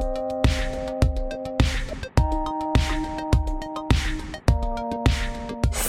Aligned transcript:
thank 0.00 0.18
you 0.18 0.27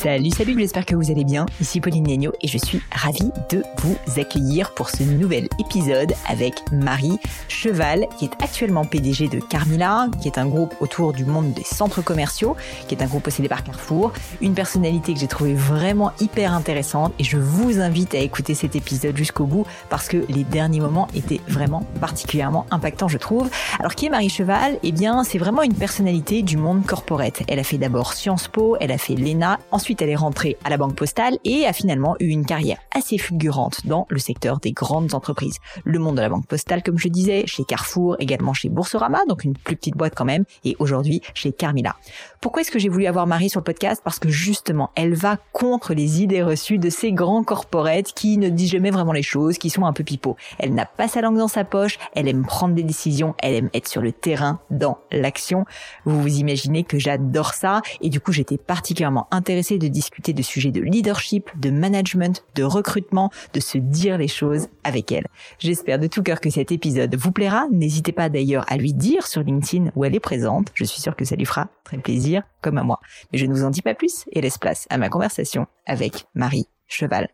Salut, 0.01 0.29
salut, 0.29 0.55
j'espère 0.57 0.85
que 0.85 0.95
vous 0.95 1.11
allez 1.11 1.25
bien. 1.25 1.45
Ici 1.59 1.81
Pauline 1.81 2.07
Negno 2.07 2.31
et 2.41 2.47
je 2.47 2.57
suis 2.57 2.79
ravie 2.89 3.33
de 3.51 3.61
vous 3.79 3.97
accueillir 4.15 4.73
pour 4.73 4.89
ce 4.89 5.03
nouvel 5.03 5.49
épisode 5.59 6.13
avec 6.29 6.53
Marie 6.71 7.19
Cheval, 7.49 8.07
qui 8.17 8.23
est 8.23 8.31
actuellement 8.41 8.85
PDG 8.85 9.27
de 9.27 9.41
Carmila, 9.41 10.07
qui 10.21 10.29
est 10.29 10.37
un 10.37 10.45
groupe 10.45 10.73
autour 10.79 11.11
du 11.11 11.25
monde 11.25 11.51
des 11.51 11.65
centres 11.65 12.01
commerciaux, 12.01 12.55
qui 12.87 12.95
est 12.95 13.03
un 13.03 13.07
groupe 13.07 13.23
possédé 13.23 13.49
par 13.49 13.61
Carrefour. 13.61 14.13
Une 14.39 14.53
personnalité 14.53 15.13
que 15.13 15.19
j'ai 15.19 15.27
trouvée 15.27 15.53
vraiment 15.53 16.13
hyper 16.21 16.53
intéressante 16.53 17.11
et 17.19 17.25
je 17.25 17.35
vous 17.35 17.81
invite 17.81 18.15
à 18.15 18.19
écouter 18.19 18.55
cet 18.55 18.77
épisode 18.77 19.17
jusqu'au 19.17 19.47
bout 19.47 19.65
parce 19.89 20.07
que 20.07 20.23
les 20.29 20.45
derniers 20.45 20.79
moments 20.79 21.09
étaient 21.13 21.41
vraiment 21.49 21.83
particulièrement 21.99 22.65
impactants, 22.71 23.09
je 23.09 23.17
trouve. 23.17 23.49
Alors, 23.79 23.95
qui 23.95 24.05
est 24.05 24.09
Marie 24.09 24.29
Cheval? 24.29 24.79
Eh 24.81 24.93
bien, 24.93 25.25
c'est 25.25 25.39
vraiment 25.39 25.61
une 25.61 25.75
personnalité 25.75 26.41
du 26.41 26.55
monde 26.55 26.85
corporate. 26.85 27.41
Elle 27.49 27.59
a 27.59 27.63
fait 27.65 27.77
d'abord 27.77 28.13
Sciences 28.13 28.47
Po, 28.47 28.77
elle 28.79 28.93
a 28.93 28.97
fait 28.97 29.15
l'ENA, 29.15 29.59
ensuite 29.71 29.88
Ensuite, 29.89 30.03
elle 30.03 30.09
est 30.09 30.15
rentrée 30.15 30.55
à 30.63 30.69
la 30.69 30.77
Banque 30.77 30.93
Postale 30.93 31.39
et 31.43 31.65
a 31.65 31.73
finalement 31.73 32.15
eu 32.19 32.27
une 32.27 32.45
carrière 32.45 32.77
assez 32.95 33.17
fulgurante 33.17 33.87
dans 33.87 34.05
le 34.09 34.19
secteur 34.19 34.59
des 34.59 34.71
grandes 34.71 35.15
entreprises. 35.15 35.55
Le 35.83 35.97
monde 35.97 36.17
de 36.17 36.21
la 36.21 36.29
Banque 36.29 36.45
Postale, 36.45 36.83
comme 36.83 36.99
je 36.99 37.07
disais, 37.07 37.47
chez 37.47 37.63
Carrefour, 37.63 38.15
également 38.19 38.53
chez 38.53 38.69
Boursorama, 38.69 39.21
donc 39.27 39.43
une 39.45 39.55
plus 39.55 39.75
petite 39.75 39.97
boîte 39.97 40.13
quand 40.15 40.25
même, 40.25 40.43
et 40.63 40.75
aujourd'hui 40.77 41.21
chez 41.33 41.51
Carmila. 41.51 41.95
Pourquoi 42.39 42.61
est-ce 42.61 42.69
que 42.69 42.77
j'ai 42.77 42.87
voulu 42.87 43.07
avoir 43.07 43.25
Marie 43.25 43.49
sur 43.49 43.61
le 43.61 43.63
podcast? 43.63 43.99
Parce 44.03 44.19
que 44.19 44.29
justement, 44.29 44.91
elle 44.93 45.15
va 45.15 45.37
contre 45.53 45.95
les 45.95 46.21
idées 46.21 46.43
reçues 46.43 46.77
de 46.77 46.91
ces 46.91 47.11
grands 47.11 47.43
corporates 47.43 48.13
qui 48.13 48.37
ne 48.37 48.49
disent 48.49 48.69
jamais 48.69 48.91
vraiment 48.91 49.11
les 49.11 49.23
choses, 49.23 49.57
qui 49.57 49.71
sont 49.71 49.85
un 49.85 49.93
peu 49.93 50.03
pipeaux. 50.03 50.37
Elle 50.59 50.75
n'a 50.75 50.85
pas 50.85 51.07
sa 51.07 51.21
langue 51.21 51.39
dans 51.39 51.47
sa 51.47 51.63
poche, 51.63 51.97
elle 52.13 52.27
aime 52.27 52.45
prendre 52.45 52.75
des 52.75 52.83
décisions, 52.83 53.33
elle 53.39 53.55
aime 53.55 53.69
être 53.73 53.87
sur 53.87 54.03
le 54.03 54.11
terrain, 54.11 54.59
dans 54.69 54.99
l'action. 55.11 55.65
Vous 56.05 56.21
vous 56.21 56.37
imaginez 56.37 56.83
que 56.83 56.99
j'adore 56.99 57.55
ça, 57.55 57.81
et 58.01 58.09
du 58.09 58.19
coup 58.19 58.31
j'étais 58.31 58.59
particulièrement 58.59 59.27
intéressée 59.31 59.78
de 59.79 59.87
discuter 59.87 60.33
de 60.33 60.41
sujets 60.41 60.71
de 60.71 60.81
leadership, 60.81 61.49
de 61.59 61.69
management, 61.69 62.43
de 62.55 62.63
recrutement, 62.63 63.31
de 63.53 63.59
se 63.59 63.77
dire 63.77 64.17
les 64.17 64.27
choses 64.27 64.67
avec 64.83 65.11
elle. 65.11 65.27
J'espère 65.57 65.99
de 65.99 66.07
tout 66.07 66.23
cœur 66.23 66.41
que 66.41 66.49
cet 66.49 66.71
épisode 66.71 67.15
vous 67.15 67.31
plaira. 67.31 67.67
N'hésitez 67.71 68.11
pas 68.11 68.29
d'ailleurs 68.29 68.65
à 68.67 68.77
lui 68.77 68.93
dire 68.93 69.25
sur 69.25 69.41
LinkedIn 69.41 69.91
où 69.95 70.05
elle 70.05 70.15
est 70.15 70.19
présente. 70.19 70.67
Je 70.73 70.83
suis 70.83 71.01
sûre 71.01 71.15
que 71.15 71.25
ça 71.25 71.35
lui 71.35 71.45
fera 71.45 71.69
très 71.83 71.97
plaisir, 71.97 72.43
comme 72.61 72.77
à 72.77 72.83
moi. 72.83 72.99
Mais 73.31 73.39
je 73.39 73.45
ne 73.45 73.53
vous 73.53 73.63
en 73.63 73.69
dis 73.69 73.81
pas 73.81 73.95
plus 73.95 74.25
et 74.31 74.41
laisse 74.41 74.57
place 74.57 74.85
à 74.89 74.97
ma 74.97 75.09
conversation 75.09 75.67
avec 75.85 76.25
Marie 76.35 76.67
Cheval. 76.87 77.29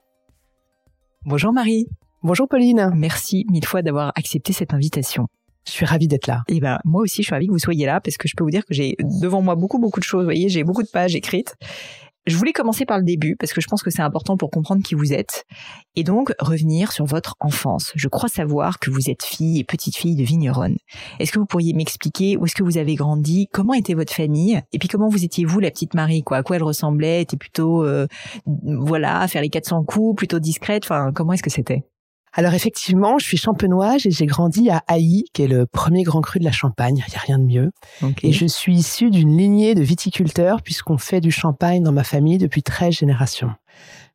Bonjour 1.25 1.51
Marie. 1.51 1.88
Bonjour 2.23 2.47
Pauline. 2.47 2.91
Merci 2.95 3.45
mille 3.49 3.66
fois 3.66 3.81
d'avoir 3.81 4.11
accepté 4.16 4.53
cette 4.53 4.73
invitation. 4.73 5.27
Je 5.66 5.71
suis 5.71 5.85
ravie 5.85 6.07
d'être 6.07 6.27
là. 6.27 6.43
Et 6.47 6.59
ben 6.59 6.79
moi 6.85 7.01
aussi 7.01 7.23
je 7.23 7.27
suis 7.27 7.33
ravie 7.33 7.47
que 7.47 7.51
vous 7.51 7.59
soyez 7.59 7.85
là 7.85 7.99
parce 7.99 8.17
que 8.17 8.27
je 8.27 8.35
peux 8.35 8.43
vous 8.43 8.51
dire 8.51 8.66
que 8.66 8.73
j'ai 8.73 8.95
devant 9.21 9.41
moi 9.41 9.55
beaucoup 9.55 9.79
beaucoup 9.79 9.99
de 9.99 10.05
choses. 10.05 10.21
Vous 10.21 10.27
voyez, 10.27 10.49
j'ai 10.49 10.63
beaucoup 10.63 10.83
de 10.83 10.88
pages 10.88 11.16
écrites 11.16 11.55
je 12.27 12.37
voulais 12.37 12.53
commencer 12.53 12.85
par 12.85 12.97
le 12.97 13.03
début 13.03 13.35
parce 13.35 13.53
que 13.53 13.61
je 13.61 13.67
pense 13.67 13.83
que 13.83 13.89
c'est 13.89 14.01
important 14.01 14.37
pour 14.37 14.49
comprendre 14.49 14.83
qui 14.83 14.95
vous 14.95 15.13
êtes. 15.13 15.45
Et 15.95 16.03
donc 16.03 16.33
revenir 16.39 16.91
sur 16.91 17.05
votre 17.05 17.35
enfance. 17.39 17.91
Je 17.95 18.07
crois 18.07 18.29
savoir 18.29 18.79
que 18.79 18.89
vous 18.89 19.09
êtes 19.09 19.23
fille 19.23 19.59
et 19.59 19.63
petite 19.63 19.95
fille 19.95 20.15
de 20.15 20.23
vigneronne. 20.23 20.77
Est-ce 21.19 21.31
que 21.31 21.39
vous 21.39 21.45
pourriez 21.45 21.73
m'expliquer 21.73 22.37
où 22.37 22.45
est-ce 22.45 22.55
que 22.55 22.63
vous 22.63 22.77
avez 22.77 22.95
grandi, 22.95 23.47
comment 23.51 23.73
était 23.73 23.93
votre 23.93 24.13
famille? 24.13 24.61
Et 24.73 24.79
puis 24.79 24.87
comment 24.87 25.09
vous 25.09 25.23
étiez 25.23 25.45
vous 25.45 25.59
la 25.59 25.71
petite 25.71 25.93
Marie 25.93 26.23
quoi, 26.23 26.37
à 26.37 26.43
quoi 26.43 26.55
elle 26.55 26.63
ressemblait, 26.63 27.21
était 27.21 27.37
plutôt 27.37 27.83
euh, 27.83 28.07
voilà, 28.45 29.27
faire 29.27 29.41
les 29.41 29.49
400 29.49 29.83
coups, 29.83 30.17
plutôt 30.17 30.39
discrète, 30.39 30.83
enfin 30.85 31.11
comment 31.13 31.33
est-ce 31.33 31.43
que 31.43 31.49
c'était? 31.49 31.83
Alors 32.38 32.53
effectivement, 32.53 33.17
je 33.17 33.25
suis 33.25 33.38
champenoise 33.38 34.05
et 34.05 34.11
j'ai 34.11 34.25
grandi 34.25 34.69
à 34.69 34.83
Haï, 34.88 35.23
qui 35.33 35.44
est 35.44 35.47
le 35.47 35.66
premier 35.66 36.03
grand 36.03 36.19
cru 36.19 36.39
de 36.39 36.44
la 36.44 36.52
Champagne. 36.52 37.02
Il 37.08 37.09
n'y 37.09 37.16
a 37.16 37.19
rien 37.19 37.39
de 37.39 37.45
mieux. 37.45 37.72
Et 38.23 38.33
je 38.33 38.45
suis 38.45 38.75
issue 38.75 39.09
d'une 39.09 39.38
lignée 39.38 39.73
de 39.73 39.81
viticulteurs 39.81 40.61
puisqu'on 40.61 40.97
fait 40.97 41.22
du 41.22 41.31
champagne 41.31 41.81
dans 41.81 41.94
ma 41.94 42.03
famille 42.03 42.38
depuis 42.38 42.61
13 42.61 42.94
générations. 42.94 43.52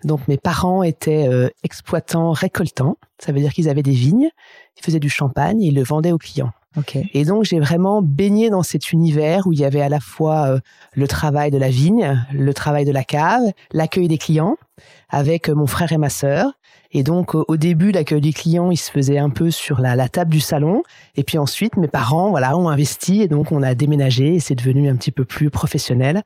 Donc 0.05 0.29
mes 0.29 0.37
parents 0.37 0.83
étaient 0.83 1.29
euh, 1.29 1.49
exploitants 1.63 2.33
récoltants. 2.33 2.99
Ça 3.19 3.33
veut 3.33 3.41
dire 3.41 3.55
qu'ils 3.55 3.71
avaient 3.71 3.83
des 3.83 3.91
vignes, 3.93 4.29
ils 4.77 4.85
faisaient 4.85 5.01
du 5.01 5.11
champagne 5.11 5.63
et 5.63 5.69
ils 5.69 5.75
le 5.75 5.83
vendaient 5.83 6.13
aux 6.13 6.19
clients. 6.19 6.53
Et 7.15 7.25
donc 7.25 7.45
j'ai 7.45 7.59
vraiment 7.59 8.01
baigné 8.01 8.49
dans 8.49 8.63
cet 8.63 8.93
univers 8.93 9.47
où 9.47 9.53
il 9.53 9.59
y 9.59 9.65
avait 9.65 9.81
à 9.81 9.89
la 9.89 9.99
fois 9.99 10.47
euh, 10.47 10.61
le 10.93 11.09
travail 11.09 11.51
de 11.51 11.59
la 11.59 11.69
vigne, 11.69 12.25
le 12.33 12.55
travail 12.55 12.85
de 12.85 12.93
la 12.93 13.03
cave, 13.03 13.43
l'accueil 13.73 14.09
des 14.09 14.19
clients 14.19 14.57
avec 15.09 15.49
euh, 15.49 15.55
mon 15.55 15.67
frère 15.67 15.91
et 15.93 15.99
ma 15.99 16.11
sœur. 16.11 16.53
Et 16.93 17.05
donc, 17.05 17.35
au 17.35 17.57
début, 17.57 17.93
l'accueil 17.93 18.21
des 18.21 18.33
clients, 18.33 18.73
il 18.73 18.77
se 18.77 18.91
faisait 18.91 19.19
un 19.19 19.31
peu 19.31 19.53
sur 19.53 19.81
la, 19.81 19.95
la, 19.95 20.09
table 20.09 20.31
du 20.31 20.41
salon. 20.41 20.83
Et 21.17 21.23
puis 21.23 21.39
ensuite, 21.39 21.77
mes 21.77 21.87
parents, 21.87 22.31
voilà, 22.31 22.57
ont 22.57 22.69
investi 22.69 23.23
et 23.23 23.29
donc 23.29 23.53
on 23.53 23.63
a 23.63 23.75
déménagé 23.75 24.35
et 24.35 24.41
c'est 24.41 24.57
devenu 24.57 24.89
un 24.89 24.97
petit 24.97 25.13
peu 25.13 25.25
plus 25.25 25.51
professionnel. 25.51 26.23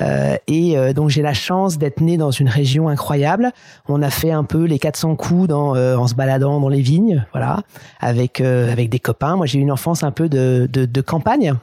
Euh, 0.00 0.36
et 0.48 0.76
euh, 0.76 0.92
donc, 0.92 1.10
j'ai 1.10 1.22
la 1.22 1.34
chance 1.34 1.78
d'être 1.78 2.00
né 2.00 2.16
dans 2.16 2.32
une 2.32 2.48
région 2.48 2.88
incroyable. 2.88 3.52
On 3.88 4.02
a 4.02 4.10
fait 4.10 4.32
un 4.32 4.42
peu 4.42 4.64
les 4.64 4.80
400 4.80 5.14
coups 5.14 5.46
dans, 5.48 5.76
euh, 5.76 5.96
en 5.96 6.08
se 6.08 6.14
baladant 6.14 6.58
dans 6.58 6.68
les 6.68 6.82
vignes, 6.82 7.24
voilà, 7.32 7.62
avec 8.00 8.40
euh, 8.40 8.72
avec 8.72 8.88
des 8.90 8.98
copains. 8.98 9.36
Moi, 9.36 9.46
j'ai 9.46 9.60
eu 9.60 9.62
une 9.62 9.72
enfance 9.72 10.02
un 10.02 10.10
peu 10.10 10.28
de, 10.28 10.68
de, 10.72 10.86
de 10.86 11.00
campagne. 11.00 11.54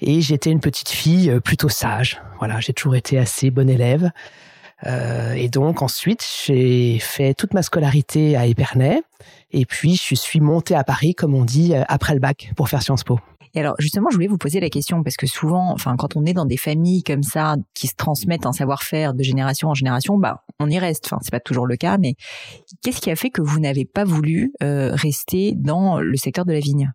Et 0.00 0.20
j'étais 0.20 0.50
une 0.50 0.60
petite 0.60 0.90
fille 0.90 1.40
plutôt 1.42 1.70
sage. 1.70 2.20
Voilà, 2.38 2.60
j'ai 2.60 2.74
toujours 2.74 2.96
été 2.96 3.18
assez 3.18 3.50
bonne 3.50 3.70
élève. 3.70 4.10
Euh, 4.84 5.32
et 5.32 5.48
donc 5.48 5.82
ensuite, 5.82 6.26
j'ai 6.44 6.98
fait 6.98 7.34
toute 7.34 7.54
ma 7.54 7.62
scolarité 7.62 8.36
à 8.36 8.46
Épernay. 8.46 9.02
Et 9.50 9.64
puis, 9.64 9.96
je 9.96 10.14
suis 10.14 10.40
montée 10.40 10.74
à 10.74 10.84
Paris, 10.84 11.14
comme 11.14 11.34
on 11.34 11.44
dit, 11.44 11.74
euh, 11.74 11.82
après 11.88 12.14
le 12.14 12.20
bac, 12.20 12.52
pour 12.56 12.68
faire 12.68 12.82
Sciences 12.82 13.04
Po. 13.04 13.18
Et 13.54 13.60
alors 13.60 13.74
justement, 13.78 14.10
je 14.10 14.16
voulais 14.16 14.26
vous 14.26 14.36
poser 14.36 14.60
la 14.60 14.68
question 14.68 15.02
parce 15.02 15.16
que 15.16 15.26
souvent, 15.26 15.72
enfin, 15.72 15.96
quand 15.96 16.14
on 16.14 16.26
est 16.26 16.34
dans 16.34 16.44
des 16.44 16.58
familles 16.58 17.02
comme 17.02 17.22
ça 17.22 17.56
qui 17.72 17.86
se 17.86 17.94
transmettent 17.94 18.44
un 18.44 18.52
savoir-faire 18.52 19.14
de 19.14 19.22
génération 19.22 19.68
en 19.70 19.74
génération, 19.74 20.18
bah, 20.18 20.44
on 20.60 20.68
y 20.68 20.78
reste. 20.78 21.06
Enfin, 21.06 21.18
c'est 21.22 21.30
pas 21.30 21.40
toujours 21.40 21.66
le 21.66 21.76
cas, 21.76 21.96
mais 21.96 22.16
qu'est-ce 22.82 23.00
qui 23.00 23.10
a 23.10 23.16
fait 23.16 23.30
que 23.30 23.40
vous 23.40 23.58
n'avez 23.58 23.86
pas 23.86 24.04
voulu 24.04 24.52
euh, 24.62 24.90
rester 24.92 25.54
dans 25.56 25.98
le 26.00 26.16
secteur 26.18 26.44
de 26.44 26.52
la 26.52 26.60
vigne? 26.60 26.92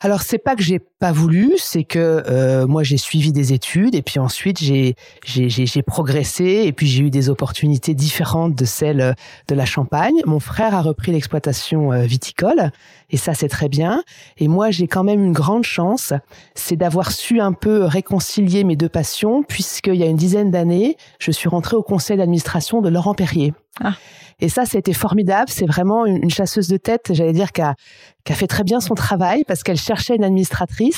Alors 0.00 0.22
c'est 0.22 0.38
pas 0.38 0.56
que 0.56 0.62
j'ai 0.62 0.80
pas 1.04 1.12
voulu, 1.12 1.52
c'est 1.58 1.84
que 1.84 2.24
euh, 2.30 2.66
moi 2.66 2.82
j'ai 2.82 2.96
suivi 2.96 3.30
des 3.30 3.52
études 3.52 3.94
et 3.94 4.00
puis 4.00 4.18
ensuite 4.18 4.58
j'ai 4.58 4.96
j'ai 5.26 5.82
progressé 5.82 6.62
et 6.64 6.72
puis 6.72 6.86
j'ai 6.86 7.02
eu 7.02 7.10
des 7.10 7.28
opportunités 7.28 7.92
différentes 7.92 8.54
de 8.54 8.64
celles 8.64 9.14
de 9.48 9.54
la 9.54 9.66
Champagne. 9.66 10.14
Mon 10.24 10.40
frère 10.40 10.74
a 10.74 10.80
repris 10.80 11.12
l'exploitation 11.12 11.92
euh, 11.92 12.04
viticole 12.04 12.70
et 13.10 13.18
ça 13.18 13.34
c'est 13.34 13.50
très 13.50 13.68
bien. 13.68 14.02
Et 14.38 14.48
moi 14.48 14.70
j'ai 14.70 14.88
quand 14.88 15.04
même 15.04 15.22
une 15.22 15.34
grande 15.34 15.64
chance, 15.64 16.14
c'est 16.54 16.76
d'avoir 16.76 17.12
su 17.12 17.38
un 17.38 17.52
peu 17.52 17.84
réconcilier 17.84 18.64
mes 18.64 18.74
deux 18.74 18.88
passions 18.88 19.42
puisqu'il 19.42 19.96
y 19.96 20.04
a 20.04 20.06
une 20.06 20.16
dizaine 20.16 20.50
d'années 20.50 20.96
je 21.18 21.32
suis 21.32 21.50
rentrée 21.50 21.76
au 21.76 21.82
conseil 21.82 22.16
d'administration 22.16 22.80
de 22.80 22.88
Laurent 22.88 23.12
Perrier. 23.12 23.52
Ah. 23.82 23.92
Et 24.40 24.48
ça, 24.48 24.64
c'était 24.64 24.92
formidable. 24.92 25.48
C'est 25.48 25.66
vraiment 25.66 26.06
une, 26.06 26.30
chasseuse 26.30 26.68
de 26.68 26.76
tête, 26.76 27.10
j'allais 27.12 27.32
dire, 27.32 27.52
qui 27.52 27.62
a, 27.62 27.74
qui 28.24 28.32
a 28.32 28.34
fait 28.34 28.46
très 28.46 28.64
bien 28.64 28.80
son 28.80 28.94
travail 28.94 29.44
parce 29.46 29.62
qu'elle 29.62 29.78
cherchait 29.78 30.16
une 30.16 30.24
administratrice 30.24 30.93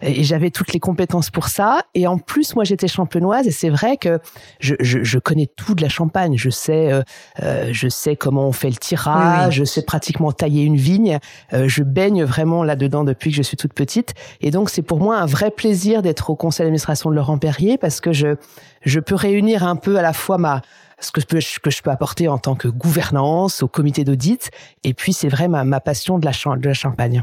et 0.00 0.24
j'avais 0.24 0.50
toutes 0.50 0.72
les 0.72 0.80
compétences 0.80 1.30
pour 1.30 1.48
ça. 1.48 1.82
Et 1.94 2.06
en 2.06 2.18
plus, 2.18 2.54
moi, 2.54 2.64
j'étais 2.64 2.88
champenoise 2.88 3.46
et 3.46 3.50
c'est 3.50 3.70
vrai 3.70 3.96
que 3.96 4.18
je, 4.60 4.74
je, 4.80 5.02
je, 5.02 5.18
connais 5.18 5.46
tout 5.46 5.74
de 5.74 5.82
la 5.82 5.88
Champagne. 5.88 6.36
Je 6.36 6.50
sais, 6.50 6.92
euh, 6.92 7.02
euh 7.42 7.68
je 7.72 7.88
sais 7.88 8.16
comment 8.16 8.48
on 8.48 8.52
fait 8.52 8.70
le 8.70 8.76
tirage, 8.76 9.54
je 9.54 9.64
sais 9.64 9.82
pratiquement 9.82 10.32
tailler 10.32 10.62
une 10.62 10.76
vigne. 10.76 11.18
Euh, 11.52 11.68
je 11.68 11.82
baigne 11.82 12.24
vraiment 12.24 12.62
là-dedans 12.62 13.04
depuis 13.04 13.30
que 13.30 13.36
je 13.36 13.42
suis 13.42 13.56
toute 13.56 13.72
petite. 13.72 14.14
Et 14.40 14.50
donc, 14.50 14.70
c'est 14.70 14.82
pour 14.82 15.00
moi 15.00 15.18
un 15.18 15.26
vrai 15.26 15.50
plaisir 15.50 16.02
d'être 16.02 16.30
au 16.30 16.36
conseil 16.36 16.64
d'administration 16.64 17.10
de 17.10 17.14
Laurent 17.14 17.38
Perrier 17.38 17.78
parce 17.78 18.00
que 18.00 18.12
je, 18.12 18.36
je 18.82 19.00
peux 19.00 19.14
réunir 19.14 19.64
un 19.64 19.76
peu 19.76 19.96
à 19.96 20.02
la 20.02 20.12
fois 20.12 20.38
ma 20.38 20.62
ce 21.00 21.10
que 21.10 21.20
je 21.20 21.26
peux, 21.26 21.38
que 21.62 21.70
je 21.70 21.82
peux 21.82 21.90
apporter 21.90 22.28
en 22.28 22.38
tant 22.38 22.54
que 22.54 22.68
gouvernance 22.68 23.62
au 23.62 23.68
comité 23.68 24.04
d'audit. 24.04 24.50
Et 24.82 24.94
puis, 24.94 25.12
c'est 25.12 25.28
vrai 25.28 25.48
ma, 25.48 25.64
ma 25.64 25.80
passion 25.80 26.18
de 26.18 26.24
la, 26.24 26.32
de 26.56 26.66
la 26.66 26.74
champagne. 26.74 27.22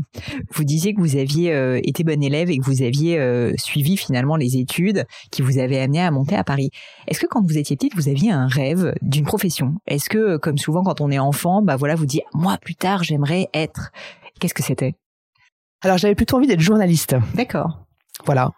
vous 0.52 0.64
disiez 0.64 0.94
que 0.94 1.00
vous 1.00 1.16
aviez 1.16 1.52
euh, 1.52 1.80
été 1.82 2.04
bon 2.04 2.22
élève 2.22 2.50
et 2.50 2.58
que 2.58 2.64
vous 2.64 2.82
aviez 2.82 3.18
euh, 3.18 3.52
suivi 3.56 3.96
finalement 3.96 4.36
les 4.36 4.56
études 4.56 5.06
qui 5.30 5.42
vous 5.42 5.58
avaient 5.58 5.80
amené 5.80 6.02
à 6.02 6.10
monter 6.10 6.36
à 6.36 6.44
Paris. 6.44 6.70
Est-ce 7.08 7.20
que 7.20 7.26
quand 7.26 7.44
vous 7.44 7.58
étiez 7.58 7.76
petite, 7.76 7.94
vous 7.94 8.08
aviez 8.08 8.30
un 8.30 8.46
rêve 8.46 8.94
d'une 9.02 9.24
profession? 9.24 9.74
Est-ce 9.86 10.08
que, 10.08 10.36
comme 10.36 10.58
souvent 10.58 10.82
quand 10.82 11.00
on 11.00 11.10
est 11.10 11.18
enfant, 11.18 11.62
bah 11.62 11.76
voilà, 11.76 11.94
vous 11.94 12.06
dites 12.06 12.22
moi 12.34 12.58
plus 12.58 12.74
tard 12.74 13.02
j'aimerais 13.02 13.48
être. 13.54 13.90
Qu'est-ce 14.40 14.54
que 14.54 14.62
c'était? 14.62 14.94
Alors 15.82 15.98
j'avais 15.98 16.14
plutôt 16.14 16.36
envie 16.36 16.46
d'être 16.46 16.60
journaliste. 16.60 17.16
D'accord. 17.34 17.84
Voilà. 18.24 18.50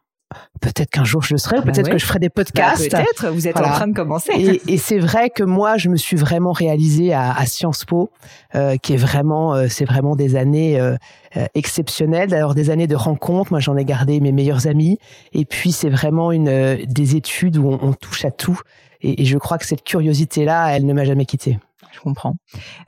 Peut-être 0.60 0.90
qu'un 0.90 1.04
jour 1.04 1.22
je 1.22 1.34
le 1.34 1.38
serai, 1.38 1.56
ah 1.58 1.60
bah 1.60 1.72
peut-être 1.72 1.90
que 1.90 1.98
je 1.98 2.06
ferai 2.06 2.18
des 2.18 2.28
bah, 2.28 2.36
podcasts. 2.36 2.90
peut-être, 2.90 3.28
vous 3.28 3.46
êtes 3.46 3.56
en 3.56 3.70
train 3.70 3.86
de 3.86 3.94
commencer. 3.94 4.32
Et, 4.36 4.74
et 4.74 4.78
c'est 4.78 4.98
vrai 4.98 5.30
que 5.30 5.42
moi, 5.42 5.76
je 5.76 5.88
me 5.88 5.96
suis 5.96 6.16
vraiment 6.16 6.52
réalisée 6.52 7.12
à, 7.12 7.32
à 7.32 7.46
Sciences 7.46 7.84
Po, 7.84 8.10
euh, 8.54 8.76
qui 8.76 8.94
est 8.94 8.98
vraiment, 8.98 9.54
euh, 9.54 9.66
c'est 9.68 9.84
vraiment 9.84 10.16
des 10.16 10.36
années 10.36 10.80
euh, 10.80 10.96
euh 11.36 11.46
exceptionnelles. 11.54 12.34
Alors 12.34 12.54
des 12.54 12.70
années 12.70 12.86
de 12.86 12.96
rencontres. 12.96 13.52
Moi, 13.52 13.60
j'en 13.60 13.76
ai 13.76 13.84
gardé 13.84 14.20
mes 14.20 14.32
meilleurs 14.32 14.66
amis. 14.66 14.98
Et 15.32 15.44
puis 15.44 15.72
c'est 15.72 15.90
vraiment 15.90 16.32
une 16.32 16.84
des 16.86 17.16
études 17.16 17.56
où 17.58 17.68
on, 17.68 17.78
on 17.82 17.92
touche 17.92 18.24
à 18.24 18.30
tout. 18.30 18.60
Et, 19.02 19.22
et, 19.22 19.24
je 19.24 19.36
crois 19.38 19.58
que 19.58 19.66
cette 19.66 19.84
curiosité-là, 19.84 20.74
elle 20.74 20.86
ne 20.86 20.92
m'a 20.94 21.04
jamais 21.04 21.26
quittée. 21.26 21.58
Je 21.94 22.00
comprends. 22.00 22.34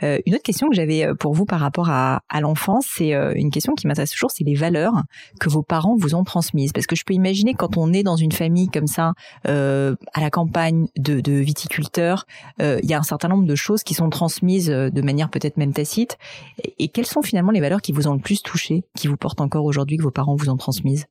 Euh, 0.03 0.19
une 0.27 0.35
autre 0.35 0.43
question 0.43 0.69
que 0.69 0.75
j'avais 0.75 1.05
euh, 1.05 1.15
pour 1.15 1.33
vous 1.33 1.45
par 1.45 1.61
rapport 1.61 1.91
à, 1.91 2.21
l'enfance, 2.41 2.87
c'est 2.89 3.15
euh, 3.15 3.33
une 3.35 3.51
question 3.51 3.75
qui 3.75 3.87
m'intéresse 3.87 4.11
toujours, 4.11 4.31
c'est 4.31 4.45
les 4.45 4.55
valeurs 4.55 5.03
que 5.41 5.49
vos 5.49 5.63
parents 5.63 5.97
vous 5.97 6.15
ont 6.15 6.25
transmises. 6.25 6.73
Parce 6.73 6.87
que 6.87 6.97
je 6.97 7.05
peux 7.05 7.15
imaginer 7.15 7.55
quand 7.55 7.77
on 7.77 7.93
est 7.93 8.03
dans 8.03 8.17
une 8.17 8.33
famille 8.33 8.69
comme 8.69 8.87
ça, 8.87 9.13
à 9.45 10.21
la 10.21 10.31
campagne 10.31 10.89
de, 10.99 11.21
de 11.21 11.33
viticulteurs, 11.33 12.27
il 12.61 12.85
y 12.85 12.95
a 12.95 12.99
un 12.99 13.03
certain 13.03 13.29
nombre 13.29 13.47
de 13.47 13.55
choses 13.55 13.83
qui 13.83 13.95
sont 13.95 14.11
transmises 14.11 14.69
de 14.69 15.03
manière 15.03 15.31
peut-être 15.31 15.57
même 15.57 15.73
tacite. 15.73 16.17
Et, 16.63 16.85
et 16.85 16.89
quelles 16.89 17.07
sont 17.07 17.23
finalement 17.23 17.53
les 17.53 17.61
valeurs 17.61 17.81
qui 17.81 17.93
vous 17.93 18.09
ont 18.09 18.15
le 18.15 18.21
plus 18.21 18.43
touché, 18.43 18.85
qui 18.97 19.09
vous 19.09 19.17
portent 19.17 19.41
encore 19.41 19.65
aujourd'hui, 19.65 19.97
que 19.97 20.03
vos 20.03 20.11
parents 20.11 20.37
vous 20.37 20.51
ont 20.51 20.57
transmises? 20.57 21.07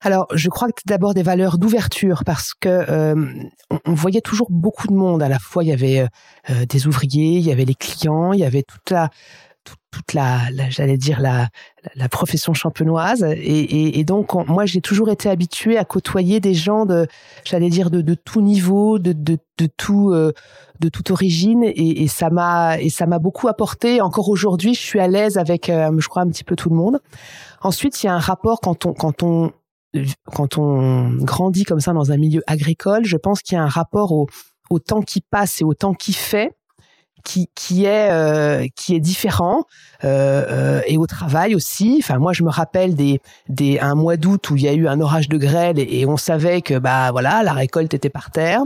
Alors, 0.00 0.28
je 0.32 0.48
crois 0.48 0.68
que 0.68 0.74
c'est 0.78 0.88
d'abord 0.88 1.12
des 1.12 1.24
valeurs 1.24 1.58
d'ouverture 1.58 2.22
parce 2.24 2.54
que 2.54 2.68
euh, 2.68 3.32
on, 3.84 3.94
voyait 3.94 4.20
toujours 4.20 4.46
beaucoup 4.48 4.86
de 4.86 4.94
monde. 4.94 5.22
À 5.22 5.28
la 5.28 5.40
fois, 5.40 5.64
il 5.64 5.68
y 5.68 5.72
avait 5.72 6.06
euh, 6.50 6.66
des 6.66 6.86
ouvriers, 6.86 7.38
il 7.38 7.44
y 7.44 7.50
avait 7.50 7.64
les 7.64 7.74
clients, 7.74 8.32
il 8.32 8.38
y 8.38 8.44
avait 8.44 8.62
toute 8.62 8.90
la 8.90 9.10
toute, 9.90 10.14
la, 10.14 10.38
j'allais 10.70 10.96
dire 10.96 11.20
la, 11.20 11.48
la 11.94 12.08
profession 12.08 12.54
champenoise. 12.54 13.22
Et, 13.24 13.98
et, 13.98 14.04
donc 14.04 14.32
moi 14.48 14.64
j'ai 14.64 14.80
toujours 14.80 15.10
été 15.10 15.28
habituée 15.28 15.76
à 15.76 15.84
côtoyer 15.84 16.40
des 16.40 16.54
gens 16.54 16.86
de 16.86 17.06
j'allais 17.44 17.68
dire 17.68 17.90
de, 17.90 18.00
de 18.00 18.14
tout 18.14 18.40
niveau 18.40 18.98
de, 18.98 19.12
de, 19.12 19.38
de 19.58 19.68
tout 19.76 20.12
euh, 20.12 20.32
de 20.80 20.88
toute 20.88 21.10
origine. 21.10 21.64
Et, 21.64 22.02
et 22.02 22.08
ça 22.08 22.30
m'a 22.30 22.78
et 22.80 22.88
ça 22.88 23.06
m'a 23.06 23.18
beaucoup 23.18 23.48
apporté. 23.48 24.00
Encore 24.00 24.30
aujourd'hui 24.30 24.72
je 24.72 24.80
suis 24.80 25.00
à 25.00 25.08
l'aise 25.08 25.36
avec 25.36 25.66
je 25.66 26.08
crois 26.08 26.22
un 26.22 26.28
petit 26.28 26.44
peu 26.44 26.56
tout 26.56 26.70
le 26.70 26.76
monde. 26.76 27.00
Ensuite 27.60 28.02
il 28.02 28.06
y 28.06 28.08
a 28.08 28.14
un 28.14 28.20
rapport 28.20 28.60
quand 28.60 28.86
on 28.86 28.94
quand 28.94 29.22
on 29.22 29.52
quand 30.32 30.58
on 30.58 31.10
grandit 31.16 31.64
comme 31.64 31.80
ça 31.80 31.92
dans 31.92 32.12
un 32.12 32.16
milieu 32.16 32.42
agricole, 32.46 33.04
je 33.04 33.16
pense 33.16 33.42
qu'il 33.42 33.56
y 33.56 33.58
a 33.58 33.62
un 33.62 33.68
rapport 33.68 34.12
au, 34.12 34.28
temps 34.78 35.00
qui 35.00 35.20
passe 35.20 35.60
et 35.60 35.64
au 35.64 35.74
temps 35.74 35.94
qui 35.94 36.12
fait 36.12 36.57
qui, 37.24 37.48
qui 37.54 37.84
est 37.84 38.10
euh, 38.10 38.66
qui 38.74 38.94
est 38.94 39.00
différent 39.00 39.64
euh, 40.04 40.44
euh, 40.48 40.80
et 40.86 40.96
au 40.96 41.06
travail 41.06 41.54
aussi. 41.54 41.96
Enfin 42.02 42.18
moi 42.18 42.32
je 42.32 42.42
me 42.42 42.50
rappelle 42.50 42.94
des 42.94 43.20
des 43.48 43.78
un 43.80 43.94
mois 43.94 44.16
d'août 44.16 44.50
où 44.50 44.56
il 44.56 44.62
y 44.62 44.68
a 44.68 44.72
eu 44.72 44.88
un 44.88 45.00
orage 45.00 45.28
de 45.28 45.36
grêle 45.36 45.78
et, 45.78 46.06
on 46.06 46.16
savait 46.16 46.62
que 46.62 46.78
bah 46.78 47.10
voilà 47.10 47.42
la 47.42 47.52
récolte 47.52 47.92
était 47.94 48.08
par 48.08 48.30
terre. 48.30 48.62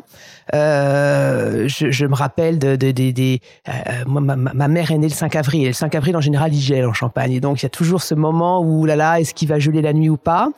Euh, 0.54 1.66
je, 1.66 1.90
je, 1.90 2.06
me 2.06 2.14
rappelle 2.14 2.58
de 2.58 2.76
des 2.76 2.92
de, 2.92 3.38
euh, 3.68 3.72
ma, 4.06 4.36
ma, 4.36 4.68
mère 4.68 4.90
est 4.90 4.98
née 4.98 5.08
le 5.08 5.14
5 5.14 5.34
avril 5.34 5.64
et 5.64 5.68
le 5.68 5.72
5 5.72 5.94
avril 5.94 6.16
en 6.16 6.20
général 6.20 6.54
il 6.54 6.60
gèle 6.60 6.86
en 6.86 6.92
Champagne 6.92 7.32
et 7.32 7.40
donc 7.40 7.62
il 7.62 7.64
y 7.64 7.66
a 7.66 7.70
toujours 7.70 8.02
ce 8.02 8.14
moment 8.14 8.60
où 8.60 8.84
là 8.84 8.94
là 8.94 9.20
est-ce 9.20 9.34
qu'il 9.34 9.48
va 9.48 9.58
geler 9.58 9.82
la 9.82 9.92
nuit 9.92 10.10
ou 10.10 10.16
pas? 10.16 10.50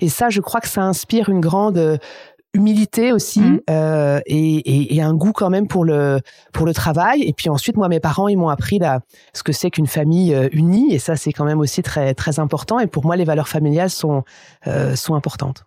Et 0.00 0.08
ça 0.08 0.28
je 0.28 0.40
crois 0.40 0.60
que 0.60 0.68
ça 0.68 0.82
inspire 0.82 1.28
une 1.28 1.40
grande 1.40 1.98
humilité 2.56 3.12
aussi 3.12 3.40
mmh. 3.40 3.60
euh, 3.70 4.20
et, 4.26 4.96
et, 4.96 5.02
un 5.02 5.14
goût 5.14 5.32
quand 5.32 5.50
même 5.50 5.68
pour 5.68 5.84
le 5.84 6.20
pour 6.52 6.66
le 6.66 6.72
travail. 6.72 7.22
Et 7.22 7.32
puis 7.32 7.48
ensuite, 7.48 7.76
moi, 7.76 7.88
mes 7.88 8.00
parents, 8.00 8.28
ils 8.28 8.36
m'ont 8.36 8.48
appris 8.48 8.78
là 8.78 9.00
ce 9.34 9.42
que 9.42 9.52
c'est 9.52 9.70
qu'une 9.70 9.86
famille 9.86 10.34
euh, 10.34 10.48
unie, 10.52 10.94
et 10.94 10.98
ça, 10.98 11.16
c'est 11.16 11.32
quand 11.32 11.44
même 11.44 11.60
aussi 11.60 11.82
très 11.82 12.14
très 12.14 12.40
important. 12.40 12.80
Et 12.80 12.86
pour 12.86 13.04
moi, 13.04 13.14
les 13.16 13.24
valeurs 13.24 13.48
familiales 13.48 13.90
sont 13.90 14.24
euh, 14.66 14.96
sont 14.96 15.14
importantes. 15.14 15.64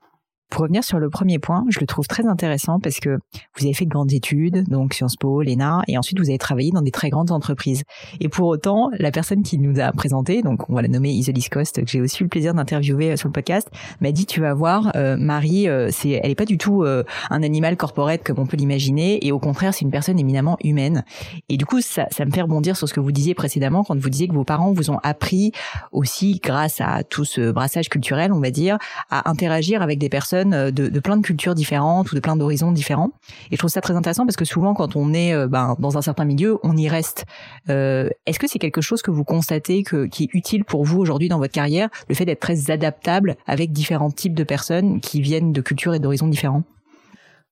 Pour 0.50 0.64
revenir 0.64 0.84
sur 0.84 0.98
le 0.98 1.12
premier 1.12 1.38
point, 1.38 1.64
je 1.70 1.80
le 1.80 1.86
trouve 1.86 2.08
très 2.08 2.26
intéressant 2.26 2.80
parce 2.80 3.00
que 3.00 3.20
vous 3.56 3.66
avez 3.66 3.74
fait 3.74 3.86
de 3.86 3.90
grandes 3.90 4.14
études, 4.14 4.68
donc 4.68 4.96
Sciences 4.96 5.16
Po, 5.16 5.44
l'ENA, 5.44 5.84
et 5.88 5.96
ensuite 5.96 6.20
vous 6.20 6.30
avez 6.30 6.40
travaillé 6.40 6.72
dans 6.72 6.82
des 6.82 6.90
très 6.90 7.12
grandes 7.12 7.30
entreprises. 7.30 7.84
Et 8.20 8.30
pour 8.30 8.48
autant, 8.48 8.90
la 8.98 9.12
personne 9.12 9.44
qui 9.44 9.60
nous 9.60 9.80
a 9.80 9.92
présenté, 9.92 10.42
donc 10.42 10.68
on 10.68 10.74
va 10.74 10.82
la 10.82 10.88
nommer 10.88 11.12
Isolis 11.12 11.50
Cost, 11.52 11.84
que 11.86 11.88
j'ai 11.90 12.02
aussi 12.02 12.22
eu 12.22 12.24
le 12.24 12.30
plaisir 12.30 12.56
d'interviewer 12.56 13.12
euh, 13.12 13.16
sur 13.16 13.28
le 13.28 13.32
podcast, 13.32 13.70
m'a 14.02 14.12
dit 14.12 14.26
tu 14.26 14.42
vas 14.42 14.56
voir, 14.56 14.92
euh, 14.96 15.18
Marie, 15.18 15.70
euh, 15.70 15.92
elle 16.04 16.32
est 16.32 16.36
pas 16.36 16.46
du 16.46 16.58
tout 16.58 16.84
un 16.84 17.44
animal 17.44 17.78
corporate 17.78 18.24
comme 18.24 18.40
on 18.40 18.48
peut 18.48 18.58
l'imaginer, 18.58 19.26
et 19.26 19.32
au 19.32 19.40
contraire, 19.40 19.74
c'est 19.74 19.82
une 19.82 19.92
personne 19.92 20.20
éminemment 20.20 20.58
humaine. 20.64 21.04
Et 21.50 21.58
du 21.58 21.66
coup, 21.66 21.82
ça, 21.82 22.08
ça 22.10 22.26
me 22.26 22.32
fait 22.32 22.42
rebondir 22.42 22.76
sur 22.76 22.90
ce 22.90 22.94
que 22.94 23.00
vous 23.00 23.12
disiez 23.12 23.36
précédemment 23.36 23.84
quand 23.84 23.98
vous 23.98 24.10
disiez 24.10 24.28
que 24.28 24.34
vos 24.34 24.44
parents 24.44 24.72
vous 24.72 24.90
ont 24.90 25.00
appris 25.04 25.52
aussi, 25.92 26.40
grâce 26.44 26.82
à 26.82 27.04
tout 27.04 27.26
ce 27.26 27.52
brassage 27.52 27.90
culturel, 27.90 28.32
on 28.32 28.40
va 28.40 28.50
dire, 28.50 28.78
à 29.12 29.30
interagir 29.30 29.82
avec 29.82 30.00
des 30.00 30.10
personnes 30.10 30.39
euh, 30.48 30.72
de, 30.72 31.00
plein 31.00 31.18
de 31.18 31.22
cultures 31.22 31.56
différentes 31.56 32.12
ou 32.12 32.16
de 32.16 32.20
plein 32.20 32.36
d'horizons 32.36 32.72
différents. 32.72 33.12
Et 33.52 33.56
je 33.56 33.58
trouve 33.58 33.70
ça 33.70 33.82
très 33.82 33.96
intéressant 33.96 34.26
parce 34.26 34.36
que 34.36 34.46
souvent, 34.46 34.74
quand 34.74 34.96
on 34.96 35.14
est 35.14 35.34
euh, 35.34 35.48
ben, 35.48 35.76
dans 35.80 35.98
un 35.98 36.02
certain 36.02 36.26
milieu, 36.26 36.58
on 36.64 36.76
y 36.78 36.88
reste. 36.90 37.26
Euh, 37.70 38.10
Est-ce 38.26 38.40
que 38.40 38.48
c'est 38.48 38.60
quelque 38.60 38.82
chose 38.82 39.02
que 39.02 39.12
vous 39.12 39.24
constatez 39.24 39.84
que, 39.84 40.06
qui 40.06 40.24
est 40.24 40.30
utile 40.34 40.66
pour 40.66 40.84
vous 40.84 41.00
aujourd'hui 41.00 41.30
dans 41.30 41.38
votre 41.40 41.54
carrière, 41.54 41.90
le 42.08 42.16
fait 42.16 42.26
d'être 42.26 42.40
très 42.40 42.72
adaptable 42.72 43.36
avec 43.48 43.72
différents 43.72 44.12
types 44.12 44.36
de 44.36 44.44
personnes 44.44 45.02
qui 45.02 45.22
viennent 45.22 45.52
de 45.52 45.62
cultures 45.62 45.94
et 45.94 46.00
d'horizons 46.00 46.28
différents? 46.28 46.64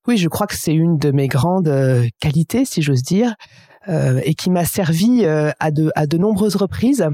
Oui, 0.08 0.18
je 0.18 0.30
crois 0.30 0.48
que 0.48 0.56
c'est 0.56 0.74
une 0.74 0.98
de 0.98 1.12
mes 1.12 1.28
grandes 1.28 1.70
qualités, 2.22 2.64
si 2.64 2.82
j'ose 2.82 3.04
dire. 3.04 3.36
Euh, 3.90 4.20
et 4.26 4.34
qui 4.34 4.50
m'a 4.50 4.66
servi 4.66 5.24
euh, 5.24 5.52
à, 5.62 5.72
de, 5.72 5.92
à 5.96 6.08
de 6.08 6.18
nombreuses 6.18 6.58
reprises. 6.58 7.08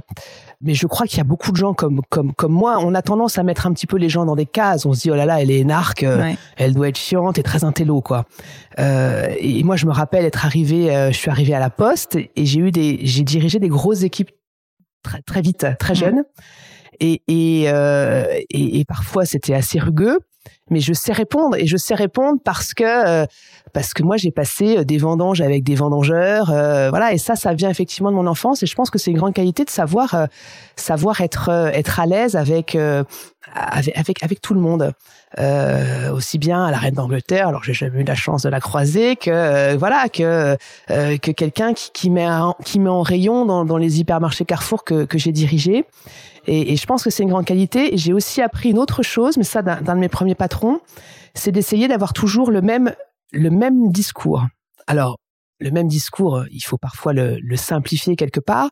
Mais 0.59 0.73
je 0.73 0.87
crois 0.87 1.05
qu'il 1.05 1.19
y 1.19 1.21
a 1.21 1.25
beaucoup 1.25 1.51
de 1.51 1.57
gens 1.57 1.75
comme, 1.75 2.01
comme, 2.09 2.33
comme 2.33 2.51
moi. 2.51 2.79
On 2.79 2.95
a 2.95 3.03
tendance 3.03 3.37
à 3.37 3.43
mettre 3.43 3.67
un 3.67 3.73
petit 3.73 3.85
peu 3.85 3.97
les 3.97 4.09
gens 4.09 4.25
dans 4.25 4.35
des 4.35 4.47
cases. 4.47 4.87
On 4.87 4.93
se 4.93 5.01
dit, 5.01 5.11
oh 5.11 5.15
là 5.15 5.25
là, 5.25 5.39
elle 5.39 5.51
est 5.51 5.59
énarque, 5.59 6.01
euh, 6.01 6.33
elle 6.57 6.73
doit 6.73 6.87
être 6.87 6.97
chiante 6.97 7.37
et 7.37 7.43
très 7.43 7.63
intello, 7.63 8.01
quoi. 8.01 8.25
et 8.79 9.63
moi, 9.63 9.75
je 9.75 9.85
me 9.85 9.91
rappelle 9.91 10.25
être 10.25 10.45
arrivé, 10.45 10.87
je 11.11 11.17
suis 11.17 11.29
arrivé 11.29 11.53
à 11.53 11.59
la 11.59 11.69
poste 11.69 12.15
et 12.15 12.45
j'ai 12.45 12.59
eu 12.59 12.71
des, 12.71 12.99
j'ai 13.03 13.23
dirigé 13.23 13.59
des 13.59 13.69
grosses 13.69 14.01
équipes 14.01 14.31
très, 15.03 15.21
très 15.21 15.41
vite, 15.41 15.67
très 15.77 15.93
jeunes. 15.93 16.23
Et, 16.99 17.21
et, 17.27 17.63
et, 17.65 18.79
et, 18.79 18.85
parfois, 18.85 19.25
c'était 19.25 19.53
assez 19.53 19.79
rugueux 19.79 20.19
mais 20.69 20.79
je 20.79 20.93
sais 20.93 21.13
répondre 21.13 21.57
et 21.57 21.67
je 21.67 21.77
sais 21.77 21.95
répondre 21.95 22.39
parce 22.43 22.73
que 22.73 23.25
parce 23.73 23.93
que 23.93 24.03
moi 24.03 24.17
j'ai 24.17 24.31
passé 24.31 24.77
euh, 24.77 24.83
des 24.85 24.97
vendanges 24.97 25.41
avec 25.41 25.63
des 25.63 25.75
vendangeurs, 25.75 26.51
euh, 26.51 26.89
voilà, 26.89 27.11
et 27.11 27.17
ça, 27.17 27.35
ça 27.35 27.53
vient 27.53 27.69
effectivement 27.69 28.11
de 28.11 28.15
mon 28.15 28.27
enfance, 28.27 28.63
et 28.63 28.65
je 28.65 28.75
pense 28.75 28.89
que 28.89 28.99
c'est 28.99 29.11
une 29.11 29.17
grande 29.17 29.33
qualité 29.33 29.65
de 29.65 29.69
savoir 29.69 30.13
euh, 30.13 30.25
savoir 30.75 31.21
être 31.21 31.49
être 31.73 31.99
à 31.99 32.05
l'aise 32.05 32.35
avec, 32.35 32.77
avec 33.53 34.41
tout 34.41 34.53
le 34.53 34.59
monde. 34.59 34.93
Euh, 35.39 36.11
aussi 36.11 36.37
bien 36.37 36.63
à 36.63 36.69
la 36.69 36.77
reine 36.77 36.93
d'Angleterre, 36.93 37.47
alors 37.47 37.63
j'ai 37.63 37.73
jamais 37.73 38.01
eu 38.01 38.03
la 38.03 38.13
chance 38.13 38.43
de 38.43 38.49
la 38.49 38.59
croiser, 38.59 39.15
que 39.15 39.75
voilà 39.75 40.07
que 40.07 40.55
que 40.87 41.31
quelqu'un 41.31 41.73
qui, 41.73 42.11
met 42.11 42.29
en, 42.29 42.55
qui 42.63 42.79
met 42.79 42.89
en 42.89 43.01
rayon 43.01 43.63
dans, 43.65 43.77
les 43.77 43.99
hypermarchés 43.99 44.45
Carrefour 44.45 44.83
que, 44.83 45.05
que 45.05 45.17
j'ai 45.17 45.31
dirigé. 45.31 45.85
Et, 46.45 46.75
je 46.75 46.85
pense 46.85 47.03
que 47.03 47.09
c'est 47.09 47.23
une 47.23 47.29
grande 47.29 47.45
qualité. 47.45 47.97
J'ai 47.97 48.13
aussi 48.13 48.41
appris 48.41 48.69
une 48.69 48.77
autre 48.77 49.01
chose, 49.01 49.37
mais 49.37 49.43
ça 49.43 49.61
d'un 49.61 49.95
de 49.95 49.99
mes 49.99 50.09
premiers 50.09 50.35
patrons, 50.35 50.79
c'est 51.33 51.51
d'essayer 51.51 51.87
d'avoir 51.87 52.13
toujours 52.13 52.51
le 52.51 52.61
même 52.61 52.93
le 53.31 53.49
même 53.49 53.91
discours. 53.91 54.45
Alors, 54.85 55.17
le 55.59 55.71
même 55.71 55.87
discours, 55.87 56.43
il 56.51 56.61
faut 56.61 56.77
parfois 56.77 57.13
le, 57.13 57.55
simplifier 57.55 58.15
quelque 58.15 58.39
part, 58.39 58.69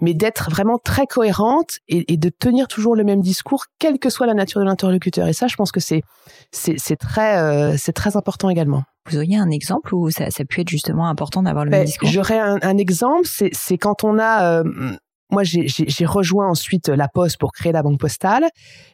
mais 0.00 0.14
d'être 0.14 0.50
vraiment 0.50 0.78
très 0.78 1.06
cohérente 1.06 1.78
et, 1.88 2.16
de 2.16 2.28
tenir 2.28 2.68
toujours 2.68 2.96
le 2.96 3.04
même 3.04 3.20
discours, 3.20 3.64
quelle 3.78 3.98
que 3.98 4.10
soit 4.10 4.26
la 4.26 4.34
nature 4.34 4.60
de 4.60 4.66
l'interlocuteur. 4.66 5.28
Et 5.28 5.32
ça, 5.32 5.46
je 5.46 5.56
pense 5.56 5.72
que 5.72 5.80
c'est 5.80 6.02
c'est 6.50 6.96
très 6.96 7.38
euh, 7.38 7.74
c'est 7.76 7.92
très 7.92 8.16
important 8.16 8.48
également. 8.48 8.84
Vous 9.10 9.16
auriez 9.16 9.36
un 9.36 9.50
exemple 9.50 9.94
où 9.94 10.10
ça, 10.10 10.30
ça 10.30 10.44
pu 10.44 10.60
être 10.60 10.68
justement 10.68 11.08
important 11.08 11.42
d'avoir 11.42 11.64
le 11.64 11.70
même 11.70 11.80
ben, 11.80 11.86
discours? 11.86 12.08
J'aurais 12.08 12.38
un, 12.38 12.78
exemple, 12.78 13.26
c'est 13.26 13.78
quand 13.78 14.04
on 14.04 14.18
a 14.18 14.60
euh, 14.60 14.92
moi, 15.32 15.42
j'ai 15.44 16.06
rejoint 16.06 16.48
ensuite 16.48 16.88
la 16.88 17.08
Poste 17.08 17.38
pour 17.38 17.52
créer 17.52 17.72
la 17.72 17.82
Banque 17.82 17.98
Postale. 17.98 18.46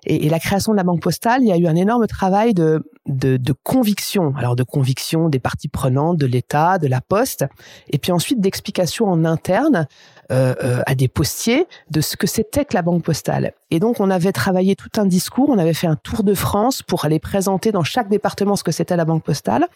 Et, 0.07 0.29
la 0.29 0.39
création 0.39 0.73
de 0.73 0.77
la 0.77 0.85
Banque 0.85 1.03
Postale, 1.03 1.43
il 1.43 1.49
y 1.49 1.53
a 1.53 1.57
eu 1.57 1.67
un 1.67 1.75
énorme 1.75 2.07
travail 2.07 2.55
de, 2.55 2.83
de, 3.07 3.53
conviction. 3.65 4.33
Alors, 4.37 4.55
de 4.55 4.63
conviction 4.63 5.29
des 5.29 5.41
parties 5.41 5.69
prenantes, 5.69 6.17
de 6.17 6.27
l'État, 6.27 6.79
de 6.79 6.87
la 6.87 7.01
Poste. 7.01 7.45
Et 7.91 7.99
puis 7.99 8.13
ensuite, 8.13 8.41
d'explication 8.41 9.07
en 9.07 9.25
interne 9.25 9.87
euh, 10.31 10.55
euh, 10.63 10.81
à 10.87 10.95
des 10.95 11.09
postiers 11.09 11.67
de 11.91 12.01
ce 12.01 12.17
que 12.17 12.27
c'était 12.27 12.65
que 12.65 12.75
la 12.75 12.83
Banque 12.83 13.03
Postale. 13.03 13.53
Et 13.71 13.81
donc, 13.81 13.99
on 13.99 14.09
avait 14.09 14.33
travaillé 14.33 14.77
tout 14.77 14.91
un 14.97 15.07
discours. 15.07 15.49
On 15.51 15.59
avait 15.59 15.75
fait 15.75 15.89
un 15.89 15.97
tour 15.97 16.23
de 16.23 16.35
France 16.35 16.83
pour 16.83 17.05
aller 17.05 17.19
présenter 17.19 17.73
dans 17.73 17.85
chaque 17.85 18.09
département 18.09 18.55
ce 18.55 18.63
que 18.63 18.73
c'était 18.73 18.97
la 18.97 19.05
Banque 19.05 19.25
Postale. 19.25 19.67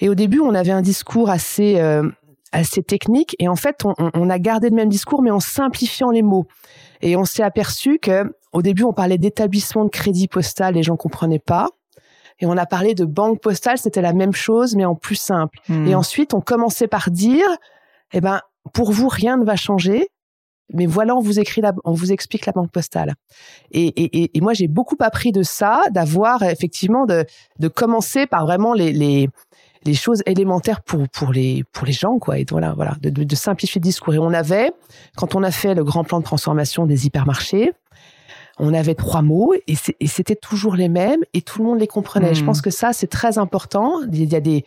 Et 0.00 0.08
au 0.08 0.14
début, 0.14 0.40
on 0.40 0.54
avait 0.54 0.72
un 0.72 0.82
discours 0.82 1.30
assez... 1.30 1.80
Euh, 1.80 2.08
assez 2.52 2.82
technique. 2.82 3.36
Et 3.38 3.48
en 3.48 3.56
fait, 3.56 3.84
on, 3.84 3.94
on, 3.98 4.30
a 4.30 4.38
gardé 4.38 4.70
le 4.70 4.76
même 4.76 4.88
discours, 4.88 5.22
mais 5.22 5.30
en 5.30 5.40
simplifiant 5.40 6.10
les 6.10 6.22
mots. 6.22 6.46
Et 7.00 7.16
on 7.16 7.24
s'est 7.24 7.42
aperçu 7.42 7.98
que 7.98 8.24
au 8.52 8.62
début, 8.62 8.84
on 8.84 8.92
parlait 8.92 9.18
d'établissement 9.18 9.84
de 9.84 9.90
crédit 9.90 10.28
postal, 10.28 10.74
les 10.74 10.82
gens 10.82 10.96
comprenaient 10.96 11.38
pas. 11.38 11.68
Et 12.40 12.46
on 12.46 12.56
a 12.56 12.66
parlé 12.66 12.94
de 12.94 13.04
banque 13.04 13.40
postale, 13.40 13.78
c'était 13.78 14.00
la 14.00 14.12
même 14.12 14.32
chose, 14.32 14.76
mais 14.76 14.84
en 14.84 14.94
plus 14.94 15.16
simple. 15.16 15.58
Hmm. 15.68 15.86
Et 15.86 15.94
ensuite, 15.94 16.34
on 16.34 16.40
commençait 16.40 16.86
par 16.86 17.10
dire, 17.10 17.46
eh 18.12 18.20
ben, 18.20 18.40
pour 18.72 18.92
vous, 18.92 19.08
rien 19.08 19.36
ne 19.36 19.44
va 19.44 19.56
changer. 19.56 20.08
Mais 20.74 20.86
voilà, 20.86 21.16
on 21.16 21.20
vous 21.20 21.40
écrit 21.40 21.62
la, 21.62 21.72
on 21.84 21.92
vous 21.92 22.12
explique 22.12 22.44
la 22.44 22.52
banque 22.52 22.70
postale. 22.70 23.14
Et, 23.70 23.86
et, 23.86 24.36
et 24.36 24.40
moi, 24.42 24.52
j'ai 24.52 24.68
beaucoup 24.68 24.96
appris 25.00 25.32
de 25.32 25.42
ça, 25.42 25.82
d'avoir 25.90 26.42
effectivement 26.42 27.06
de, 27.06 27.24
de 27.58 27.68
commencer 27.68 28.26
par 28.26 28.44
vraiment 28.44 28.74
les, 28.74 28.92
les, 28.92 29.30
les 29.84 29.94
choses 29.94 30.22
élémentaires 30.26 30.82
pour 30.82 31.08
pour 31.08 31.32
les 31.32 31.64
pour 31.72 31.86
les 31.86 31.92
gens 31.92 32.18
quoi 32.18 32.38
et 32.38 32.46
voilà 32.48 32.72
voilà 32.74 32.96
de, 33.00 33.10
de, 33.10 33.36
simplifier 33.36 33.78
le 33.80 33.84
discours 33.84 34.14
et 34.14 34.18
on 34.18 34.32
avait 34.32 34.72
quand 35.16 35.34
on 35.34 35.42
a 35.42 35.50
fait 35.50 35.74
le 35.74 35.84
grand 35.84 36.04
plan 36.04 36.18
de 36.18 36.24
transformation 36.24 36.86
des 36.86 37.06
hypermarchés 37.06 37.72
on 38.58 38.74
avait 38.74 38.94
trois 38.94 39.22
mots 39.22 39.54
et 39.66 39.76
c'était 40.06 40.34
toujours 40.34 40.74
les 40.74 40.88
mêmes 40.88 41.20
et 41.32 41.42
tout 41.42 41.60
le 41.60 41.64
monde 41.64 41.78
les 41.78 41.86
comprenait. 41.86 42.34
Je 42.34 42.42
hmm. 42.42 42.46
pense 42.46 42.60
que 42.60 42.70
ça, 42.70 42.92
c'est 42.92 43.06
très 43.06 43.38
important. 43.38 44.00
Il 44.12 44.32
y 44.32 44.34
a 44.34 44.40
des 44.40 44.64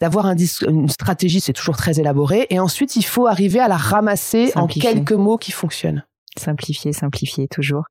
d'avoir 0.00 0.26
un 0.26 0.34
une 0.66 0.88
stratégie, 0.88 1.40
c'est 1.40 1.52
toujours 1.52 1.76
très 1.76 2.00
élaboré. 2.00 2.46
Et 2.50 2.58
ensuite, 2.58 2.96
il 2.96 3.04
faut 3.04 3.26
arriver 3.26 3.60
à 3.60 3.68
la 3.68 3.76
ramasser 3.76 4.50
en 4.56 4.66
quelques 4.66 5.12
mots 5.12 5.36
qui 5.36 5.52
fonctionnent. 5.52 6.04
Simplifier, 6.38 6.92
simplifier 6.92 7.48
toujours. 7.48 7.84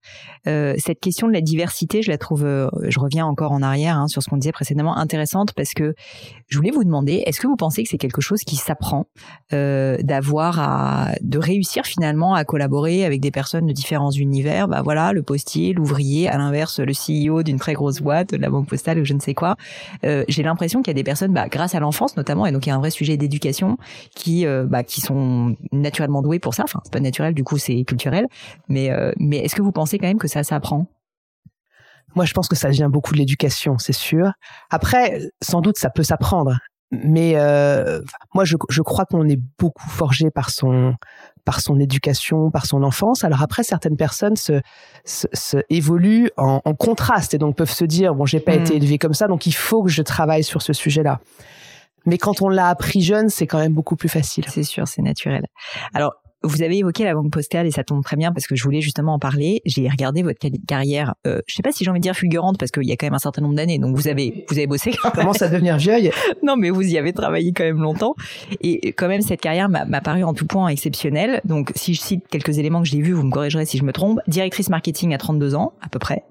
Euh, 0.48 0.74
cette 0.77 1.01
question 1.01 1.27
de 1.27 1.34
la 1.34 1.41
diversité, 1.41 2.01
je 2.01 2.10
la 2.10 2.17
trouve, 2.17 2.46
euh, 2.46 2.69
je 2.88 2.98
reviens 2.98 3.25
encore 3.25 3.51
en 3.51 3.62
arrière 3.62 3.98
hein, 3.98 4.08
sur 4.08 4.24
ce 4.24 4.29
qu'on 4.29 4.38
disait 4.38 4.53
précédemment, 4.53 4.96
intéressante 4.96 5.51
parce 5.53 5.74
que 5.74 5.93
je 6.48 6.58
voulais 6.58 6.72
vous 6.72 6.86
demander, 6.86 7.24
est-ce 7.25 7.41
que 7.41 7.48
vous 7.48 7.58
pensez 7.58 7.84
que 7.84 7.89
c'est 7.89 7.98
quelque 7.98 8.22
chose 8.22 8.43
qui 8.43 8.55
s'apprend 8.55 9.08
euh, 9.51 9.98
d'avoir 10.03 10.58
à, 10.58 11.12
de 11.19 11.38
réussir 11.38 11.86
finalement 11.86 12.34
à 12.34 12.46
collaborer 12.46 13.03
avec 13.03 13.19
des 13.19 13.29
personnes 13.29 13.65
de 13.65 13.74
différents 13.74 14.12
univers? 14.12 14.69
Bah 14.69 14.84
voilà, 14.84 15.12
le 15.12 15.22
postier, 15.22 15.74
l'ouvrier, 15.74 16.29
à 16.29 16.38
l'inverse, 16.38 16.79
le 16.79 16.93
CEO 16.93 17.43
d'une 17.43 17.60
très 17.60 17.74
grosse 17.74 18.00
boîte, 18.00 18.31
de 18.31 18.38
la 18.38 18.50
banque 18.50 18.69
postale 18.69 19.00
ou 19.00 19.03
je 19.05 19.13
ne 19.13 19.19
sais 19.19 19.34
quoi. 19.34 19.58
Euh, 20.05 20.24
J'ai 20.29 20.43
l'impression 20.43 20.81
qu'il 20.81 20.91
y 20.91 20.96
a 20.96 21.00
des 21.00 21.03
personnes, 21.03 21.34
bah, 21.34 21.50
grâce 21.50 21.75
à 21.75 21.81
l'enfance 21.81 22.15
notamment, 22.15 22.46
et 22.46 22.53
donc 22.53 22.65
il 22.65 22.69
y 22.69 22.72
a 22.72 22.75
un 22.75 22.79
vrai 22.79 22.89
sujet 22.89 23.17
d'éducation 23.17 23.77
qui, 24.15 24.46
euh, 24.46 24.65
bah, 24.65 24.84
qui 24.84 25.01
sont 25.01 25.58
naturellement 25.74 26.22
doués 26.22 26.39
pour 26.39 26.53
ça. 26.53 26.63
Enfin, 26.63 26.79
c'est 26.86 26.93
pas 26.93 27.01
naturel, 27.01 27.34
du 27.34 27.43
coup 27.43 27.58
c'est 27.58 27.84
culturel 27.84 28.27
mais, 28.67 28.91
euh, 28.91 29.12
mais 29.17 29.38
est-ce 29.38 29.55
que 29.55 29.62
vous 29.62 29.71
pensez 29.71 29.98
quand 29.98 30.07
même 30.07 30.19
que 30.19 30.27
ça 30.27 30.43
s'apprend? 30.43 30.88
Moi, 32.15 32.25
je 32.25 32.33
pense 32.33 32.48
que 32.48 32.55
ça 32.55 32.69
vient 32.69 32.89
beaucoup 32.89 33.13
de 33.13 33.19
l'éducation, 33.19 33.77
c'est 33.77 33.93
sûr. 33.93 34.31
Après, 34.71 35.19
sans 35.41 35.62
doute, 35.62 35.77
ça 35.77 35.89
peut 35.89 36.03
s'apprendre. 36.03 36.57
Mais 36.91 37.33
euh, 37.36 38.01
moi, 38.33 38.45
je, 38.45 38.57
je 38.69 38.81
crois 38.81 39.05
qu'on 39.05 39.27
est 39.27 39.39
beaucoup 39.59 39.88
forgé 39.89 40.31
par 40.31 40.50
son 40.50 40.95
par 41.45 41.62
son 41.62 41.79
éducation, 41.79 42.51
par 42.51 42.65
son 42.65 42.83
enfance. 42.83 43.24
Alors 43.24 43.41
après, 43.41 43.63
certaines 43.63 43.95
personnes 43.95 44.36
se, 44.36 44.62
se, 45.05 45.57
évoluent 45.69 46.29
en, 46.38 46.62
en, 46.63 46.74
contraste 46.75 47.33
et 47.33 47.39
donc 47.39 47.55
peuvent 47.55 47.71
se 47.71 47.86
dire 47.86 48.13
bon, 48.13 48.25
j'ai 48.25 48.39
pas 48.39 48.53
été 48.53 48.74
hmm. 48.74 48.77
élevé 48.77 48.98
comme 49.00 49.13
ça, 49.15 49.27
donc 49.27 49.48
il 49.48 49.53
faut 49.53 49.81
que 49.81 49.89
je 49.89 50.01
travaille 50.03 50.43
sur 50.43 50.62
ce 50.62 50.74
sujet-là. 50.74 51.21
Mais 52.05 52.17
quand 52.17 52.41
on 52.41 52.50
l'a 52.50 52.67
appris 52.67 53.01
jeune, 53.01 53.29
c'est 53.29 53.48
quand 53.48 53.57
même 53.59 53.74
beaucoup 53.74 53.95
plus 53.95 54.09
facile. 54.09 54.45
C'est 54.48 54.63
sûr, 54.63 54.88
c'est 54.88 55.01
naturel. 55.01 55.45
Alors, 55.93 56.13
vous 56.43 56.62
avez 56.62 56.77
évoqué 56.77 57.03
la 57.03 57.13
banque 57.13 57.31
postale 57.31 57.67
et 57.67 57.72
ça 57.72 57.84
tombe 57.84 58.03
très 58.03 58.15
bien 58.15 58.31
parce 58.31 58.48
que 58.48 58.55
je 58.55 58.63
voulais 58.63 58.81
justement 58.81 59.15
en 59.15 59.19
parler. 59.19 59.62
J'ai 59.65 59.88
regardé 59.89 60.24
votre 60.24 60.39
carrière, 60.67 61.15
euh, 61.27 61.41
je 61.48 61.55
sais 61.55 61.62
pas 61.62 61.72
si 61.72 61.84
j'ai 61.84 61.89
envie 61.89 62.00
de 62.00 62.03
dire 62.03 62.15
fulgurante 62.15 62.58
parce 62.58 62.72
qu'il 62.72 62.88
y 62.88 62.91
a 62.91 62.96
quand 62.96 63.08
même 63.08 63.13
un 63.13 63.19
certain 63.19 63.41
nombre 63.41 63.55
d'années. 63.55 63.77
Donc 63.77 63.96
vous 63.96 64.08
avez 64.08 64.46
vous 64.50 64.58
avez 64.58 64.67
bossé. 64.67 64.91
Quand 65.01 65.12
commence 65.12 65.41
à 65.41 65.50
devenir 65.50 65.77
vieille. 65.77 66.12
non, 66.43 66.55
mais 66.55 66.69
vous 66.69 66.81
y 66.81 66.98
avez 66.98 67.13
travaillé 67.13 67.51
quand 67.51 67.63
même 67.63 67.81
longtemps 67.81 68.15
et 68.62 68.93
quand 68.93 69.08
même 69.08 69.22
cette 69.22 69.41
carrière 69.41 69.69
m'a 69.69 70.01
paru 70.01 70.24
en 70.24 70.34
tout 70.34 70.46
point 70.46 70.69
exceptionnelle. 70.69 71.41
Donc 71.43 71.72
si 71.75 71.93
je 71.93 72.01
cite 72.01 72.27
quelques 72.29 72.58
éléments 72.58 72.81
que 72.81 72.88
j'ai 72.88 73.01
vus, 73.01 73.13
vous 73.13 73.24
me 73.24 73.31
corrigerez 73.31 73.65
si 73.65 73.77
je 73.77 73.84
me 73.84 73.91
trompe. 73.91 74.19
Directrice 74.27 74.69
marketing 74.69 75.13
à 75.13 75.17
32 75.17 75.55
ans 75.55 75.74
à 75.81 75.89
peu 75.89 76.00
près. 76.00 76.24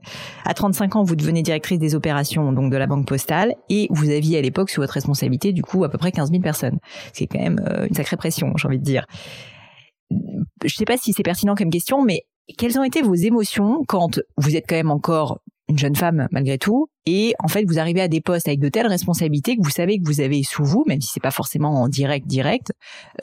À 0.44 0.54
35 0.54 0.96
ans, 0.96 1.02
vous 1.02 1.16
devenez 1.16 1.42
directrice 1.42 1.78
des 1.78 1.94
opérations 1.94 2.52
donc 2.52 2.72
de 2.72 2.76
la 2.76 2.86
banque 2.86 3.06
postale 3.06 3.54
et 3.68 3.88
vous 3.90 4.10
aviez 4.10 4.38
à 4.38 4.40
l'époque 4.40 4.70
sous 4.70 4.80
votre 4.80 4.94
responsabilité 4.94 5.52
du 5.52 5.62
coup 5.62 5.84
à 5.84 5.88
peu 5.88 5.98
près 5.98 6.12
15 6.12 6.30
000 6.30 6.42
personnes. 6.42 6.78
C'est 7.12 7.26
quand 7.26 7.40
même 7.40 7.60
euh, 7.68 7.86
une 7.86 7.94
sacrée 7.94 8.16
pression, 8.16 8.52
j'ai 8.56 8.68
envie 8.68 8.78
de 8.78 8.84
dire 8.84 9.06
je 10.64 10.74
sais 10.74 10.84
pas 10.84 10.96
si 10.96 11.12
c'est 11.12 11.22
pertinent 11.22 11.54
comme 11.54 11.70
question, 11.70 12.02
mais 12.04 12.24
quelles 12.56 12.78
ont 12.78 12.84
été 12.84 13.02
vos 13.02 13.14
émotions 13.14 13.84
quand 13.86 14.20
vous 14.36 14.56
êtes 14.56 14.64
quand 14.68 14.76
même 14.76 14.90
encore 14.90 15.40
une 15.68 15.78
jeune 15.78 15.96
femme 15.96 16.28
malgré 16.30 16.56
tout 16.56 16.88
et 17.04 17.34
en 17.40 17.48
fait 17.48 17.64
vous 17.64 17.78
arrivez 17.78 18.00
à 18.00 18.08
des 18.08 18.22
postes 18.22 18.48
avec 18.48 18.58
de 18.58 18.70
telles 18.70 18.86
responsabilités 18.86 19.56
que 19.56 19.62
vous 19.62 19.70
savez 19.70 19.98
que 19.98 20.06
vous 20.06 20.20
avez 20.20 20.42
sous 20.42 20.64
vous, 20.64 20.84
même 20.86 21.00
si 21.00 21.10
c'est 21.12 21.20
pas 21.20 21.30
forcément 21.30 21.82
en 21.82 21.88
direct 21.88 22.26
direct, 22.26 22.72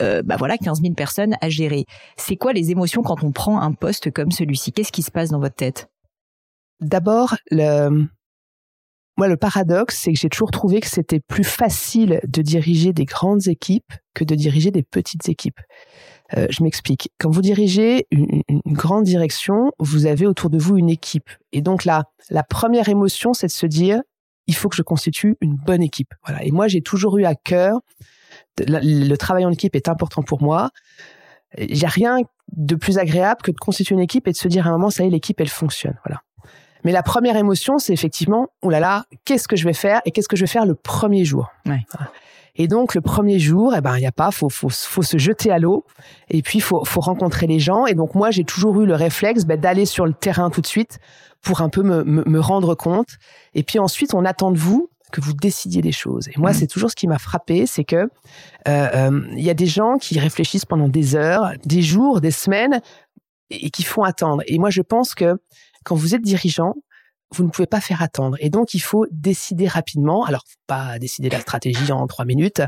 euh, 0.00 0.22
bah 0.22 0.36
voilà 0.38 0.56
15 0.56 0.80
000 0.80 0.94
personnes 0.94 1.34
à 1.40 1.48
gérer. 1.48 1.84
C'est 2.16 2.36
quoi 2.36 2.52
les 2.52 2.70
émotions 2.70 3.02
quand 3.02 3.24
on 3.24 3.32
prend 3.32 3.60
un 3.60 3.72
poste 3.72 4.12
comme 4.12 4.30
celui-ci? 4.30 4.72
Qu'est-ce 4.72 4.92
qui 4.92 5.02
se 5.02 5.10
passe 5.10 5.30
dans 5.30 5.40
votre 5.40 5.56
tête? 5.56 5.88
D'abord, 6.80 7.36
moi 9.16 9.28
le 9.28 9.36
paradoxe, 9.36 9.98
c'est 9.98 10.12
que 10.12 10.18
j'ai 10.18 10.28
toujours 10.28 10.50
trouvé 10.50 10.80
que 10.80 10.88
c'était 10.88 11.20
plus 11.20 11.44
facile 11.44 12.20
de 12.26 12.42
diriger 12.42 12.92
des 12.92 13.06
grandes 13.06 13.48
équipes 13.48 13.92
que 14.14 14.24
de 14.24 14.34
diriger 14.34 14.70
des 14.70 14.82
petites 14.82 15.28
équipes. 15.28 15.60
Euh, 16.36 16.46
je 16.50 16.62
m'explique. 16.62 17.10
Quand 17.18 17.30
vous 17.30 17.42
dirigez 17.42 18.06
une, 18.10 18.42
grande 18.66 19.04
direction, 19.04 19.72
vous 19.78 20.06
avez 20.06 20.26
autour 20.26 20.50
de 20.50 20.58
vous 20.58 20.76
une 20.76 20.90
équipe. 20.90 21.30
Et 21.52 21.60
donc 21.60 21.84
là, 21.84 22.04
la 22.30 22.42
première 22.42 22.88
émotion, 22.88 23.32
c'est 23.32 23.46
de 23.46 23.52
se 23.52 23.66
dire, 23.66 24.00
il 24.46 24.54
faut 24.54 24.68
que 24.68 24.76
je 24.76 24.82
constitue 24.82 25.36
une 25.40 25.54
bonne 25.54 25.82
équipe. 25.82 26.14
Voilà. 26.26 26.42
Et 26.44 26.50
moi, 26.50 26.68
j'ai 26.68 26.82
toujours 26.82 27.18
eu 27.18 27.24
à 27.24 27.34
cœur, 27.34 27.80
le, 28.58 29.14
travail 29.16 29.44
en 29.44 29.50
équipe 29.50 29.76
est 29.76 29.88
important 29.88 30.22
pour 30.22 30.42
moi. 30.42 30.70
Il 31.58 31.76
n'y 31.76 31.84
a 31.84 31.88
rien 31.88 32.18
de 32.52 32.74
plus 32.74 32.98
agréable 32.98 33.42
que 33.42 33.50
de 33.50 33.56
constituer 33.56 33.94
une 33.94 34.00
équipe 34.00 34.28
et 34.28 34.32
de 34.32 34.36
se 34.36 34.48
dire 34.48 34.66
à 34.66 34.70
un 34.70 34.72
moment, 34.72 34.90
ça 34.90 35.04
y 35.04 35.06
est, 35.06 35.10
l'équipe, 35.10 35.40
elle 35.40 35.48
fonctionne. 35.48 35.96
Voilà. 36.04 36.22
Mais 36.84 36.92
la 36.92 37.02
première 37.02 37.36
émotion, 37.36 37.78
c'est 37.78 37.92
effectivement, 37.92 38.48
oh 38.62 38.70
là 38.70 38.80
là, 38.80 39.06
qu'est-ce 39.24 39.48
que 39.48 39.56
je 39.56 39.64
vais 39.64 39.72
faire 39.72 40.00
et 40.04 40.10
qu'est-ce 40.10 40.28
que 40.28 40.36
je 40.36 40.42
vais 40.42 40.50
faire 40.50 40.66
le 40.66 40.74
premier 40.74 41.24
jour? 41.24 41.50
Ouais. 41.66 41.84
Et 42.56 42.68
donc 42.68 42.94
le 42.94 43.00
premier 43.00 43.38
jour, 43.38 43.74
eh 43.76 43.80
ben 43.80 43.96
il 43.96 44.02
y 44.02 44.06
a 44.06 44.12
pas, 44.12 44.30
faut 44.30 44.48
faut 44.48 44.68
faut 44.70 45.02
se 45.02 45.18
jeter 45.18 45.50
à 45.50 45.58
l'eau 45.58 45.84
et 46.28 46.42
puis 46.42 46.60
faut 46.60 46.84
faut 46.84 47.00
rencontrer 47.00 47.46
les 47.46 47.60
gens. 47.60 47.86
Et 47.86 47.94
donc 47.94 48.14
moi 48.14 48.30
j'ai 48.30 48.44
toujours 48.44 48.80
eu 48.80 48.86
le 48.86 48.94
réflexe 48.94 49.44
ben, 49.44 49.60
d'aller 49.60 49.86
sur 49.86 50.06
le 50.06 50.14
terrain 50.14 50.50
tout 50.50 50.60
de 50.60 50.66
suite 50.66 50.98
pour 51.42 51.60
un 51.60 51.68
peu 51.68 51.82
me, 51.82 52.02
me, 52.02 52.40
rendre 52.40 52.74
compte. 52.74 53.18
Et 53.54 53.62
puis 53.62 53.78
ensuite 53.78 54.14
on 54.14 54.24
attend 54.24 54.50
de 54.50 54.58
vous 54.58 54.88
que 55.12 55.20
vous 55.20 55.34
décidiez 55.34 55.82
des 55.82 55.92
choses. 55.92 56.28
Et 56.28 56.38
moi, 56.38 56.50
mmh. 56.50 56.54
c'est 56.54 56.66
toujours 56.66 56.90
ce 56.90 56.96
qui 56.96 57.06
m'a 57.06 57.18
frappé, 57.18 57.66
c'est 57.66 57.84
que 57.84 57.96
euh, 57.96 58.08
euh, 58.66 59.20
il 59.32 59.44
y 59.44 59.50
a 59.50 59.54
des 59.54 59.66
gens 59.66 59.98
qui 59.98 60.18
réfléchissent 60.18 60.64
pendant 60.64 60.88
des 60.88 61.14
heures, 61.14 61.52
des 61.64 61.82
jours, 61.82 62.20
des 62.20 62.32
semaines, 62.32 62.80
et 63.50 63.70
qui 63.70 63.84
font 63.84 64.02
attendre. 64.02 64.42
Et 64.46 64.58
moi, 64.58 64.70
je 64.70 64.82
pense 64.82 65.14
que 65.14 65.36
quand 65.84 65.94
vous 65.94 66.14
êtes 66.14 66.22
dirigeant, 66.22 66.74
vous 67.34 67.44
ne 67.44 67.50
pouvez 67.50 67.66
pas 67.66 67.80
faire 67.80 68.02
attendre. 68.02 68.36
Et 68.40 68.50
donc, 68.50 68.74
il 68.74 68.80
faut 68.80 69.06
décider 69.10 69.66
rapidement. 69.66 70.24
Alors, 70.24 70.44
pas 70.66 70.98
décider 70.98 71.28
la 71.28 71.40
stratégie 71.40 71.92
en 71.92 72.06
trois 72.06 72.24
minutes, 72.24 72.62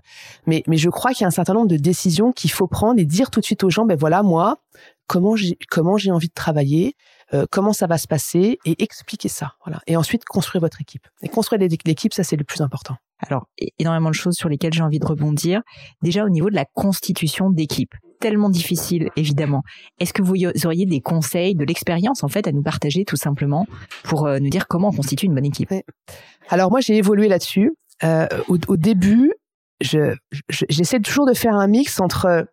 mais, 0.46 0.62
mais 0.66 0.76
je 0.76 0.90
crois 0.90 1.12
qu'il 1.12 1.22
y 1.22 1.24
a 1.24 1.28
un 1.28 1.32
certain 1.32 1.54
nombre 1.54 1.68
de 1.68 1.76
décisions 1.76 2.32
qu'il 2.32 2.50
faut 2.50 2.66
prendre 2.66 3.00
et 3.00 3.04
dire 3.04 3.30
tout 3.30 3.40
de 3.40 3.44
suite 3.44 3.64
aux 3.64 3.70
gens, 3.70 3.84
ben 3.84 3.96
voilà, 3.96 4.22
moi, 4.22 4.58
comment 5.06 5.36
j'ai, 5.36 5.56
comment 5.70 5.96
j'ai 5.96 6.10
envie 6.10 6.28
de 6.28 6.34
travailler, 6.34 6.96
euh, 7.34 7.46
comment 7.50 7.72
ça 7.72 7.86
va 7.86 7.98
se 7.98 8.06
passer 8.06 8.58
et 8.64 8.82
expliquer 8.82 9.28
ça. 9.28 9.54
Voilà. 9.64 9.80
Et 9.86 9.96
ensuite, 9.96 10.24
construire 10.24 10.60
votre 10.60 10.80
équipe. 10.80 11.06
Et 11.22 11.28
construire 11.28 11.60
l'équipe, 11.84 12.14
ça, 12.14 12.24
c'est 12.24 12.36
le 12.36 12.44
plus 12.44 12.60
important. 12.60 12.96
Alors, 13.20 13.48
énormément 13.78 14.10
de 14.10 14.14
choses 14.14 14.34
sur 14.34 14.48
lesquelles 14.48 14.72
j'ai 14.72 14.82
envie 14.82 15.00
de 15.00 15.06
rebondir. 15.06 15.62
Déjà, 16.02 16.24
au 16.24 16.28
niveau 16.28 16.50
de 16.50 16.54
la 16.54 16.64
constitution 16.64 17.50
d'équipe 17.50 17.94
tellement 18.20 18.50
difficile, 18.50 19.10
évidemment. 19.16 19.62
Est-ce 19.98 20.12
que 20.12 20.22
vous 20.22 20.34
auriez 20.64 20.86
des 20.86 21.00
conseils, 21.00 21.54
de 21.54 21.64
l'expérience, 21.64 22.24
en 22.24 22.28
fait, 22.28 22.46
à 22.46 22.52
nous 22.52 22.62
partager 22.62 23.04
tout 23.04 23.16
simplement 23.16 23.66
pour 24.04 24.26
euh, 24.26 24.38
nous 24.38 24.50
dire 24.50 24.66
comment 24.68 24.88
on 24.88 24.92
constitue 24.92 25.26
une 25.26 25.34
bonne 25.34 25.46
équipe? 25.46 25.72
Alors 26.48 26.70
moi, 26.70 26.80
j'ai 26.80 26.96
évolué 26.96 27.28
là-dessus. 27.28 27.72
Euh, 28.04 28.26
au, 28.48 28.76
début, 28.76 29.32
j'essaie 29.80 30.16
je, 30.48 31.02
toujours 31.02 31.26
de 31.26 31.34
faire 31.34 31.54
un 31.54 31.66
mix 31.66 32.00
entre 32.00 32.46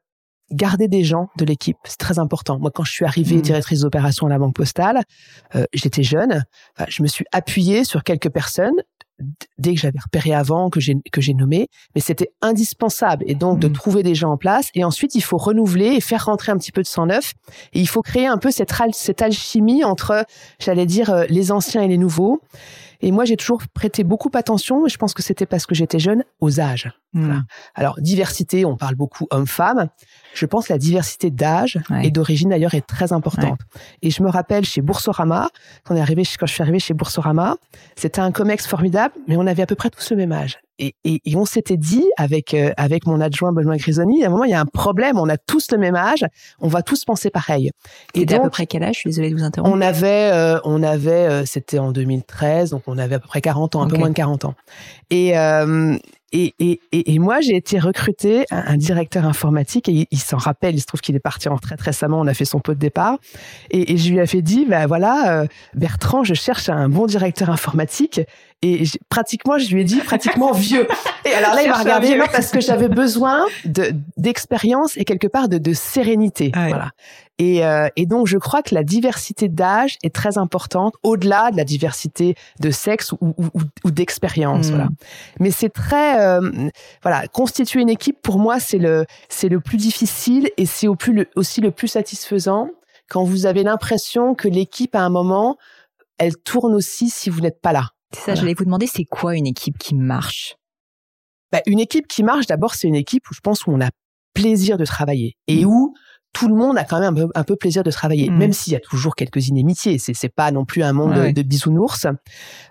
garder 0.51 0.87
des 0.87 1.03
gens 1.03 1.29
de 1.37 1.45
l'équipe, 1.45 1.77
c'est 1.85 1.97
très 1.97 2.19
important. 2.19 2.59
Moi, 2.59 2.69
quand 2.73 2.83
je 2.83 2.91
suis 2.91 3.05
arrivée 3.05 3.37
mmh. 3.37 3.41
directrice 3.41 3.79
d'opération 3.81 4.27
à 4.27 4.29
la 4.29 4.37
Banque 4.37 4.55
Postale, 4.55 5.01
euh, 5.55 5.65
j'étais 5.73 6.03
jeune. 6.03 6.43
je 6.87 7.01
me 7.01 7.07
suis 7.07 7.25
appuyée 7.31 7.83
sur 7.83 8.03
quelques 8.03 8.29
personnes 8.29 8.75
dès 9.57 9.73
que 9.73 9.79
j'avais 9.79 9.99
repéré 9.99 10.33
avant, 10.33 10.69
que 10.69 10.79
j'ai 10.79 10.95
que 11.11 11.21
j'ai 11.21 11.33
nommé, 11.33 11.69
mais 11.93 12.01
c'était 12.01 12.31
indispensable 12.41 13.23
et 13.27 13.35
donc 13.35 13.59
de 13.59 13.67
mmh. 13.67 13.73
trouver 13.73 14.03
des 14.03 14.15
gens 14.15 14.31
en 14.31 14.37
place 14.37 14.69
et 14.73 14.83
ensuite 14.83 15.15
il 15.15 15.21
faut 15.21 15.37
renouveler 15.37 15.87
et 15.87 16.01
faire 16.01 16.25
rentrer 16.25 16.51
un 16.51 16.57
petit 16.57 16.71
peu 16.71 16.81
de 16.81 16.87
sang 16.87 17.05
neuf 17.05 17.33
et 17.73 17.79
il 17.79 17.87
faut 17.87 18.01
créer 18.01 18.27
un 18.27 18.37
peu 18.37 18.51
cette 18.51 18.73
cette 18.91 19.21
alchimie 19.21 19.83
entre 19.83 20.25
j'allais 20.59 20.85
dire 20.85 21.09
euh, 21.09 21.25
les 21.29 21.51
anciens 21.51 21.81
et 21.81 21.87
les 21.87 21.97
nouveaux. 21.97 22.41
Et 23.05 23.11
moi 23.11 23.23
j'ai 23.23 23.37
toujours 23.37 23.61
prêté 23.71 24.03
beaucoup 24.03 24.31
attention, 24.33 24.87
et 24.87 24.89
je 24.89 24.97
pense 24.97 25.13
que 25.13 25.21
c'était 25.21 25.45
parce 25.45 25.67
que 25.67 25.75
j'étais 25.75 25.99
jeune, 25.99 26.23
aux 26.39 26.59
âges. 26.59 26.91
Mmh. 27.13 27.41
Alors 27.75 28.01
diversité, 28.01 28.65
on 28.65 28.77
parle 28.77 28.95
beaucoup 28.95 29.27
homme-femme. 29.29 29.89
Je 30.33 30.47
pense 30.47 30.67
que 30.67 30.73
la 30.73 30.79
diversité 30.79 31.29
d'âge 31.29 31.77
et 32.01 32.09
d'origine 32.09 32.49
d'ailleurs 32.49 32.73
est 32.73 32.85
très 32.85 33.13
importante. 33.13 33.59
Et 34.01 34.09
je 34.09 34.23
me 34.23 34.29
rappelle 34.29 34.65
chez 34.65 34.81
Boursorama, 34.81 35.49
quand, 35.83 35.93
on 35.93 35.97
est 35.97 36.01
arrivé, 36.01 36.23
quand 36.39 36.47
je 36.47 36.53
suis 36.53 36.63
arrivé 36.63 36.79
chez 36.79 36.95
Boursorama, 36.95 37.57
c'était 37.95 38.21
un 38.21 38.31
comex 38.31 38.65
formidable, 38.65 39.13
mais 39.27 39.37
on 39.37 39.45
avait 39.45 39.61
à 39.61 39.67
peu 39.67 39.75
près 39.75 39.91
tous 39.91 40.09
le 40.09 40.17
même 40.17 40.31
âge. 40.31 40.57
Et, 40.77 40.95
et, 41.03 41.21
et 41.23 41.35
on 41.35 41.45
s'était 41.45 41.77
dit 41.77 42.05
avec 42.17 42.53
euh, 42.53 42.71
avec 42.75 43.05
mon 43.05 43.21
adjoint 43.21 43.53
Benoît 43.53 43.77
Grisoni, 43.77 44.23
à 44.23 44.27
un 44.27 44.29
moment 44.29 44.43
il 44.43 44.51
y 44.51 44.53
a 44.55 44.59
un 44.59 44.65
problème, 44.65 45.17
on 45.17 45.29
a 45.29 45.37
tous 45.37 45.71
le 45.71 45.77
même 45.77 45.95
âge, 45.95 46.25
on 46.59 46.67
va 46.67 46.81
tous 46.81 47.05
penser 47.05 47.29
pareil. 47.29 47.71
Et 48.13 48.31
à 48.33 48.39
peu 48.39 48.49
près 48.49 48.65
quel 48.65 48.83
âge? 48.83 48.95
Je 48.95 48.99
suis 49.01 49.09
désolée 49.09 49.29
de 49.29 49.35
vous 49.35 49.43
interrompre. 49.43 49.73
On 49.73 49.81
avait 49.81 50.31
euh, 50.33 50.59
on 50.65 50.83
avait 50.83 51.11
euh, 51.11 51.45
c'était 51.45 51.79
en 51.79 51.91
2013, 51.91 52.71
donc 52.71 52.83
on 52.87 52.97
avait 52.97 53.15
à 53.15 53.19
peu 53.19 53.27
près 53.27 53.41
40 53.41 53.75
ans, 53.75 53.83
un 53.83 53.87
peu 53.87 53.97
moins 53.97 54.09
de 54.09 54.15
40 54.15 54.45
ans. 54.45 54.55
Et 55.09 55.33
et, 56.35 56.53
et, 56.91 57.13
et, 57.13 57.19
moi, 57.19 57.39
j'ai 57.39 57.55
été 57.55 57.79
recruté 57.79 58.45
un, 58.51 58.73
un, 58.73 58.77
directeur 58.77 59.25
informatique 59.25 59.87
et 59.87 60.07
il, 60.11 60.19
s'en 60.19 60.37
rappelle. 60.37 60.75
Il 60.75 60.81
se 60.81 60.85
trouve 60.85 60.99
qu'il 60.99 61.15
est 61.15 61.19
parti 61.19 61.47
en 61.47 61.55
retraite 61.55 61.79
récemment. 61.79 62.19
On 62.19 62.27
a 62.27 62.33
fait 62.33 62.45
son 62.45 62.59
pot 62.59 62.73
de 62.73 62.79
départ 62.79 63.17
et, 63.71 63.93
et 63.93 63.97
je 63.97 64.11
lui 64.11 64.19
ai 64.19 64.27
fait 64.27 64.41
dit, 64.41 64.65
ben 64.65 64.85
voilà, 64.85 65.41
euh, 65.41 65.47
Bertrand, 65.73 66.23
je 66.23 66.33
cherche 66.33 66.67
un 66.67 66.89
bon 66.89 67.05
directeur 67.05 67.49
informatique. 67.49 68.19
Et 68.61 68.83
pratiquement, 69.09 69.57
je 69.57 69.73
lui 69.73 69.81
ai 69.81 69.83
dit 69.83 69.99
pratiquement 69.99 70.51
vieux. 70.53 70.87
Et 71.25 71.33
alors 71.33 71.53
là, 71.53 71.63
il 71.63 71.69
m'a 71.69 71.77
regardé 71.77 72.17
parce 72.31 72.51
que 72.51 72.59
j'avais 72.59 72.89
besoin 72.89 73.45
de 73.63 73.93
d'expérience 74.17 74.97
et 74.97 75.05
quelque 75.05 75.27
part 75.27 75.47
de, 75.47 75.57
de 75.57 75.73
sérénité. 75.73 76.51
Voilà. 76.53 76.91
Et, 77.37 77.65
euh, 77.65 77.89
et, 77.97 78.05
donc, 78.05 78.27
je 78.27 78.37
crois 78.37 78.63
que 78.63 78.73
la 78.73 78.83
diversité 78.83 79.49
d'âge 79.49 79.97
est 80.03 80.15
très 80.15 80.37
importante, 80.37 80.95
au-delà 81.03 81.51
de 81.51 81.57
la 81.57 81.65
diversité 81.65 82.35
de 82.61 82.71
sexe 82.71 83.11
ou, 83.11 83.17
ou, 83.37 83.61
ou 83.83 83.91
d'expérience. 83.91 84.67
Voilà. 84.67 84.85
Hmm. 84.85 84.95
Mais 85.41 85.51
c'est 85.51 85.69
très, 85.69 86.21
euh, 86.21 86.69
voilà, 87.01 87.27
constituer 87.27 87.81
une 87.81 87.89
équipe 87.89 88.21
pour 88.21 88.39
moi, 88.39 88.59
c'est 88.59 88.77
le, 88.77 89.05
c'est 89.27 89.49
le 89.49 89.59
plus 89.59 89.77
difficile 89.77 90.49
et 90.55 90.65
c'est 90.65 90.87
au 90.87 90.95
plus 90.95 91.27
aussi 91.35 91.59
le 91.59 91.71
plus 91.71 91.89
satisfaisant 91.89 92.69
quand 93.09 93.23
vous 93.23 93.45
avez 93.45 93.63
l'impression 93.63 94.33
que 94.33 94.47
l'équipe 94.47 94.95
à 94.95 95.01
un 95.01 95.09
moment, 95.09 95.57
elle 96.17 96.37
tourne 96.37 96.73
aussi 96.73 97.09
si 97.09 97.29
vous 97.29 97.41
n'êtes 97.41 97.61
pas 97.61 97.73
là. 97.73 97.89
C'est 98.13 98.21
ça, 98.21 98.35
j'allais 98.35 98.53
vous 98.53 98.65
demander, 98.65 98.87
c'est 98.87 99.03
quoi 99.03 99.35
une 99.35 99.47
équipe 99.47 99.77
qui 99.77 99.93
marche? 99.93 100.55
Bah, 101.51 101.61
Une 101.65 101.79
équipe 101.79 102.07
qui 102.07 102.23
marche, 102.23 102.47
d'abord, 102.47 102.75
c'est 102.75 102.87
une 102.87 102.95
équipe 102.95 103.29
où 103.29 103.33
je 103.33 103.41
pense 103.41 103.67
où 103.67 103.71
on 103.71 103.81
a 103.81 103.89
plaisir 104.33 104.77
de 104.77 104.85
travailler 104.85 105.35
et 105.47 105.65
hmm. 105.65 105.69
où 105.69 105.93
tout 106.35 106.49
le 106.49 106.53
monde 106.53 106.77
a 106.77 106.83
quand 106.83 106.99
même 106.99 107.29
un 107.33 107.43
peu, 107.43 107.55
plaisir 107.55 107.81
de 107.81 107.89
travailler, 107.91 108.29
mmh. 108.29 108.37
même 108.37 108.51
s'il 108.51 108.73
y 108.73 108.75
a 108.75 108.81
toujours 108.81 109.15
quelques 109.15 109.47
inimitiés. 109.47 109.97
C'est, 109.97 110.13
c'est 110.13 110.29
pas 110.29 110.51
non 110.51 110.65
plus 110.65 110.83
un 110.83 110.91
monde 110.91 111.31
de, 111.31 111.41
bisounours. 111.41 112.07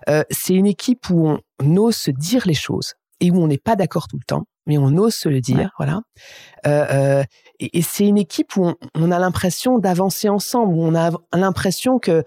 Euh, 0.07 0.23
c'est 0.29 0.53
une 0.53 0.67
équipe 0.67 1.09
où 1.09 1.35
on 1.59 1.77
ose 1.77 1.95
se 1.95 2.11
dire 2.11 2.43
les 2.45 2.53
choses 2.53 2.93
et 3.19 3.31
où 3.31 3.37
on 3.37 3.47
n'est 3.47 3.57
pas 3.57 3.75
d'accord 3.75 4.07
tout 4.07 4.17
le 4.17 4.23
temps, 4.23 4.43
mais 4.67 4.77
on 4.77 4.95
ose 4.97 5.15
se 5.15 5.29
le 5.29 5.41
dire, 5.41 5.71
voilà. 5.79 6.01
Euh, 6.67 6.85
euh, 6.91 7.23
et, 7.59 7.81
c'est 7.81 8.05
une 8.05 8.19
équipe 8.19 8.55
où 8.55 8.71
on, 8.93 9.11
a 9.11 9.17
l'impression 9.17 9.79
d'avancer 9.79 10.29
ensemble, 10.29 10.75
où 10.75 10.83
on 10.83 10.93
a 10.93 11.09
l'impression 11.33 11.97
que, 11.97 12.23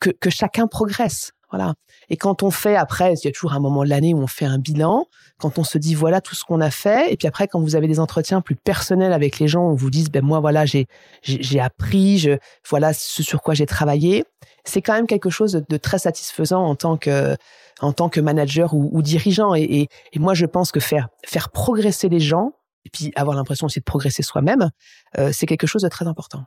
que, 0.00 0.10
que 0.10 0.30
chacun 0.30 0.66
progresse, 0.66 1.30
voilà. 1.54 1.74
Et 2.08 2.16
quand 2.16 2.42
on 2.42 2.50
fait 2.50 2.74
après, 2.74 3.14
il 3.14 3.24
y 3.24 3.28
a 3.28 3.30
toujours 3.30 3.52
un 3.52 3.60
moment 3.60 3.84
de 3.84 3.88
l'année 3.88 4.12
où 4.12 4.18
on 4.18 4.26
fait 4.26 4.44
un 4.44 4.58
bilan, 4.58 5.06
quand 5.38 5.56
on 5.56 5.62
se 5.62 5.78
dit 5.78 5.94
voilà 5.94 6.20
tout 6.20 6.34
ce 6.34 6.44
qu'on 6.44 6.60
a 6.60 6.70
fait, 6.72 7.12
et 7.12 7.16
puis 7.16 7.28
après 7.28 7.46
quand 7.46 7.60
vous 7.60 7.76
avez 7.76 7.86
des 7.86 8.00
entretiens 8.00 8.40
plus 8.40 8.56
personnels 8.56 9.12
avec 9.12 9.38
les 9.38 9.46
gens, 9.46 9.62
on 9.62 9.74
vous 9.74 9.88
dit 9.88 10.04
ben 10.12 10.24
moi 10.24 10.40
voilà 10.40 10.66
j'ai 10.66 10.86
j'ai 11.22 11.60
appris, 11.60 12.28
voilà 12.68 12.92
ce 12.92 13.22
sur 13.22 13.40
quoi 13.40 13.54
j'ai 13.54 13.66
travaillé, 13.66 14.24
c'est 14.64 14.82
quand 14.82 14.94
même 14.94 15.06
quelque 15.06 15.30
chose 15.30 15.62
de, 15.68 15.76
très 15.76 16.00
satisfaisant 16.00 16.64
en 16.64 16.74
tant 16.74 16.96
que 16.96 17.36
en 17.80 17.92
tant 17.92 18.08
que 18.08 18.20
manager 18.20 18.74
ou, 18.74 19.00
dirigeant. 19.00 19.54
Et, 19.54 19.88
et, 20.12 20.18
moi 20.18 20.34
je 20.34 20.46
pense 20.46 20.72
que 20.72 20.80
faire 20.80 21.08
faire 21.24 21.50
progresser 21.50 22.08
les 22.08 22.20
gens 22.20 22.52
et 22.84 22.90
puis 22.90 23.12
avoir 23.14 23.36
l'impression 23.36 23.66
aussi 23.66 23.78
de 23.78 23.84
progresser 23.84 24.24
soi-même, 24.24 24.70
euh, 25.18 25.30
c'est 25.32 25.46
quelque 25.46 25.68
chose 25.68 25.82
de 25.82 25.88
très 25.88 26.08
important. 26.08 26.44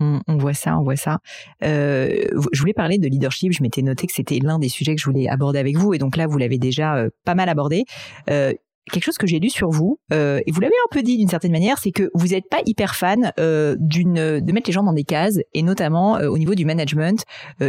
On, 0.00 0.36
voit 0.36 0.54
ça, 0.54 0.76
on 0.78 0.82
voit 0.82 0.96
ça. 0.96 1.18
Euh, 1.62 2.24
je 2.52 2.60
voulais 2.60 2.72
parler 2.72 2.98
de 2.98 3.06
leadership. 3.06 3.52
Je 3.52 3.62
m'étais 3.62 3.82
noté 3.82 4.06
que 4.06 4.12
c'était 4.12 4.40
l'un 4.40 4.58
des 4.58 4.68
sujets 4.68 4.94
que 4.94 5.00
je 5.00 5.06
voulais 5.06 5.28
aborder 5.28 5.58
avec 5.58 5.76
vous, 5.76 5.94
et 5.94 5.98
donc 5.98 6.16
là, 6.16 6.26
vous 6.26 6.38
l'avez 6.38 6.58
déjà 6.58 6.96
euh, 6.96 7.10
pas 7.24 7.34
mal 7.34 7.48
abordé. 7.48 7.84
Euh, 8.28 8.52
quelque 8.90 9.04
chose 9.04 9.18
que 9.18 9.26
j'ai 9.26 9.38
lu 9.38 9.50
sur 9.50 9.70
vous, 9.70 9.98
et 10.10 10.50
vous 10.50 10.60
l'avez 10.60 10.74
un 10.74 10.90
peu 10.90 11.02
dit 11.02 11.16
d'une 11.16 11.28
certaine 11.28 11.52
manière, 11.52 11.78
c'est 11.78 11.92
que 11.92 12.10
vous 12.14 12.28
n'êtes 12.28 12.48
pas 12.50 12.60
hyper 12.66 12.94
fan 12.94 13.32
d'une 13.78 14.40
de 14.40 14.52
mettre 14.52 14.68
les 14.68 14.72
gens 14.72 14.82
dans 14.82 14.92
des 14.92 15.04
cases, 15.04 15.38
et 15.54 15.62
notamment 15.62 16.14
au 16.14 16.38
niveau 16.38 16.54
du 16.54 16.64
management. 16.64 17.24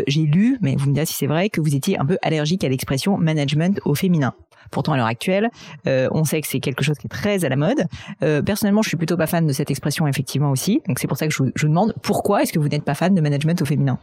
j'ai 0.08 0.24
lu, 0.24 0.58
mais 0.62 0.76
vous 0.76 0.90
me 0.90 0.94
direz 0.94 1.06
si 1.06 1.14
c'est 1.14 1.28
vrai, 1.28 1.50
que 1.50 1.62
vous 1.62 1.76
étiez 1.76 2.00
un 2.00 2.06
peu 2.06 2.18
allergique 2.22 2.64
à 2.64 2.70
l'expression 2.70 3.18
management 3.18 3.80
au 3.86 3.96
féminin. 3.96 4.34
Pourtant, 4.72 4.94
à 4.94 4.98
l'heure 4.98 5.06
actuelle, 5.06 5.50
euh, 5.88 6.10
on 6.12 6.24
sait 6.24 6.42
que 6.42 6.48
c'est 6.48 6.60
quelque 6.60 6.84
chose 6.84 6.98
qui 6.98 7.08
est 7.08 7.10
très 7.10 7.46
à 7.46 7.50
la 7.50 7.56
mode. 7.56 7.86
Euh, 8.24 8.42
personnellement, 8.42 8.82
je 8.82 8.90
suis 8.90 8.98
plutôt 8.98 9.18
pas 9.18 9.28
fan 9.28 9.46
de 9.46 9.54
cette 9.54 9.72
expression, 9.72 10.08
effectivement 10.08 10.52
aussi. 10.52 10.82
Donc 10.88 11.00
c'est 11.00 11.08
pour 11.08 11.18
ça 11.18 11.28
que 11.28 11.34
je 11.34 11.44
vous, 11.44 11.52
je 11.56 11.64
vous 11.64 11.70
demande 11.70 11.94
pourquoi 12.02 12.44
est-ce 12.44 12.54
que 12.54 12.60
vous 12.60 12.70
n'êtes 12.70 12.84
pas 12.84 12.96
fan 12.96 13.14
de 13.14 13.22
management 13.22 13.62
au 13.62 13.66
féminin? 13.66 14.00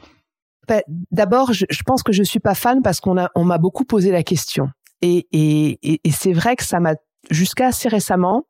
Ben, 0.68 0.82
D'abord, 1.10 1.52
je, 1.52 1.66
je, 1.68 1.82
pense 1.82 2.02
que 2.02 2.12
je 2.12 2.22
suis 2.22 2.38
pas 2.38 2.54
fan 2.54 2.82
parce 2.82 3.00
qu'on 3.00 3.18
a 3.18 3.30
on 3.34 3.44
m'a 3.44 3.58
beaucoup 3.58 3.84
posé 3.84 4.12
la 4.12 4.22
question. 4.22 4.68
Et, 5.02 5.26
et, 5.32 5.78
et, 5.82 6.00
et 6.04 6.10
c'est 6.10 6.32
vrai 6.32 6.56
que 6.56 6.64
ça 6.64 6.80
m'a 6.80 6.94
jusqu'à 7.30 7.68
assez 7.68 7.88
récemment, 7.88 8.44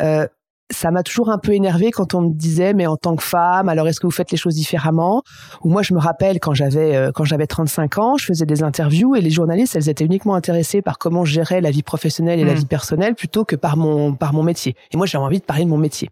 euh, 0.00 0.26
ça 0.70 0.90
m'a 0.90 1.02
toujours 1.02 1.30
un 1.30 1.38
peu 1.38 1.52
énervé 1.52 1.90
quand 1.90 2.14
on 2.14 2.22
me 2.22 2.32
disait 2.32 2.72
mais 2.72 2.86
en 2.86 2.96
tant 2.96 3.14
que 3.14 3.22
femme 3.22 3.68
alors 3.68 3.86
est-ce 3.88 4.00
que 4.00 4.06
vous 4.06 4.12
faites 4.12 4.30
les 4.30 4.36
choses 4.36 4.54
différemment? 4.54 5.22
Ou 5.62 5.70
moi 5.70 5.82
je 5.82 5.92
me 5.94 5.98
rappelle 5.98 6.40
quand 6.40 6.54
j'avais 6.54 6.96
euh, 6.96 7.10
quand 7.12 7.24
j'avais 7.24 7.46
35 7.46 7.98
ans 7.98 8.16
je 8.16 8.24
faisais 8.24 8.46
des 8.46 8.62
interviews 8.62 9.14
et 9.14 9.20
les 9.20 9.30
journalistes 9.30 9.76
elles 9.76 9.88
étaient 9.88 10.04
uniquement 10.04 10.34
intéressées 10.34 10.82
par 10.82 10.98
comment 10.98 11.24
je 11.24 11.34
gérais 11.34 11.60
la 11.60 11.70
vie 11.70 11.82
professionnelle 11.82 12.40
et 12.40 12.44
la 12.44 12.54
mmh. 12.54 12.56
vie 12.56 12.66
personnelle 12.66 13.14
plutôt 13.14 13.44
que 13.44 13.56
par 13.56 13.76
mon 13.76 14.14
par 14.14 14.32
mon 14.32 14.42
métier. 14.42 14.74
Et 14.92 14.96
moi 14.96 15.06
j'avais 15.06 15.24
envie 15.24 15.40
de 15.40 15.44
parler 15.44 15.64
de 15.64 15.70
mon 15.70 15.78
métier 15.78 16.08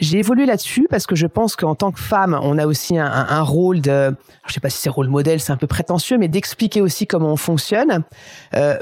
j'ai 0.00 0.18
évolué 0.18 0.46
là-dessus 0.46 0.86
parce 0.90 1.06
que 1.06 1.14
je 1.14 1.26
pense 1.26 1.56
qu'en 1.56 1.74
tant 1.74 1.92
que 1.92 2.00
femme, 2.00 2.38
on 2.42 2.58
a 2.58 2.66
aussi 2.66 2.98
un, 2.98 3.06
un, 3.06 3.42
rôle 3.42 3.80
de, 3.80 4.14
je 4.46 4.52
sais 4.52 4.60
pas 4.60 4.70
si 4.70 4.78
c'est 4.78 4.88
rôle 4.88 5.08
modèle, 5.08 5.40
c'est 5.40 5.52
un 5.52 5.56
peu 5.56 5.66
prétentieux, 5.66 6.18
mais 6.18 6.28
d'expliquer 6.28 6.80
aussi 6.80 7.06
comment 7.06 7.32
on 7.32 7.36
fonctionne. 7.36 8.04
Euh, 8.54 8.76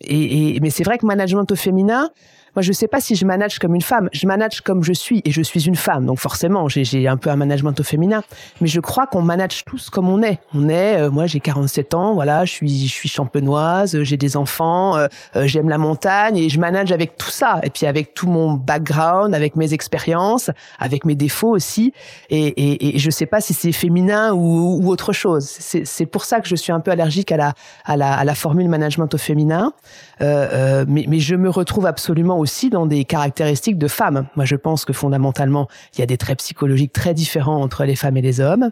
et, 0.00 0.56
et, 0.56 0.60
mais 0.60 0.70
c'est 0.70 0.84
vrai 0.84 0.98
que 0.98 1.06
management 1.06 1.50
au 1.50 1.56
féminin, 1.56 2.10
moi, 2.56 2.62
je 2.62 2.72
sais 2.72 2.88
pas 2.88 3.00
si 3.00 3.14
je 3.14 3.26
manage 3.26 3.58
comme 3.58 3.74
une 3.74 3.82
femme. 3.82 4.08
Je 4.14 4.26
manage 4.26 4.62
comme 4.62 4.82
je 4.82 4.94
suis 4.94 5.20
et 5.26 5.30
je 5.30 5.42
suis 5.42 5.66
une 5.66 5.76
femme. 5.76 6.06
Donc 6.06 6.18
forcément, 6.18 6.68
j'ai 6.68 7.06
un 7.06 7.18
peu 7.18 7.28
un 7.28 7.36
management 7.36 7.78
au 7.78 7.82
féminin. 7.82 8.22
Mais 8.62 8.66
je 8.66 8.80
crois 8.80 9.06
qu'on 9.06 9.20
manage 9.20 9.62
tous 9.66 9.90
comme 9.90 10.08
on 10.08 10.22
est. 10.22 10.38
On 10.54 10.70
est, 10.70 10.98
euh, 10.98 11.10
moi, 11.10 11.26
j'ai 11.26 11.38
47 11.38 11.92
ans, 11.92 12.14
voilà, 12.14 12.46
je 12.46 12.52
suis, 12.52 12.86
je 12.86 12.92
suis 12.92 13.10
champenoise, 13.10 14.02
j'ai 14.02 14.16
des 14.16 14.38
enfants, 14.38 14.96
euh, 14.96 15.06
euh, 15.36 15.46
j'aime 15.46 15.68
la 15.68 15.76
montagne 15.76 16.38
et 16.38 16.48
je 16.48 16.58
manage 16.58 16.92
avec 16.92 17.18
tout 17.18 17.28
ça. 17.28 17.60
Et 17.62 17.68
puis 17.68 17.84
avec 17.84 18.14
tout 18.14 18.26
mon 18.26 18.54
background, 18.54 19.34
avec 19.34 19.54
mes 19.56 19.74
expériences, 19.74 20.50
avec 20.78 21.04
mes 21.04 21.14
défauts 21.14 21.54
aussi. 21.54 21.92
Et, 22.30 22.46
et, 22.46 22.96
et 22.96 22.98
je 22.98 23.10
sais 23.10 23.26
pas 23.26 23.42
si 23.42 23.52
c'est 23.52 23.72
féminin 23.72 24.32
ou, 24.32 24.82
ou, 24.82 24.88
autre 24.88 25.12
chose. 25.12 25.44
C'est 25.44 26.06
pour 26.06 26.24
ça 26.24 26.40
que 26.40 26.48
je 26.48 26.56
suis 26.56 26.72
un 26.72 26.80
peu 26.80 26.90
allergique 26.90 27.32
à 27.32 27.36
la, 27.36 27.52
à 27.84 27.98
la, 27.98 28.14
à 28.14 28.24
la 28.24 28.34
formule 28.34 28.70
management 28.70 29.12
au 29.12 29.18
féminin. 29.18 29.74
mais, 30.20 31.04
mais 31.06 31.18
je 31.18 31.34
me 31.34 31.50
retrouve 31.50 31.84
absolument 31.84 32.45
aussi 32.46 32.70
dans 32.70 32.86
des 32.86 33.04
caractéristiques 33.04 33.76
de 33.76 33.88
femmes. 33.88 34.28
Moi, 34.36 34.44
je 34.44 34.54
pense 34.54 34.84
que 34.84 34.92
fondamentalement, 34.92 35.66
il 35.94 35.98
y 35.98 36.02
a 36.04 36.06
des 36.06 36.16
traits 36.16 36.38
psychologiques 36.38 36.92
très 36.92 37.12
différents 37.12 37.60
entre 37.60 37.84
les 37.84 37.96
femmes 37.96 38.16
et 38.16 38.22
les 38.22 38.38
hommes. 38.40 38.70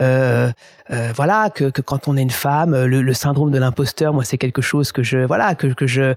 Euh, 0.00 0.52
euh, 0.92 1.10
voilà, 1.16 1.50
que, 1.50 1.70
que, 1.70 1.82
quand 1.82 2.06
on 2.06 2.16
est 2.16 2.22
une 2.22 2.30
femme, 2.30 2.84
le, 2.84 3.02
le 3.02 3.14
syndrome 3.14 3.50
de 3.50 3.58
l'imposteur, 3.58 4.14
moi, 4.14 4.22
c'est 4.22 4.38
quelque 4.38 4.62
chose 4.62 4.92
que 4.92 5.02
je, 5.02 5.18
voilà, 5.18 5.56
que, 5.56 5.66
que 5.66 5.88
je 5.88 6.14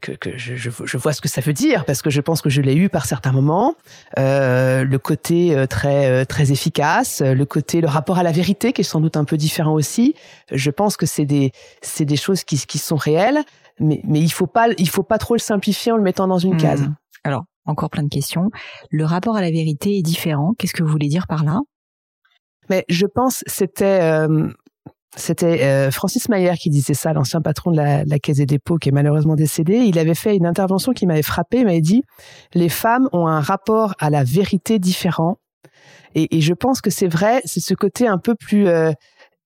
que, 0.00 0.12
que 0.12 0.36
je, 0.36 0.54
je, 0.56 0.70
je, 0.84 0.96
vois 0.96 1.12
ce 1.12 1.20
que 1.20 1.28
ça 1.28 1.40
veut 1.40 1.52
dire 1.52 1.84
parce 1.84 2.02
que 2.02 2.10
je 2.10 2.20
pense 2.20 2.42
que 2.42 2.50
je 2.50 2.60
l'ai 2.60 2.74
eu 2.74 2.88
par 2.88 3.06
certains 3.06 3.32
moments. 3.32 3.74
Euh, 4.18 4.84
le 4.84 4.98
côté 4.98 5.56
euh, 5.56 5.66
très 5.66 6.10
euh, 6.10 6.24
très 6.24 6.52
efficace, 6.52 7.22
le 7.22 7.44
côté 7.44 7.80
le 7.80 7.88
rapport 7.88 8.18
à 8.18 8.22
la 8.22 8.32
vérité 8.32 8.72
qui 8.72 8.80
est 8.80 8.84
sans 8.84 9.00
doute 9.00 9.16
un 9.16 9.24
peu 9.24 9.36
différent 9.36 9.74
aussi. 9.74 10.14
Je 10.50 10.70
pense 10.70 10.96
que 10.96 11.06
c'est 11.06 11.26
des 11.26 11.52
c'est 11.82 12.04
des 12.04 12.16
choses 12.16 12.44
qui 12.44 12.56
qui 12.66 12.78
sont 12.78 12.96
réelles 12.96 13.44
mais, 13.80 14.00
mais 14.04 14.20
il 14.20 14.30
faut 14.30 14.46
pas, 14.46 14.68
il 14.78 14.88
faut 14.88 15.02
pas 15.02 15.18
trop 15.18 15.34
le 15.34 15.40
simplifier 15.40 15.90
en 15.90 15.96
le 15.96 16.02
mettant 16.02 16.28
dans 16.28 16.38
une 16.38 16.54
hmm. 16.54 16.60
case. 16.60 16.88
Alors, 17.24 17.44
encore 17.64 17.90
plein 17.90 18.02
de 18.02 18.08
questions. 18.08 18.50
Le 18.90 19.04
rapport 19.04 19.36
à 19.36 19.40
la 19.40 19.50
vérité 19.50 19.98
est 19.98 20.02
différent. 20.02 20.54
Qu'est-ce 20.56 20.74
que 20.74 20.82
vous 20.82 20.90
voulez 20.90 21.08
dire 21.08 21.26
par 21.26 21.44
là? 21.44 21.60
Mais 22.68 22.84
je 22.88 23.06
pense 23.06 23.42
c'était 23.46 24.00
euh, 24.02 24.48
c'était 25.16 25.62
euh, 25.62 25.90
Francis 25.90 26.28
Mayer 26.28 26.54
qui 26.56 26.70
disait 26.70 26.94
ça, 26.94 27.12
l'ancien 27.12 27.40
patron 27.40 27.72
de 27.72 27.76
la, 27.76 28.04
la, 28.04 28.18
Caisse 28.18 28.36
des 28.36 28.46
dépôts 28.46 28.76
qui 28.76 28.90
est 28.90 28.92
malheureusement 28.92 29.34
décédé. 29.34 29.78
Il 29.78 29.98
avait 29.98 30.14
fait 30.14 30.36
une 30.36 30.46
intervention 30.46 30.92
qui 30.92 31.06
m'avait 31.06 31.22
frappé. 31.22 31.58
Il 31.58 31.64
m'avait 31.64 31.80
dit 31.80 32.02
les 32.54 32.68
femmes 32.68 33.08
ont 33.12 33.26
un 33.26 33.40
rapport 33.40 33.94
à 33.98 34.10
la 34.10 34.22
vérité 34.22 34.78
différent. 34.78 35.38
Et, 36.14 36.36
et 36.36 36.40
je 36.40 36.54
pense 36.54 36.80
que 36.80 36.90
c'est 36.90 37.08
vrai. 37.08 37.40
C'est 37.44 37.60
ce 37.60 37.74
côté 37.74 38.06
un 38.06 38.18
peu 38.18 38.34
plus 38.34 38.68
euh, 38.68 38.92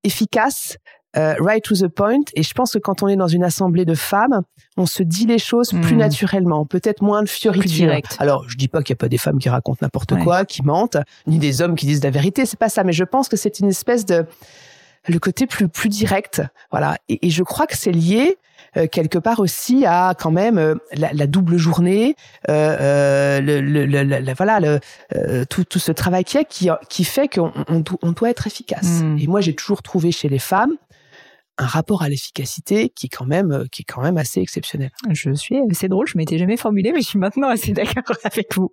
efficace 0.03 0.77
euh, 1.17 1.35
right 1.41 1.63
to 1.63 1.75
the 1.75 1.89
point. 1.89 2.25
Et 2.35 2.43
je 2.43 2.53
pense 2.55 2.73
que 2.73 2.79
quand 2.79 3.03
on 3.03 3.09
est 3.09 3.17
dans 3.17 3.29
une 3.29 3.45
assemblée 3.45 3.85
de 3.85 3.95
femmes, 3.95 4.43
on 4.77 4.87
se 4.87 5.03
dit 5.03 5.27
les 5.27 5.39
choses 5.39 5.71
plus 5.71 5.95
hmm. 5.95 5.99
naturellement, 5.99 6.67
peut-être 6.67 7.03
moins 7.03 7.23
de 7.23 7.29
fioriture. 7.29 7.93
Alors, 8.19 8.49
je 8.49 8.57
dis 8.57 8.69
pas 8.69 8.83
qu'il 8.83 8.95
y 8.95 8.97
a 8.97 9.01
pas 9.01 9.09
des 9.09 9.19
femmes 9.19 9.39
qui 9.39 9.49
racontent 9.49 9.79
n'importe 9.83 10.19
quoi, 10.19 10.45
qui 10.45 10.63
mentent, 10.63 10.99
ni 11.27 11.39
des 11.39 11.63
hommes 11.63 11.77
qui 11.77 11.87
disent 11.87 12.03
la 12.03 12.11
vérité. 12.11 12.47
C'est 12.47 12.59
pas 12.59 12.69
ça. 12.69 12.83
Mais 12.83 12.93
je 12.93 13.05
pense 13.05 13.29
que 13.29 13.37
c'est 13.37 13.61
une 13.61 13.69
espèce 13.69 14.05
de 14.05 14.27
le 15.09 15.19
côté 15.19 15.47
plus 15.47 15.69
plus 15.69 15.89
direct. 15.89 16.43
Voilà. 16.71 16.97
Et, 17.09 17.31
je 17.31 17.43
crois 17.43 17.67
que 17.67 17.77
c'est 17.77 17.93
lié 17.93 18.39
euh, 18.77 18.87
quelque 18.87 19.19
part 19.19 19.41
aussi 19.41 19.85
à 19.87 20.15
quand 20.19 20.31
même 20.31 20.59
euh, 20.59 20.75
la, 20.95 21.13
la, 21.13 21.27
double 21.27 21.57
journée, 21.57 22.17
euh, 22.49 23.41
le, 23.41 23.61
le, 23.61 23.85
le, 23.87 24.35
voilà, 24.35 24.61
le, 24.61 25.45
tout, 25.47 25.65
tout 25.65 25.79
ce 25.79 25.93
travail 25.93 26.25
qui, 26.25 26.39
est, 26.39 26.45
qui, 26.45 26.69
qui 26.89 27.05
fait 27.05 27.29
qu'on 27.29 27.53
on, 27.69 27.85
on 28.03 28.13
doit 28.13 28.31
être 28.31 28.47
efficace. 28.47 29.03
Hmm. 29.03 29.19
Et 29.19 29.27
moi, 29.27 29.41
j'ai 29.41 29.55
toujours 29.55 29.83
trouvé 29.83 30.13
chez 30.13 30.29
les 30.29 30.39
femmes 30.39 30.75
un 31.57 31.67
rapport 31.67 32.03
à 32.03 32.09
l'efficacité 32.09 32.89
qui 32.89 33.07
est 33.07 33.09
quand 33.09 33.27
même 33.27 33.53
euh, 33.53 33.65
qui 33.71 33.83
est 33.83 33.85
quand 33.85 34.03
même 34.03 34.17
assez 34.17 34.41
exceptionnel. 34.41 34.91
Je 35.11 35.33
suis 35.35 35.57
c'est 35.73 35.89
drôle, 35.89 36.07
je 36.09 36.19
m'étais 36.19 36.37
jamais 36.37 36.57
formulé 36.57 36.93
mais 36.93 37.01
je 37.01 37.07
suis 37.07 37.19
maintenant 37.19 37.49
assez 37.49 37.73
d'accord 37.73 38.17
avec 38.25 38.55
vous. 38.57 38.73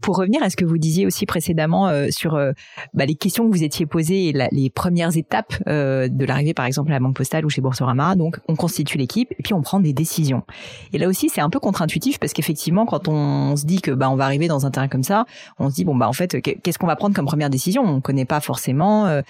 Pour 0.00 0.16
revenir 0.16 0.42
à 0.42 0.50
ce 0.50 0.56
que 0.56 0.64
vous 0.64 0.78
disiez 0.78 1.06
aussi 1.06 1.26
précédemment 1.26 1.88
euh, 1.88 2.06
sur 2.10 2.36
euh, 2.36 2.52
bah, 2.94 3.04
les 3.04 3.16
questions 3.16 3.48
que 3.48 3.52
vous 3.52 3.64
étiez 3.64 3.84
posées 3.84 4.28
et 4.28 4.48
les 4.52 4.70
premières 4.70 5.16
étapes 5.16 5.60
de 5.66 6.24
l'arrivée 6.24 6.54
par 6.54 6.66
exemple 6.66 6.90
à 6.90 6.94
la 6.94 7.00
Banque 7.00 7.16
Postale 7.16 7.44
ou 7.44 7.50
chez 7.50 7.60
Boursorama, 7.60 8.14
donc 8.14 8.38
on 8.48 8.54
constitue 8.54 8.98
l'équipe 8.98 9.32
et 9.32 9.42
puis 9.42 9.54
on 9.54 9.62
prend 9.62 9.80
des 9.80 9.92
décisions. 9.92 10.44
Et 10.92 10.98
là 10.98 11.08
aussi 11.08 11.28
c'est 11.28 11.40
un 11.40 11.50
peu 11.50 11.58
contre-intuitif 11.58 12.18
parce 12.18 12.32
qu'effectivement 12.32 12.86
quand 12.86 13.08
on 13.08 13.56
se 13.56 13.64
dit 13.64 13.80
que 13.80 13.90
bah 13.90 14.08
on 14.10 14.16
va 14.16 14.24
arriver 14.24 14.46
dans 14.46 14.66
un 14.66 14.70
terrain 14.70 14.88
comme 14.88 15.02
ça, 15.02 15.24
on 15.58 15.70
se 15.70 15.74
dit 15.74 15.84
bon 15.84 15.96
bah 15.96 16.08
en 16.08 16.12
fait 16.12 16.40
qu'est-ce 16.40 16.78
qu'on 16.78 16.86
va 16.86 16.96
prendre 16.96 17.14
comme 17.14 17.26
première 17.26 17.50
décision? 17.50 17.82
On 17.82 18.00
connaît 18.00 18.24
pas 18.24 18.40
forcément. 18.40 19.20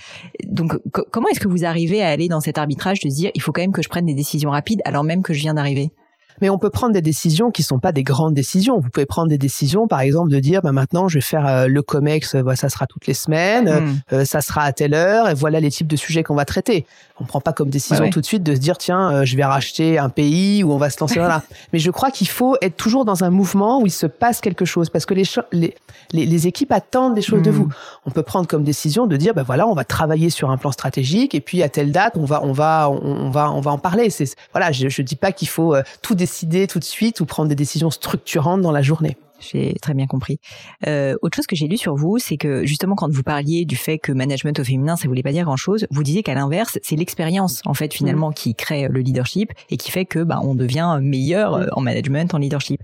donc 0.45 0.77
comment 1.11 1.29
est-ce 1.29 1.41
que 1.41 1.49
vous 1.49 1.65
arrivez 1.65 2.03
à 2.03 2.09
aller 2.09 2.29
dans 2.29 2.41
cet 2.41 2.59
arbitrage 2.59 2.90
de 2.99 3.11
se 3.11 3.15
dire 3.15 3.31
il 3.35 3.41
faut 3.41 3.53
quand 3.53 3.61
même 3.61 3.73
que 3.73 3.83
je 3.83 3.89
prenne 3.89 4.07
des 4.07 4.15
décisions 4.15 4.51
rapides 4.51 4.83
alors 4.85 5.05
même 5.05 5.23
que 5.23 5.33
je 5.33 5.41
viens 5.41 5.55
d'arriver 5.55 5.93
Mais 6.41 6.51
on 6.51 6.59
peut 6.59 6.71
prendre 6.71 6.93
des 6.93 7.03
décisions 7.03 7.51
qui 7.51 7.63
sont 7.63 7.79
pas 7.79 7.93
des 7.93 8.03
grandes 8.03 8.35
décisions. 8.35 8.79
Vous 8.79 8.89
pouvez 8.89 9.07
prendre 9.07 9.29
des 9.29 9.39
décisions, 9.39 9.87
par 9.87 10.01
exemple, 10.01 10.31
de 10.31 10.39
dire, 10.39 10.63
bah, 10.63 10.73
maintenant, 10.73 11.09
je 11.09 11.19
vais 11.19 11.23
faire 11.23 11.47
euh, 11.47 11.67
le 11.67 11.83
COMEX, 11.83 12.35
euh, 12.35 12.55
ça 12.55 12.69
sera 12.69 12.87
toutes 12.87 13.07
les 13.07 13.15
semaines, 13.15 13.69
hmm. 13.69 14.01
euh, 14.13 14.25
ça 14.25 14.41
sera 14.41 14.63
à 14.63 14.73
telle 14.73 14.95
heure, 14.95 15.29
et 15.29 15.35
voilà 15.35 15.61
les 15.61 15.71
types 15.71 15.87
de 15.87 15.97
sujets 15.97 16.23
qu'on 16.23 16.35
va 16.35 16.45
traiter. 16.45 16.87
On 17.21 17.25
prend 17.25 17.41
pas 17.41 17.53
comme 17.53 17.69
décision 17.69 18.09
tout 18.09 18.21
de 18.21 18.27
suite 18.27 18.43
de 18.43 18.55
se 18.55 18.61
dire, 18.61 18.79
tiens, 18.79 19.25
je 19.25 19.37
vais 19.37 19.45
racheter 19.45 19.99
un 19.99 20.09
pays 20.09 20.65
ou 20.65 20.73
on 20.73 20.79
va 20.79 20.89
se 20.89 20.99
lancer 21.01 21.19
là. 21.19 21.43
Mais 21.73 21.79
je 21.79 21.91
crois 21.91 22.11
qu'il 22.11 22.29
faut 22.29 22.57
être 22.63 22.77
toujours 22.77 23.05
dans 23.05 23.25
un 23.25 23.31
mouvement 23.31 23.83
où 23.83 23.87
il 23.87 23.93
se 23.93 24.07
passe 24.07 24.41
quelque 24.41 24.65
chose, 24.65 24.89
parce 24.89 25.05
que 25.05 25.13
les, 25.13 25.25
les, 25.53 25.75
les, 26.13 26.47
équipes 26.47 26.73
attendent 26.73 27.15
des 27.15 27.21
choses 27.21 27.43
de 27.43 27.51
vous. 27.51 27.67
Hmm. 27.67 27.73
On 28.07 28.11
peut 28.11 28.23
prendre 28.23 28.49
comme 28.49 28.65
décision 28.65 29.07
de 29.07 29.17
dire, 29.19 29.35
ben 29.35 29.43
voilà, 29.43 29.67
on 29.67 29.75
va 29.75 29.85
travailler 29.85 30.31
sur 30.31 30.51
un 30.51 30.57
plan 30.57 30.73
stratégique, 30.73 31.35
et 31.35 31.41
puis 31.41 31.63
à 31.63 31.69
telle 31.69 31.93
date, 31.93 32.15
on 32.17 32.25
va, 32.25 32.43
on 32.43 32.53
va, 32.53 32.89
on, 32.91 33.29
va, 33.29 33.51
on 33.53 33.61
va 33.61 33.71
en 33.71 33.79
parler. 33.79 34.09
C'est 34.09 34.35
voilà, 34.53 34.73
je, 34.73 34.89
je 34.89 35.03
dis 35.03 35.17
pas 35.17 35.33
qu'il 35.33 35.49
faut 35.49 35.77
tout 36.01 36.15
décider 36.15 36.30
tout 36.67 36.79
de 36.79 36.85
suite 36.85 37.21
ou 37.21 37.27
prendre 37.27 37.49
des 37.49 37.55
décisions 37.55 37.91
structurantes 37.91 38.63
dans 38.63 38.73
la 38.73 38.83
journée. 38.83 39.17
J'ai 39.41 39.75
très 39.81 39.95
bien 39.95 40.07
compris. 40.07 40.39
Euh, 40.87 41.17
autre 41.23 41.37
chose 41.37 41.47
que 41.47 41.57
j'ai 41.57 41.67
lu 41.67 41.77
sur 41.77 41.97
vous, 41.97 42.19
c'est 42.19 42.37
que 42.37 42.65
justement 42.65 42.95
quand 42.95 43.11
vous 43.11 43.23
parliez 43.23 43.65
du 43.65 43.77
fait 43.77 43.99
que 43.99 44.13
management 44.13 44.59
au 44.61 44.65
féminin, 44.65 44.97
ça 44.97 45.09
voulait 45.09 45.23
pas 45.23 45.33
dire 45.33 45.45
grand-chose, 45.45 45.87
vous 45.91 46.03
disiez 46.03 46.23
qu'à 46.23 46.35
l'inverse, 46.35 46.79
c'est 46.83 46.97
l'expérience 46.97 47.63
en 47.65 47.75
fait 47.75 47.93
finalement 47.93 48.31
mm. 48.31 48.35
qui 48.35 48.55
crée 48.55 48.89
le 48.89 49.01
leadership 49.01 49.53
et 49.71 49.77
qui 49.77 49.91
fait 49.91 50.05
que 50.05 50.23
bah, 50.23 50.41
on 50.43 50.55
devient 50.55 50.99
meilleur 51.03 51.59
mm. 51.59 51.67
en 51.73 51.81
management, 51.81 52.35
en 52.35 52.39
leadership. 52.39 52.83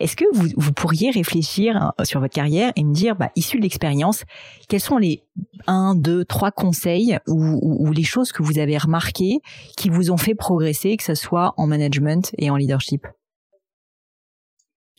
Est-ce 0.00 0.16
que 0.16 0.24
vous, 0.32 0.48
vous 0.56 0.72
pourriez 0.72 1.10
réfléchir 1.10 1.76
hein, 1.76 1.92
sur 2.04 2.20
votre 2.20 2.34
carrière 2.34 2.72
et 2.76 2.84
me 2.84 2.92
dire, 2.92 3.16
bah, 3.16 3.30
issu 3.36 3.58
de 3.58 3.62
l'expérience, 3.62 4.24
quels 4.68 4.80
sont 4.80 4.98
les 4.98 5.22
un, 5.66 5.94
deux, 5.94 6.24
trois 6.24 6.50
conseils 6.50 7.18
ou, 7.26 7.58
ou, 7.62 7.92
les 7.92 8.02
choses 8.02 8.32
que 8.32 8.42
vous 8.42 8.58
avez 8.58 8.76
remarquées 8.76 9.38
qui 9.76 9.88
vous 9.88 10.10
ont 10.10 10.16
fait 10.16 10.34
progresser, 10.34 10.96
que 10.96 11.04
ce 11.04 11.14
soit 11.14 11.54
en 11.56 11.66
management 11.66 12.32
et 12.38 12.50
en 12.50 12.56
leadership? 12.56 13.06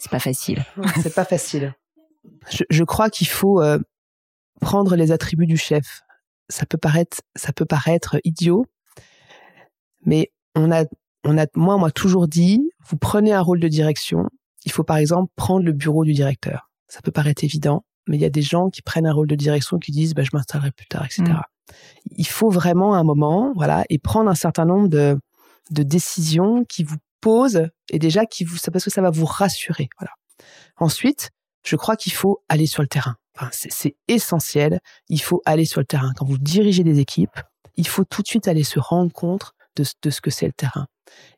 C'est 0.04 0.12
pas 0.12 0.20
facile. 0.20 0.66
c'est 1.02 1.16
pas 1.16 1.24
facile. 1.24 1.74
Je, 2.70 2.84
crois 2.84 3.10
qu'il 3.10 3.28
faut 3.28 3.62
euh, 3.62 3.80
prendre 4.60 4.98
les 4.98 5.14
attributs 5.14 5.46
du 5.46 5.56
chef. 5.56 6.02
Ça 6.50 6.66
peut 6.66 6.78
paraître, 6.78 7.22
ça 7.38 7.54
peut 7.54 7.64
paraître 7.64 8.20
idiot, 8.26 8.66
mais 10.06 10.30
on 10.56 10.74
a, 10.74 10.84
on 11.24 11.38
a, 11.38 11.46
moi, 11.56 11.76
on 11.76 11.80
m'a 11.80 11.92
toujours 11.92 12.28
dit, 12.28 12.70
vous 12.86 12.98
prenez 12.98 13.32
un 13.32 13.40
rôle 13.40 13.62
de 13.62 13.70
direction. 13.70 14.28
Il 14.66 14.74
faut 14.74 14.84
par 14.84 14.98
exemple 14.98 15.32
prendre 15.38 15.64
le 15.64 15.72
bureau 15.72 16.04
du 16.04 16.12
directeur. 16.12 16.70
Ça 16.90 17.00
peut 17.02 17.12
paraître 17.12 17.46
évident, 17.46 17.86
mais 18.10 18.18
il 18.18 18.22
y 18.22 18.26
a 18.26 18.30
des 18.30 18.42
gens 18.42 18.70
qui 18.70 18.82
prennent 18.82 19.08
un 19.08 19.14
rôle 19.14 19.28
de 19.28 19.36
direction 19.36 19.80
qui 19.80 19.92
disent, 19.92 20.16
bah, 20.16 20.24
je 20.24 20.32
m'installerai 20.34 20.72
plus 20.72 20.88
tard, 20.88 21.06
etc. 21.06 21.24
Mm. 21.24 21.74
Il 22.18 22.28
faut 22.28 22.50
vraiment 22.50 22.94
un 22.96 23.06
moment, 23.06 23.54
voilà, 23.56 23.86
et 23.90 24.00
prendre 24.00 24.30
un 24.30 24.36
certain 24.36 24.66
nombre 24.66 24.90
de, 24.90 25.18
de 25.72 25.84
décisions 25.84 26.66
qui 26.66 26.84
vous 26.84 26.98
pose 27.24 27.70
et 27.90 28.00
déjà 28.00 28.26
qui 28.26 28.44
vous, 28.44 28.58
parce 28.72 28.84
que 28.84 28.92
ça 28.92 29.02
va 29.02 29.10
vous 29.10 29.26
rassurer. 29.26 29.88
Ensuite, 30.76 31.30
je 31.66 31.78
crois 31.78 31.96
qu'il 31.96 32.12
faut 32.12 32.44
aller 32.50 32.68
sur 32.68 32.82
le 32.82 32.90
terrain. 32.90 33.16
c'est 33.52 33.96
essentiel. 34.10 34.82
Il 35.08 35.22
faut 35.22 35.42
aller 35.46 35.64
sur 35.64 35.80
le 35.80 35.86
terrain. 35.86 36.12
Quand 36.18 36.26
vous 36.26 36.38
dirigez 36.38 36.84
des 36.84 37.00
équipes, 37.00 37.40
il 37.78 37.88
faut 37.88 38.04
tout 38.04 38.22
de 38.22 38.28
suite 38.28 38.50
aller 38.50 38.66
se 38.66 38.78
rendre 38.78 39.14
compte 39.14 39.54
de, 39.78 39.84
ce 39.84 40.22
que 40.22 40.30
c'est 40.30 40.46
le 40.46 40.52
terrain. 40.52 40.88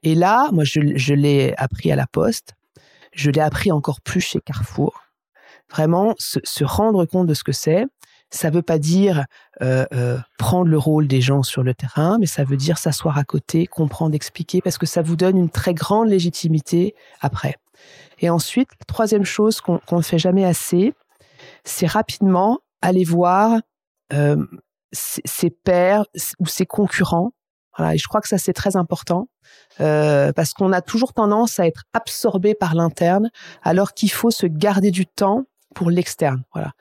Et 0.02 0.16
là, 0.16 0.50
moi, 0.52 0.64
je, 0.64 1.14
l'ai 1.14 1.54
appris 1.58 1.92
à 1.92 1.96
la 1.96 2.08
Poste. 2.08 2.56
Je 3.14 3.30
l'ai 3.30 3.42
appris 3.42 3.72
encore 3.72 4.02
plus 4.02 4.22
chez 4.22 4.40
Carrefour. 4.42 5.04
Vraiment, 5.70 6.16
se 6.18 6.64
rendre 6.64 7.06
compte 7.06 7.28
de 7.28 7.36
ce 7.36 7.44
que 7.44 7.52
c'est. 7.52 7.86
Ça 8.32 8.50
ne 8.50 8.56
veut 8.56 8.62
pas 8.62 8.80
dire 8.80 9.26
euh, 9.62 9.86
euh, 9.94 10.18
prendre 10.38 10.70
le 10.70 10.78
rôle 10.78 11.08
des 11.08 11.22
gens 11.22 11.44
sur 11.44 11.64
le 11.64 11.74
terrain, 11.74 12.18
mais 12.20 12.26
ça 12.26 12.44
veut 12.44 12.58
dire 12.58 12.78
s'asseoir 12.78 13.18
à 13.18 13.24
côté, 13.24 13.68
comprendre, 13.68 14.16
expliquer, 14.16 14.62
parce 14.62 14.78
que 14.78 14.86
ça 14.86 15.02
vous 15.02 15.16
donne 15.16 15.38
une 15.38 15.50
très 15.50 15.74
grande 15.74 16.10
légitimité 16.10 16.96
après. 17.22 17.56
Et 18.20 18.30
ensuite, 18.30 18.70
troisième 18.88 19.26
chose 19.26 19.62
qu'on 19.62 19.80
ne 19.92 20.02
fait 20.02 20.18
jamais 20.18 20.46
assez, 20.46 20.94
c'est 21.64 21.88
rapidement 21.88 22.60
aller 22.82 23.04
voir 23.04 23.60
euh, 24.14 24.44
ses, 24.92 25.50
pairs 25.50 26.06
ou 26.40 26.48
ses 26.48 26.66
concurrents. 26.66 27.32
Voilà, 27.78 27.96
et 27.96 27.98
je 27.98 28.08
crois 28.08 28.22
que 28.22 28.30
ça 28.30 28.38
c'est 28.38 28.54
très 28.54 28.76
important 28.76 29.28
parce 29.78 30.54
qu'on 30.54 30.72
a 30.72 30.82
toujours 30.82 31.14
tendance 31.14 31.60
à 31.60 31.68
être 31.68 31.84
absorbé 31.94 32.56
par 32.56 32.74
l'interne, 32.74 33.30
alors 33.64 33.94
qu'il 33.94 34.12
faut 34.12 34.32
se 34.32 34.46
garder 34.46 34.92
du 34.92 35.06
temps 35.06 35.44
pour 35.76 35.92
l'externe. 35.92 36.44
Voilà. 36.54 36.72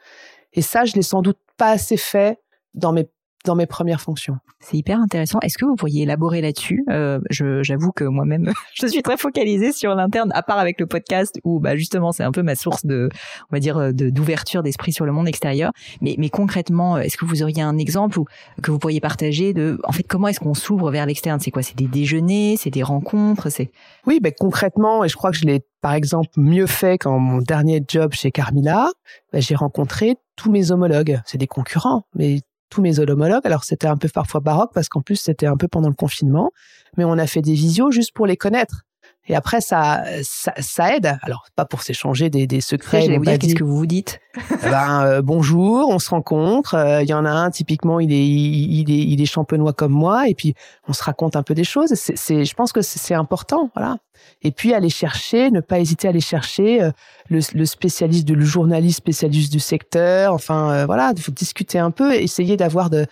Et 0.55 0.63
ça, 0.63 0.85
je 0.85 0.95
l'ai 0.95 1.03
sans 1.03 1.23
doute 1.23 1.39
pas 1.57 1.71
assez 1.71 1.97
fait 1.97 2.41
dans 2.75 2.93
mes 2.93 3.09
dans 3.45 3.55
mes 3.55 3.67
premières 3.67 4.01
fonctions. 4.01 4.37
C'est 4.61 4.77
hyper 4.77 4.99
intéressant. 5.01 5.39
Est-ce 5.43 5.59
que 5.59 5.65
vous 5.65 5.77
pourriez 5.77 6.03
élaborer 6.03 6.41
là-dessus? 6.41 6.85
Euh, 6.91 7.21
J'avoue 7.31 7.93
que 7.93 8.05
moi-même, 8.05 8.53
je 8.75 8.87
suis 8.87 9.03
très 9.03 9.17
focalisée 9.17 9.73
sur 9.73 9.95
l'interne, 9.95 10.31
à 10.35 10.43
part 10.43 10.59
avec 10.59 10.81
le 10.81 10.87
podcast 10.87 11.39
où 11.45 11.61
bah, 11.61 11.77
justement 11.77 12.13
c'est 12.13 12.23
un 12.23 12.33
peu 12.33 12.43
ma 12.43 12.55
source 12.55 12.87
de, 12.87 13.09
on 13.51 13.57
va 13.57 13.61
dire, 13.61 13.93
d'ouverture 13.93 14.63
d'esprit 14.63 14.93
sur 14.93 15.05
le 15.05 15.13
monde 15.13 15.29
extérieur. 15.29 15.73
Mais, 16.01 16.15
mais 16.19 16.31
concrètement, 16.31 16.99
est-ce 16.99 17.17
que 17.17 17.25
vous 17.25 17.43
auriez 17.43 17.63
un 17.63 17.79
exemple 17.79 18.19
ou 18.19 18.25
que 18.63 18.71
vous 18.71 18.79
pourriez 18.79 19.01
partager 19.01 19.53
de, 19.53 19.79
en 19.85 19.93
fait, 19.93 20.05
comment 20.05 20.29
est-ce 20.29 20.41
qu'on 20.41 20.55
s'ouvre 20.55 20.91
vers 20.91 21.07
l'externe? 21.07 21.41
C'est 21.41 21.51
quoi? 21.51 21.63
C'est 21.63 21.77
des 21.77 21.87
déjeuners, 21.87 22.57
c'est 22.57 22.71
des 22.71 22.83
rencontres, 22.83 23.51
c'est 23.51 23.71
Oui, 24.07 24.21
ben 24.21 24.33
concrètement, 24.39 25.05
et 25.05 25.09
je 25.09 25.17
crois 25.17 25.31
que 25.31 25.37
je 25.37 25.45
l'ai 25.45 25.61
par 25.81 25.93
exemple 25.93 26.31
mieux 26.37 26.67
fait 26.67 26.97
qu'en 26.99 27.19
mon 27.19 27.43
dernier 27.43 27.83
job 27.87 28.15
chez 28.15 28.31
Carmila, 28.31 28.89
ben, 29.33 29.43
j'ai 29.43 29.55
rencontré 29.55 30.17
tous 30.37 30.51
mes 30.51 30.71
homologues. 30.71 31.21
C'est 31.27 31.39
des 31.39 31.47
concurrents, 31.47 32.07
mais 32.15 32.41
tous 32.71 32.83
mes 32.83 32.99
homologues. 32.99 33.45
Alors 33.45 33.65
c'était 33.65 33.87
un 33.87 33.97
peu 33.97 34.09
parfois 34.09 34.41
baroque 34.41 34.73
parce 34.75 34.89
qu'en 34.89 35.03
plus 35.03 35.17
c'était 35.17 35.47
un 35.47 35.57
peu 35.57 35.69
pendant 35.69 35.89
le 35.89 35.95
confinement, 35.95 36.51
mais 36.97 37.05
on 37.05 37.19
a 37.19 37.27
fait 37.27 37.43
des 37.43 37.55
visios 37.55 37.91
juste 37.91 38.13
pour 38.13 38.27
les 38.27 38.37
connaître. 38.37 38.85
Et 39.27 39.35
après, 39.35 39.61
ça, 39.63 40.05
ça, 40.23 40.95
aide. 40.95 41.17
Alors, 41.23 41.47
pas 41.57 41.65
pour 41.65 41.83
s'échanger 41.83 42.29
des, 42.29 42.47
des 42.47 42.61
secrets. 42.61 43.07
qu'est-ce 43.39 43.55
que 43.55 43.65
vous 43.65 43.77
vous 43.77 43.87
dites? 43.87 44.21
Eh 44.37 44.69
Ben 44.69 45.03
euh, 45.03 45.23
bonjour, 45.23 45.89
on 45.89 45.99
se 45.99 46.11
rencontre. 46.11 46.75
Euh, 46.75 47.03
il 47.03 47.09
y 47.09 47.15
en 47.15 47.25
a 47.25 47.31
un 47.31 47.51
typiquement, 47.51 48.01
il 48.01 48.13
est, 48.13 48.27
il, 48.27 48.91
est, 48.91 48.99
il 49.07 49.23
est 49.23 49.27
champenois 49.27 49.73
comme 49.73 49.93
moi, 49.93 50.29
et 50.29 50.35
puis 50.35 50.55
on 50.89 50.93
se 50.93 51.03
raconte 51.03 51.37
un 51.37 51.43
peu 51.43 51.55
des 51.55 51.65
choses. 51.65 51.95
C'est, 51.95 52.45
je 52.45 52.55
pense 52.55 52.73
que 52.73 52.83
c'est 52.83 53.15
important, 53.15 53.71
voilà. 53.75 53.97
Et 54.43 54.51
puis 54.51 54.75
aller 54.75 54.91
chercher, 54.91 55.51
ne 55.51 55.61
pas 55.61 55.79
hésiter 55.81 56.07
à 56.07 56.11
aller 56.11 56.21
chercher 56.21 56.83
euh, 56.83 56.91
le, 57.31 57.41
le, 57.55 57.65
spécialiste, 57.65 58.29
le 58.29 58.45
journaliste 58.45 58.99
spécialiste 58.99 59.51
du 59.51 59.61
secteur. 59.61 60.35
Enfin, 60.35 60.85
voilà, 60.85 61.13
il 61.17 61.23
faut 61.23 61.33
discuter 61.33 61.79
un 61.79 61.91
peu, 61.91 62.15
essayer 62.15 62.59
d'avoir 62.59 62.91
de, 62.91 63.07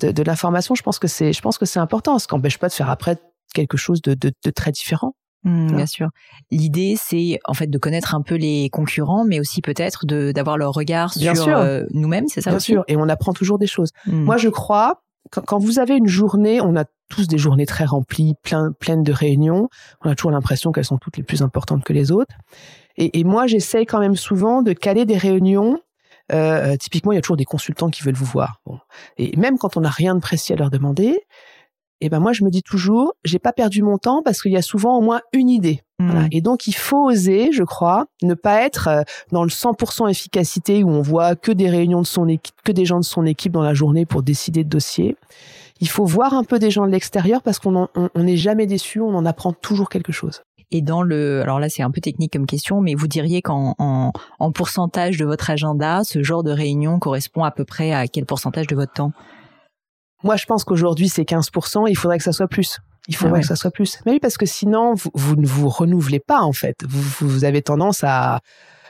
de, 0.00 0.12
de 0.12 0.22
l'information. 0.22 0.74
Je 0.74 0.82
pense 0.82 0.98
que 0.98 1.08
c'est, 1.08 1.34
je 1.34 1.42
pense 1.42 1.58
que 1.58 1.66
c'est 1.66 1.80
important, 1.80 2.18
ce 2.18 2.26
qui 2.26 2.34
n'empêche 2.34 2.58
pas 2.58 2.68
de 2.68 2.74
faire 2.74 2.88
après 2.88 3.18
quelque 3.54 3.76
chose 3.76 4.00
de, 4.00 4.14
de, 4.14 4.32
de 4.44 4.50
très 4.50 4.72
différent. 4.72 5.14
Mmh, 5.44 5.76
bien 5.76 5.86
sûr. 5.86 6.08
L'idée, 6.50 6.96
c'est 6.98 7.38
en 7.44 7.54
fait 7.54 7.68
de 7.68 7.78
connaître 7.78 8.14
un 8.14 8.22
peu 8.22 8.34
les 8.34 8.68
concurrents, 8.70 9.24
mais 9.24 9.40
aussi 9.40 9.62
peut-être 9.62 10.04
d'avoir 10.06 10.58
leur 10.58 10.72
regard 10.72 11.12
sur 11.12 11.48
euh, 11.48 11.84
nous-mêmes, 11.92 12.26
c'est 12.28 12.40
ça 12.40 12.50
Bien 12.50 12.58
sûr. 12.58 12.84
Et 12.88 12.96
on 12.96 13.08
apprend 13.08 13.32
toujours 13.32 13.58
des 13.58 13.66
choses. 13.66 13.90
Mmh. 14.06 14.22
Moi, 14.24 14.36
je 14.36 14.48
crois 14.48 15.02
quand, 15.30 15.42
quand, 15.42 15.58
vous 15.58 15.78
avez 15.78 15.96
une 15.96 16.06
journée, 16.06 16.60
on 16.60 16.74
a 16.76 16.84
tous 17.08 17.28
des 17.28 17.38
journées 17.38 17.66
très 17.66 17.84
remplies, 17.84 18.34
plein, 18.42 18.72
pleines 18.72 19.02
de 19.02 19.12
réunions. 19.12 19.68
On 20.02 20.10
a 20.10 20.14
toujours 20.14 20.30
l'impression 20.30 20.72
qu'elles 20.72 20.84
sont 20.84 20.98
toutes 20.98 21.16
les 21.16 21.22
plus 21.22 21.42
importantes 21.42 21.84
que 21.84 21.92
les 21.92 22.10
autres. 22.12 22.34
Et, 22.96 23.20
et 23.20 23.24
moi, 23.24 23.46
j'essaye 23.46 23.86
quand 23.86 24.00
même 24.00 24.16
souvent 24.16 24.62
de 24.62 24.72
caler 24.72 25.04
des 25.04 25.16
réunions 25.16 25.78
euh, 26.32 26.76
typiquement, 26.76 27.12
il 27.12 27.14
y 27.16 27.18
a 27.18 27.22
toujours 27.22 27.36
des 27.36 27.44
consultants 27.44 27.88
qui 27.88 28.02
veulent 28.02 28.14
vous 28.14 28.26
voir. 28.26 28.60
Bon. 28.66 28.78
Et 29.16 29.36
même 29.36 29.58
quand 29.58 29.76
on 29.76 29.80
n'a 29.80 29.90
rien 29.90 30.14
de 30.14 30.20
précis 30.20 30.52
à 30.52 30.56
leur 30.56 30.70
demander, 30.70 31.18
et 32.00 32.08
ben 32.08 32.20
moi 32.20 32.32
je 32.32 32.44
me 32.44 32.50
dis 32.50 32.62
toujours, 32.62 33.14
j'ai 33.24 33.38
pas 33.38 33.52
perdu 33.52 33.82
mon 33.82 33.98
temps 33.98 34.22
parce 34.24 34.40
qu'il 34.40 34.52
y 34.52 34.56
a 34.56 34.62
souvent 34.62 34.96
au 34.96 35.00
moins 35.00 35.20
une 35.32 35.48
idée. 35.48 35.82
Mmh. 35.98 36.28
Et 36.30 36.40
donc 36.40 36.68
il 36.68 36.74
faut 36.74 37.08
oser, 37.10 37.50
je 37.52 37.64
crois, 37.64 38.06
ne 38.22 38.34
pas 38.34 38.62
être 38.62 38.88
euh, 38.88 39.02
dans 39.32 39.42
le 39.42 39.48
100% 39.48 40.08
efficacité 40.08 40.84
où 40.84 40.90
on 40.90 41.02
voit 41.02 41.34
que 41.34 41.50
des 41.50 41.68
réunions 41.68 42.00
de 42.00 42.06
son 42.06 42.28
équipe, 42.28 42.54
que 42.64 42.70
des 42.70 42.84
gens 42.84 43.00
de 43.00 43.04
son 43.04 43.26
équipe 43.26 43.52
dans 43.52 43.62
la 43.62 43.74
journée 43.74 44.06
pour 44.06 44.22
décider 44.22 44.62
de 44.62 44.68
dossiers. 44.68 45.16
Il 45.80 45.88
faut 45.88 46.04
voir 46.04 46.34
un 46.34 46.44
peu 46.44 46.60
des 46.60 46.70
gens 46.70 46.86
de 46.86 46.92
l'extérieur 46.92 47.42
parce 47.42 47.58
qu'on 47.58 47.88
n'est 48.14 48.36
jamais 48.36 48.66
déçu, 48.66 49.00
on 49.00 49.14
en 49.14 49.26
apprend 49.26 49.52
toujours 49.52 49.88
quelque 49.88 50.12
chose. 50.12 50.42
Et 50.70 50.82
dans 50.82 51.02
le, 51.02 51.40
alors 51.40 51.58
là 51.58 51.68
c'est 51.68 51.82
un 51.82 51.90
peu 51.90 52.00
technique 52.00 52.32
comme 52.32 52.46
question, 52.46 52.80
mais 52.80 52.94
vous 52.94 53.08
diriez 53.08 53.42
qu'en 53.42 53.74
en, 53.78 54.12
en 54.38 54.52
pourcentage 54.52 55.16
de 55.16 55.24
votre 55.24 55.50
agenda, 55.50 56.04
ce 56.04 56.22
genre 56.22 56.44
de 56.44 56.52
réunion 56.52 56.98
correspond 56.98 57.42
à 57.42 57.50
peu 57.50 57.64
près 57.64 57.92
à 57.92 58.06
quel 58.06 58.26
pourcentage 58.26 58.66
de 58.66 58.76
votre 58.76 58.92
temps? 58.92 59.12
Moi, 60.24 60.36
je 60.36 60.46
pense 60.46 60.64
qu'aujourd'hui, 60.64 61.08
c'est 61.08 61.22
15%. 61.22 61.86
Il 61.88 61.96
faudrait 61.96 62.18
que 62.18 62.24
ça 62.24 62.32
soit 62.32 62.48
plus. 62.48 62.78
Il 63.08 63.16
faudrait 63.16 63.38
ah 63.38 63.40
que 63.40 63.46
ça 63.46 63.56
soit 63.56 63.70
plus. 63.70 63.98
Mais 64.04 64.12
oui, 64.12 64.20
parce 64.20 64.36
que 64.36 64.46
sinon, 64.46 64.94
vous, 65.14 65.36
ne 65.36 65.46
vous 65.46 65.68
renouvelez 65.68 66.20
pas, 66.20 66.40
en 66.40 66.52
fait. 66.52 66.76
Vous, 66.86 67.26
vous 67.26 67.44
avez 67.44 67.62
tendance 67.62 68.04
à, 68.04 68.40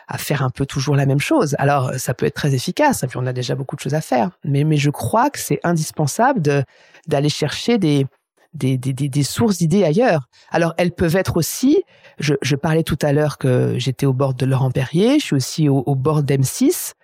à 0.08 0.18
faire 0.18 0.42
un 0.42 0.50
peu 0.50 0.66
toujours 0.66 0.96
la 0.96 1.06
même 1.06 1.20
chose. 1.20 1.54
Alors, 1.58 1.92
ça 1.98 2.14
peut 2.14 2.26
être 2.26 2.34
très 2.34 2.54
efficace, 2.54 3.02
et 3.02 3.06
puis 3.06 3.18
on 3.18 3.26
a 3.26 3.32
déjà 3.32 3.54
beaucoup 3.54 3.76
de 3.76 3.80
choses 3.80 3.94
à 3.94 4.00
faire. 4.00 4.30
Mais, 4.42 4.64
mais 4.64 4.76
je 4.76 4.90
crois 4.90 5.30
que 5.30 5.38
c'est 5.38 5.60
indispensable 5.62 6.40
de, 6.40 6.64
d'aller 7.06 7.28
chercher 7.28 7.76
des, 7.78 8.06
des, 8.54 8.78
des, 8.78 8.92
des, 8.92 9.22
sources 9.22 9.58
d'idées 9.58 9.84
ailleurs. 9.84 10.28
Alors, 10.50 10.74
elles 10.78 10.92
peuvent 10.92 11.16
être 11.16 11.36
aussi, 11.36 11.82
je, 12.18 12.34
je 12.40 12.56
parlais 12.56 12.82
tout 12.82 12.98
à 13.02 13.12
l'heure 13.12 13.36
que 13.36 13.74
j'étais 13.76 14.06
au 14.06 14.14
bord 14.14 14.34
de 14.34 14.46
Laurent 14.46 14.70
Perrier, 14.70 15.18
je 15.18 15.24
suis 15.24 15.36
aussi 15.36 15.68
au, 15.68 15.94
bord 15.94 16.22
d'M6. 16.22 16.94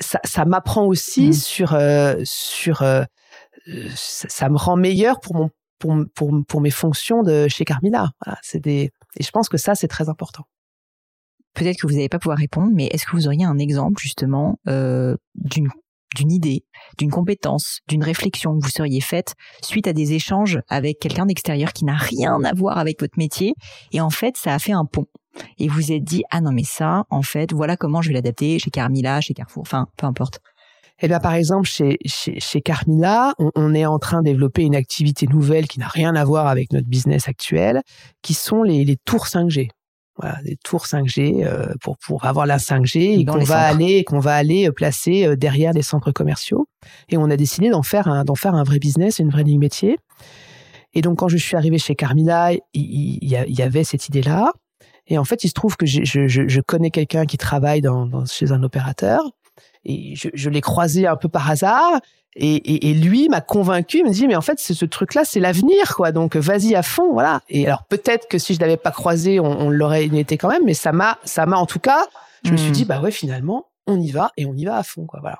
Ça, 0.00 0.20
ça 0.24 0.44
m'apprend 0.44 0.84
aussi 0.84 1.28
mmh. 1.28 1.32
sur, 1.32 1.74
euh, 1.74 2.16
sur 2.24 2.82
euh, 2.82 3.04
ça, 3.94 4.48
me 4.48 4.56
rend 4.56 4.76
meilleur 4.76 5.20
pour 5.20 5.34
mon 5.34 5.50
pour, 5.78 5.94
pour, 6.14 6.32
pour 6.46 6.60
mes 6.60 6.70
fonctions 6.70 7.22
de 7.22 7.46
chez 7.48 7.64
Carmila. 7.64 8.10
Voilà, 8.24 8.38
c'est 8.42 8.60
des 8.60 8.90
Et 9.16 9.22
je 9.22 9.30
pense 9.30 9.48
que 9.48 9.56
ça, 9.56 9.74
c'est 9.74 9.88
très 9.88 10.08
important. 10.08 10.44
Peut-être 11.54 11.78
que 11.78 11.86
vous 11.86 11.94
n'allez 11.94 12.08
pas 12.08 12.18
pouvoir 12.18 12.38
répondre, 12.38 12.70
mais 12.74 12.86
est-ce 12.86 13.06
que 13.06 13.12
vous 13.12 13.26
auriez 13.26 13.44
un 13.44 13.58
exemple 13.58 14.00
justement 14.00 14.58
euh, 14.68 15.16
d'une 15.34 15.68
d'une 16.16 16.32
idée, 16.32 16.64
d'une 16.96 17.10
compétence, 17.10 17.80
d'une 17.86 18.02
réflexion 18.02 18.58
que 18.58 18.64
vous 18.64 18.70
seriez 18.70 19.00
faite 19.00 19.34
suite 19.62 19.86
à 19.86 19.92
des 19.92 20.14
échanges 20.14 20.58
avec 20.68 20.98
quelqu'un 21.00 21.26
d'extérieur 21.26 21.72
qui 21.72 21.84
n'a 21.84 21.96
rien 21.96 22.42
à 22.44 22.54
voir 22.54 22.78
avec 22.78 23.00
votre 23.00 23.18
métier 23.18 23.54
et 23.92 24.00
en 24.00 24.08
fait 24.08 24.36
ça 24.38 24.54
a 24.54 24.58
fait 24.58 24.72
un 24.72 24.86
pont 24.86 25.06
et 25.58 25.68
vous 25.68 25.92
êtes 25.92 26.04
dit 26.04 26.24
ah 26.30 26.40
non 26.40 26.50
mais 26.50 26.64
ça 26.64 27.04
en 27.10 27.22
fait 27.22 27.52
voilà 27.52 27.76
comment 27.76 28.00
je 28.00 28.08
vais 28.08 28.14
l'adapter 28.14 28.58
chez 28.58 28.70
Carmila, 28.70 29.20
chez 29.20 29.34
Carrefour, 29.34 29.62
enfin 29.62 29.86
peu 29.96 30.06
importe. 30.06 30.40
Eh 31.00 31.08
bien, 31.08 31.20
par 31.20 31.34
exemple, 31.34 31.68
chez, 31.68 31.98
chez, 32.06 32.40
chez 32.40 32.60
Carmila, 32.60 33.34
on, 33.54 33.74
est 33.74 33.86
en 33.86 33.98
train 33.98 34.18
de 34.18 34.24
développer 34.24 34.62
une 34.62 34.74
activité 34.74 35.26
nouvelle 35.28 35.68
qui 35.68 35.78
n'a 35.78 35.86
rien 35.86 36.16
à 36.16 36.24
voir 36.24 36.48
avec 36.48 36.72
notre 36.72 36.88
business 36.88 37.28
actuel, 37.28 37.82
qui 38.22 38.34
sont 38.34 38.62
les, 38.64 38.84
les 38.84 38.96
tours 38.96 39.26
5G. 39.26 39.68
Voilà, 40.20 40.42
des 40.42 40.56
tours 40.56 40.86
5G 40.86 41.46
euh, 41.46 41.72
pour 41.80 41.96
pour 41.98 42.24
avoir 42.24 42.44
la 42.44 42.56
5G 42.56 43.20
et 43.20 43.24
qu'on 43.24 43.38
va 43.38 43.60
aller 43.60 44.02
qu'on 44.02 44.18
va 44.18 44.34
aller 44.34 44.66
euh, 44.66 44.72
placer 44.72 45.24
euh, 45.24 45.36
derrière 45.36 45.72
les 45.72 45.82
centres 45.82 46.10
commerciaux. 46.10 46.66
Et 47.08 47.16
on 47.16 47.30
a 47.30 47.36
décidé 47.36 47.70
d'en 47.70 47.84
faire 47.84 48.08
un 48.08 48.24
d'en 48.24 48.34
faire 48.34 48.56
un 48.56 48.64
vrai 48.64 48.80
business, 48.80 49.20
une 49.20 49.30
vraie 49.30 49.44
ligne 49.44 49.60
métier. 49.60 49.96
Et 50.92 51.02
donc 51.02 51.20
quand 51.20 51.28
je 51.28 51.36
suis 51.36 51.56
arrivé 51.56 51.78
chez 51.78 51.94
Carmila, 51.94 52.52
il, 52.52 52.60
il, 52.74 53.28
y 53.30 53.62
avait 53.62 53.84
cette 53.84 54.08
idée 54.08 54.22
là. 54.22 54.52
Et 55.06 55.18
en 55.18 55.24
fait, 55.24 55.44
il 55.44 55.48
se 55.48 55.54
trouve 55.54 55.76
que 55.76 55.86
je, 55.86 56.02
je, 56.02 56.26
je 56.26 56.60
connais 56.60 56.90
quelqu'un 56.90 57.24
qui 57.24 57.38
travaille 57.38 57.80
dans, 57.80 58.04
dans, 58.04 58.26
chez 58.26 58.50
un 58.52 58.62
opérateur 58.62 59.22
et 59.84 60.14
je, 60.16 60.28
je 60.34 60.50
l'ai 60.50 60.60
croisé 60.60 61.06
un 61.06 61.16
peu 61.16 61.28
par 61.28 61.50
hasard. 61.50 62.00
Et, 62.36 62.54
et, 62.54 62.90
et 62.90 62.94
lui 62.94 63.28
m'a 63.28 63.40
convaincu, 63.40 63.98
il 63.98 64.04
me 64.04 64.10
dit 64.10 64.28
mais 64.28 64.36
en 64.36 64.42
fait 64.42 64.60
ce 64.60 64.84
truc-là 64.84 65.24
c'est 65.24 65.40
l'avenir 65.40 65.96
quoi, 65.96 66.12
donc 66.12 66.36
vas-y 66.36 66.76
à 66.76 66.82
fond 66.82 67.12
voilà. 67.12 67.40
Et 67.48 67.66
alors 67.66 67.84
peut-être 67.84 68.28
que 68.28 68.38
si 68.38 68.54
je 68.54 68.60
l'avais 68.60 68.76
pas 68.76 68.92
croisé, 68.92 69.40
on, 69.40 69.46
on 69.46 69.70
l'aurait 69.70 70.04
été 70.04 70.36
quand 70.36 70.48
même, 70.48 70.62
mais 70.64 70.74
ça 70.74 70.92
m'a 70.92 71.18
ça 71.24 71.46
m'a 71.46 71.56
en 71.56 71.66
tout 71.66 71.80
cas, 71.80 72.06
je 72.44 72.52
me 72.52 72.56
suis 72.56 72.68
hmm. 72.68 72.72
dit 72.72 72.84
bah 72.84 73.00
ouais 73.00 73.10
finalement 73.10 73.66
on 73.86 73.98
y 73.98 74.10
va 74.10 74.30
et 74.36 74.46
on 74.46 74.54
y 74.54 74.64
va 74.64 74.76
à 74.76 74.82
fond 74.82 75.06
quoi 75.06 75.20
voilà. 75.20 75.38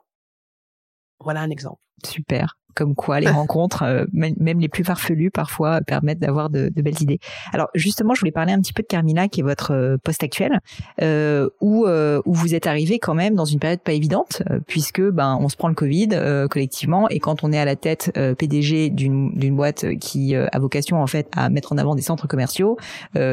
Voilà 1.20 1.40
un 1.40 1.50
exemple. 1.50 1.81
Super 2.04 2.59
comme 2.78 2.94
quoi 2.94 3.18
les 3.18 3.28
rencontres, 3.28 3.83
euh, 3.83 4.04
même 4.12 4.61
les 4.61 4.68
plus 4.68 4.85
farfelues 4.85 5.31
parfois, 5.31 5.81
permettent 5.81 6.20
d'avoir 6.20 6.48
de, 6.48 6.70
belles 6.76 7.02
idées. 7.02 7.18
Alors 7.52 7.68
justement, 7.74 8.14
je 8.14 8.20
voulais 8.20 8.33
parler 8.33 8.52
un 8.52 8.61
petit 8.61 8.72
peu 8.72 8.83
de 8.83 8.87
Carmila, 8.87 9.28
qui 9.28 9.40
est 9.40 9.42
votre 9.42 9.72
euh, 9.72 9.96
poste 10.02 10.22
actuel, 10.22 10.61
euh, 11.02 11.48
où, 11.61 11.87
où 11.88 12.33
vous 12.33 12.54
êtes 12.54 12.66
arrivé 12.66 12.98
quand 12.98 13.14
même 13.14 13.35
dans 13.35 13.44
une 13.44 13.59
période 13.59 13.81
pas 13.81 13.92
évidente, 13.92 14.42
puisque 14.66 15.02
ben 15.02 15.37
on 15.40 15.48
se 15.48 15.57
prend 15.57 15.68
le 15.68 15.74
Covid 15.74 16.09
collectivement, 16.50 17.09
et 17.09 17.18
quand 17.18 17.42
on 17.42 17.52
est 17.52 17.59
à 17.59 17.64
la 17.64 17.74
tête 17.74 18.12
PDG 18.38 18.90
d'une 18.90 19.57
boîte 19.57 19.87
qui 19.98 20.35
a 20.37 20.59
vocation 20.59 21.02
en 21.02 21.07
fait 21.07 21.28
à 21.35 21.48
mettre 21.48 21.72
en 21.72 21.78
avant 21.78 21.94
des 21.94 22.02
centres 22.02 22.28
commerciaux, 22.28 22.76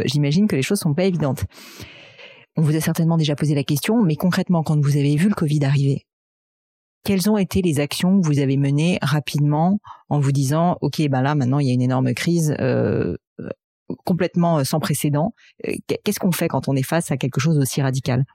j'imagine 0.06 0.48
que 0.48 0.56
les 0.56 0.62
choses 0.62 0.80
sont 0.80 0.93
pas 0.93 1.04
évidentes. 1.04 1.45
On 2.58 2.62
vous 2.62 2.76
a 2.76 2.80
certainement 2.80 3.17
déjà 3.17 3.36
posé 3.36 3.54
la 3.54 3.63
question, 3.63 4.02
mais 4.02 4.15
concrètement, 4.15 4.63
quand 4.63 4.80
vous 4.80 4.98
avez 4.98 5.15
vu 5.15 5.28
le 5.30 5.36
Covid 5.36 5.63
arriver, 5.65 6.06
quelles 7.06 7.30
ont 7.30 7.38
été 7.38 7.62
les 7.62 7.80
actions 7.80 8.20
que 8.20 8.26
vous 8.26 8.39
avez 8.39 8.58
menées 8.58 8.98
rapidement 9.02 9.80
en 10.10 10.20
vous 10.20 10.32
disant, 10.32 10.78
OK, 10.82 11.02
ben 11.08 11.22
là, 11.22 11.36
maintenant, 11.36 11.60
il 11.60 11.68
y 11.68 11.70
a 11.70 11.74
une 11.74 11.84
énorme 11.84 12.13
crise 12.13 12.54
euh, 12.60 13.15
euh 13.39 13.50
complètement 14.04 14.58
euh, 14.58 14.63
sans 14.63 14.80
précédent. 14.80 15.34
Qu'est-ce 16.04 16.20
qu'on 16.20 16.32
fait 16.32 16.48
quand 16.48 16.68
on 16.68 16.76
est 16.76 16.84
face 16.84 17.12
à 17.12 17.18
quelque 17.18 17.39
chose 17.39 17.60
aussi 17.60 17.82
radical? 17.82 18.26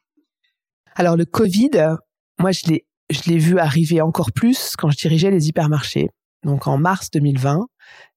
Alors, 0.94 1.16
le 1.16 1.24
Covid, 1.24 1.96
moi, 2.38 2.52
je 2.52 2.66
l'ai, 2.68 2.87
je 3.11 3.28
l'ai 3.28 3.38
vu 3.38 3.59
arriver 3.59 4.00
encore 4.00 4.30
plus 4.33 4.76
quand 4.78 4.90
je 4.90 4.96
dirigeais 4.96 5.33
les 5.33 5.48
hypermarchés. 5.48 6.09
Donc, 6.44 6.68
en 6.68 6.78
mars 6.78 7.11
2020. 7.11 7.66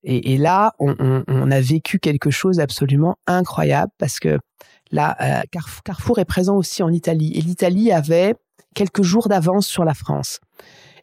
Et, 0.04 0.38
là, 0.38 0.74
on, 0.80 1.52
a 1.52 1.62
vécu 1.62 2.00
quelque 2.00 2.30
chose 2.30 2.58
d'absolument 2.58 3.16
incroyable 3.26 3.92
parce 3.98 4.20
que 4.20 4.38
là, 4.92 5.44
Carrefour 5.84 6.20
est 6.20 6.26
présent 6.26 6.56
aussi 6.56 6.84
en 6.84 6.92
Italie. 6.92 7.34
Et 7.36 7.42
l'Italie 7.42 7.92
avait 7.92 8.36
quelques 8.74 9.04
jours 9.04 9.28
d'avance 9.28 9.68
sur 9.68 9.86
la 9.86 9.94
France. 9.94 10.40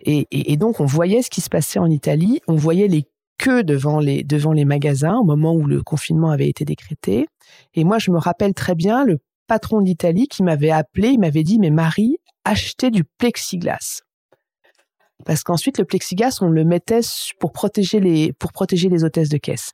Et, 0.02 0.56
donc, 0.56 0.80
on 0.80 0.86
voyait 0.86 1.22
ce 1.22 1.30
qui 1.30 1.40
se 1.40 1.50
passait 1.50 1.78
en 1.78 1.90
Italie, 1.90 2.40
on 2.48 2.54
voyait 2.54 2.88
les 2.88 3.04
queues 3.38 3.62
devant 3.62 4.00
les, 4.00 4.22
devant 4.22 4.52
les 4.52 4.64
magasins 4.64 5.16
au 5.16 5.24
moment 5.24 5.52
où 5.52 5.66
le 5.66 5.82
confinement 5.82 6.30
avait 6.30 6.48
été 6.48 6.64
décrété. 6.64 7.26
Et 7.74 7.84
moi, 7.84 7.98
je 7.98 8.10
me 8.10 8.18
rappelle 8.18 8.54
très 8.54 8.74
bien 8.74 9.04
le 9.04 9.18
patron 9.46 9.82
d'Italie 9.82 10.26
qui 10.26 10.42
m'avait 10.42 10.70
appelé, 10.70 11.08
il 11.08 11.20
m'avait 11.20 11.42
dit, 11.42 11.58
mais 11.58 11.70
Marie, 11.70 12.16
achetez 12.44 12.90
du 12.90 13.04
plexiglas. 13.04 14.00
Parce 15.26 15.42
qu'ensuite, 15.42 15.78
le 15.78 15.84
plexiglas, 15.84 16.38
on 16.40 16.48
le 16.48 16.64
mettait 16.64 17.00
pour 17.38 17.52
protéger 17.52 18.00
les, 18.00 18.32
pour 18.32 18.52
protéger 18.52 18.88
les 18.88 19.04
hôtesses 19.04 19.28
de 19.28 19.36
caisse. 19.36 19.72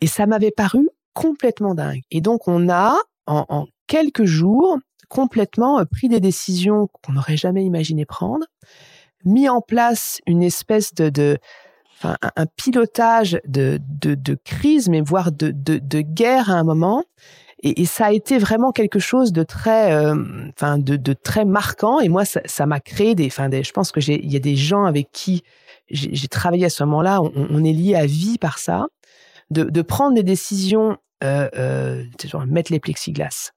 Et 0.00 0.06
ça 0.06 0.26
m'avait 0.26 0.52
paru 0.52 0.88
complètement 1.14 1.74
dingue. 1.74 2.02
Et 2.12 2.20
donc, 2.20 2.46
on 2.46 2.68
a, 2.68 2.94
en 3.26 3.66
quelques 3.88 4.24
jours, 4.24 4.78
complètement 5.08 5.80
euh, 5.80 5.84
pris 5.84 6.08
des 6.08 6.20
décisions 6.20 6.88
qu'on 7.02 7.12
n'aurait 7.12 7.36
jamais 7.36 7.64
imaginé 7.64 8.04
prendre, 8.04 8.46
mis 9.24 9.48
en 9.48 9.60
place 9.60 10.20
une 10.26 10.42
espèce 10.42 10.94
de, 10.94 11.38
enfin, 11.96 12.16
un, 12.36 12.46
pilotage 12.46 13.40
de, 13.46 13.80
de, 13.88 14.34
crise, 14.44 14.88
mais 14.88 15.00
voire 15.00 15.32
de, 15.32 15.50
de, 15.50 16.00
guerre 16.00 16.50
à 16.50 16.54
un 16.54 16.64
moment. 16.64 17.04
Et, 17.64 17.86
ça 17.86 18.06
a 18.06 18.12
été 18.12 18.38
vraiment 18.38 18.70
quelque 18.70 19.00
chose 19.00 19.32
de 19.32 19.42
très, 19.42 19.92
euh, 19.92 20.14
de, 20.78 21.12
très 21.12 21.44
marquant. 21.44 21.98
Et 21.98 22.08
moi, 22.08 22.24
ça 22.24 22.66
m'a 22.66 22.78
créé 22.78 23.16
des, 23.16 23.26
enfin, 23.26 23.50
je 23.50 23.72
pense 23.72 23.90
que 23.90 24.00
j'ai, 24.00 24.24
il 24.24 24.32
y 24.32 24.36
a 24.36 24.40
des 24.40 24.54
gens 24.54 24.84
avec 24.84 25.10
qui 25.12 25.42
j'ai 25.90 26.28
travaillé 26.28 26.66
à 26.66 26.70
ce 26.70 26.84
moment-là. 26.84 27.20
On, 27.22 27.64
est 27.64 27.72
lié 27.72 27.94
à 27.94 28.06
vie 28.06 28.38
par 28.38 28.58
ça, 28.58 28.86
de, 29.50 29.64
de 29.64 29.82
prendre 29.82 30.14
des 30.14 30.22
décisions, 30.22 30.98
euh, 31.24 31.48
euh, 31.56 32.04
mettre 32.46 32.70
les 32.70 32.80
plexiglas, 32.80 33.52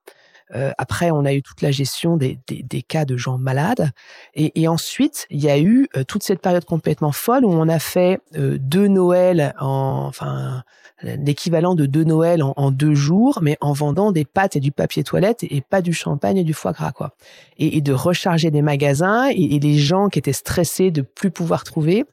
euh, 0.56 0.72
après, 0.78 1.12
on 1.12 1.26
a 1.26 1.34
eu 1.34 1.42
toute 1.42 1.62
la 1.62 1.72
gestion 1.72 2.18
des, 2.18 2.40
des, 2.48 2.64
des 2.64 2.82
cas 2.82 3.06
de 3.06 3.18
gens 3.18 3.38
malades. 3.38 3.92
Et, 4.36 4.62
et 4.62 4.68
ensuite, 4.68 5.26
il 5.30 5.42
y 5.42 5.50
a 5.50 5.60
eu 5.60 5.88
euh, 5.96 6.04
toute 6.04 6.24
cette 6.24 6.42
période 6.42 6.66
complètement 6.66 7.12
folle 7.12 7.46
où 7.46 7.52
on 7.52 7.70
a 7.70 7.80
fait 7.80 8.20
euh, 8.36 8.58
deux 8.60 8.88
Noëls, 8.88 9.54
en, 9.60 10.06
enfin 10.08 10.64
l'équivalent 11.04 11.76
de 11.76 11.86
deux 11.86 12.04
Noëls 12.04 12.44
en, 12.44 12.72
deux 12.72 12.94
jours, 12.94 13.40
mais 13.42 13.58
en 13.62 13.74
vendant 13.74 14.12
des 14.12 14.26
pâtes 14.26 14.56
et 14.56 14.60
du 14.60 14.72
papier 14.72 15.04
toilette 15.04 15.44
et 15.44 15.62
pas 15.62 15.82
du 15.82 15.94
champagne 15.94 16.38
et 16.38 16.44
du 16.44 16.54
foie 16.54 16.74
gras, 16.74 16.92
quoi. 16.92 17.16
Et, 17.58 17.78
et 17.78 17.82
de 17.82 17.94
recharger 17.94 18.52
des 18.52 18.62
magasins 18.62 19.30
et, 19.30 19.56
et, 19.56 19.60
les 19.60 19.78
gens 19.78 20.10
qui 20.10 20.20
étaient 20.20 20.34
stressés 20.34 20.92
de 20.92 21.02
plus 21.02 21.32
pouvoir 21.32 21.64
trouver. 21.64 22.06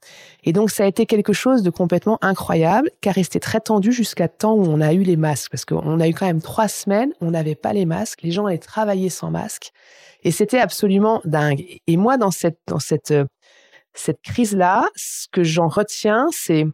Et 0.44 0.52
donc, 0.52 0.70
ça 0.70 0.84
a 0.84 0.86
été 0.86 1.06
quelque 1.06 1.32
chose 1.32 1.62
de 1.62 1.70
complètement 1.70 2.18
incroyable, 2.22 2.90
qui 3.00 3.08
a 3.08 3.12
resté 3.12 3.40
très 3.40 3.60
tendu 3.60 3.92
jusqu'à 3.92 4.28
temps 4.28 4.54
où 4.54 4.64
on 4.64 4.80
a 4.80 4.92
eu 4.92 5.02
les 5.02 5.16
masques, 5.16 5.50
parce 5.50 5.64
qu'on 5.64 6.00
a 6.00 6.08
eu 6.08 6.14
quand 6.14 6.26
même 6.26 6.40
trois 6.40 6.68
semaines, 6.68 7.12
on 7.20 7.30
n'avait 7.30 7.54
pas 7.54 7.72
les 7.72 7.84
masques, 7.84 8.20
les 8.28 8.32
gens 8.34 8.46
allaient 8.46 8.58
travailler 8.58 9.08
sans 9.08 9.30
masque, 9.30 9.72
et 10.22 10.30
c'était 10.30 10.58
absolument 10.58 11.20
dingue. 11.24 11.64
Et 11.86 11.96
moi, 11.96 12.16
dans 12.16 12.30
cette 12.30 12.60
dans 12.66 12.78
cette 12.78 13.14
cette 13.94 14.20
crise-là, 14.22 14.88
ce 14.94 15.26
que 15.30 15.42
j'en 15.42 15.68
retiens, 15.68 16.26
c'est 16.30 16.64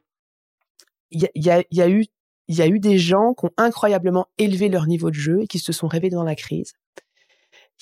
il 1.11 1.29
y 1.35 1.51
a, 1.51 1.61
eu 1.89 2.05
il 2.49 2.57
y 2.57 2.63
a 2.63 2.67
eu 2.67 2.81
des 2.81 2.99
gens 2.99 3.35
qui 3.35 3.47
ont 3.47 3.53
incroyablement 3.57 4.27
élevé 4.39 4.69
leur 4.69 4.87
niveau 4.87 5.11
de 5.11 5.15
jeu 5.15 5.43
et 5.43 5.47
qui 5.47 5.59
se 5.59 5.73
sont 5.73 5.87
réveillés 5.87 6.15
dans 6.15 6.25
la 6.25 6.35
crise. 6.35 6.73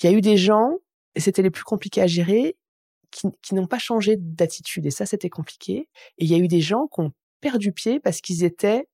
Il 0.01 0.09
y 0.09 0.13
a 0.13 0.15
eu 0.15 0.21
des 0.21 0.37
gens, 0.37 0.77
et 1.15 1.19
c'était 1.19 1.41
les 1.41 1.49
plus 1.49 1.63
compliqués 1.63 2.01
à 2.01 2.07
gérer, 2.07 2.57
qui, 3.11 3.27
qui 3.41 3.55
n'ont 3.55 3.67
pas 3.67 3.79
changé 3.79 4.17
d'attitude. 4.17 4.85
Et 4.85 4.91
ça, 4.91 5.05
c'était 5.05 5.29
compliqué. 5.29 5.87
Et 6.17 6.25
il 6.25 6.27
y 6.27 6.35
a 6.35 6.37
eu 6.37 6.47
des 6.47 6.61
gens 6.61 6.87
qui 6.87 7.01
ont 7.01 7.11
perdu 7.41 7.71
pied 7.71 7.99
parce 7.99 8.21
qu'ils 8.21 8.43
étaient, 8.43 8.87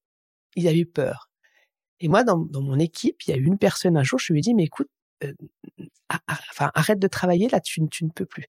ils 0.55 0.67
avaient 0.67 0.79
eu 0.79 0.85
peur. 0.85 1.28
Et 1.99 2.07
moi, 2.07 2.23
dans, 2.23 2.47
mon 2.53 2.79
équipe, 2.79 3.23
il 3.27 3.31
y 3.31 3.33
a 3.33 3.37
eu 3.37 3.45
une 3.45 3.57
personne 3.57 3.97
un 3.97 4.03
jour, 4.03 4.19
je 4.19 4.31
lui 4.33 4.39
ai 4.39 4.41
dit, 4.41 4.53
mais 4.53 4.63
écoute, 4.63 4.89
euh, 5.23 5.33
enfin, 6.51 6.71
arrête 6.73 6.99
de 6.99 7.07
travailler, 7.07 7.49
là, 7.49 7.59
tu, 7.59 7.81
ne 7.81 8.09
peux 8.13 8.25
plus. 8.25 8.45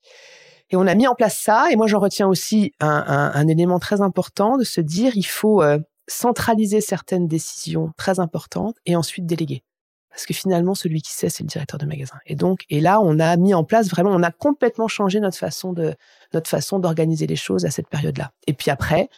Et 0.71 0.77
on 0.77 0.87
a 0.87 0.95
mis 0.95 1.07
en 1.07 1.15
place 1.15 1.39
ça. 1.39 1.67
Et 1.71 1.77
moi, 1.77 1.87
j'en 1.87 1.99
retiens 1.99 2.29
aussi 2.29 2.73
un, 2.81 3.49
élément 3.49 3.79
très 3.79 4.01
important 4.01 4.57
de 4.57 4.65
se 4.65 4.81
dire, 4.81 5.17
il 5.17 5.27
faut 5.27 5.63
euh, 5.63 5.79
centraliser 6.07 6.81
certaines 6.81 7.27
décisions 7.27 7.93
très 7.97 8.21
importantes 8.21 8.77
et 8.87 8.97
ensuite 8.97 9.27
déléguer. 9.27 9.65
Parce 10.11 10.27
que 10.27 10.35
finalement, 10.35 10.75
celui 10.75 11.03
qui 11.03 11.13
sait, 11.13 11.29
c'est 11.29 11.45
le 11.45 11.49
directeur 11.49 11.79
de 11.79 11.87
magasin. 11.87 12.17
Et 12.27 12.35
donc, 12.35 12.65
et 12.69 12.81
là, 12.81 13.01
on 13.01 13.21
a 13.21 13.37
mis 13.37 13.55
en 13.55 13.63
place 13.63 13.89
vraiment, 13.89 14.11
on 14.11 14.23
a 14.25 14.33
complètement 14.33 14.89
changé 14.89 15.21
notre 15.21 15.39
façon 15.39 15.73
de, 15.73 15.95
notre 16.35 16.51
façon 16.51 16.81
d'organiser 16.81 17.29
les 17.29 17.37
choses 17.37 17.65
à 17.65 17.71
cette 17.71 17.89
période-là. 17.89 18.33
Et 18.49 18.53
puis 18.53 18.73
après, 18.73 19.09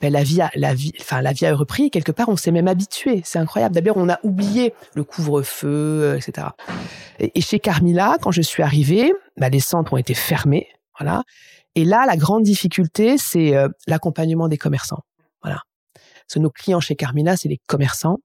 ben, 0.00 0.12
la 0.12 0.22
vie 0.22 0.40
a, 0.40 0.50
la 0.54 0.74
vie, 0.74 0.92
enfin, 1.00 1.22
la 1.22 1.32
vie 1.32 1.46
a 1.46 1.54
repris 1.54 1.90
quelque 1.90 2.12
part, 2.12 2.28
on 2.28 2.36
s'est 2.36 2.50
même 2.50 2.68
habitué. 2.68 3.22
C'est 3.24 3.38
incroyable. 3.38 3.74
D'abord, 3.74 3.96
on 3.96 4.08
a 4.08 4.18
oublié 4.22 4.74
le 4.94 5.04
couvre-feu, 5.04 5.68
euh, 5.68 6.16
etc. 6.16 6.48
Et, 7.18 7.40
chez 7.40 7.58
Carmila, 7.58 8.16
quand 8.20 8.30
je 8.30 8.42
suis 8.42 8.62
arrivée, 8.62 9.12
ben, 9.36 9.50
les 9.50 9.60
centres 9.60 9.92
ont 9.92 9.96
été 9.96 10.14
fermés. 10.14 10.68
Voilà. 10.98 11.24
Et 11.74 11.84
là, 11.84 12.04
la 12.06 12.16
grande 12.16 12.42
difficulté, 12.42 13.18
c'est 13.18 13.56
euh, 13.56 13.68
l'accompagnement 13.86 14.48
des 14.48 14.58
commerçants. 14.58 15.04
Voilà. 15.42 15.62
Que 16.32 16.38
nos 16.38 16.50
clients 16.50 16.80
chez 16.80 16.94
Carmina, 16.94 17.36
c'est 17.36 17.48
les 17.48 17.60
commerçants. 17.66 18.18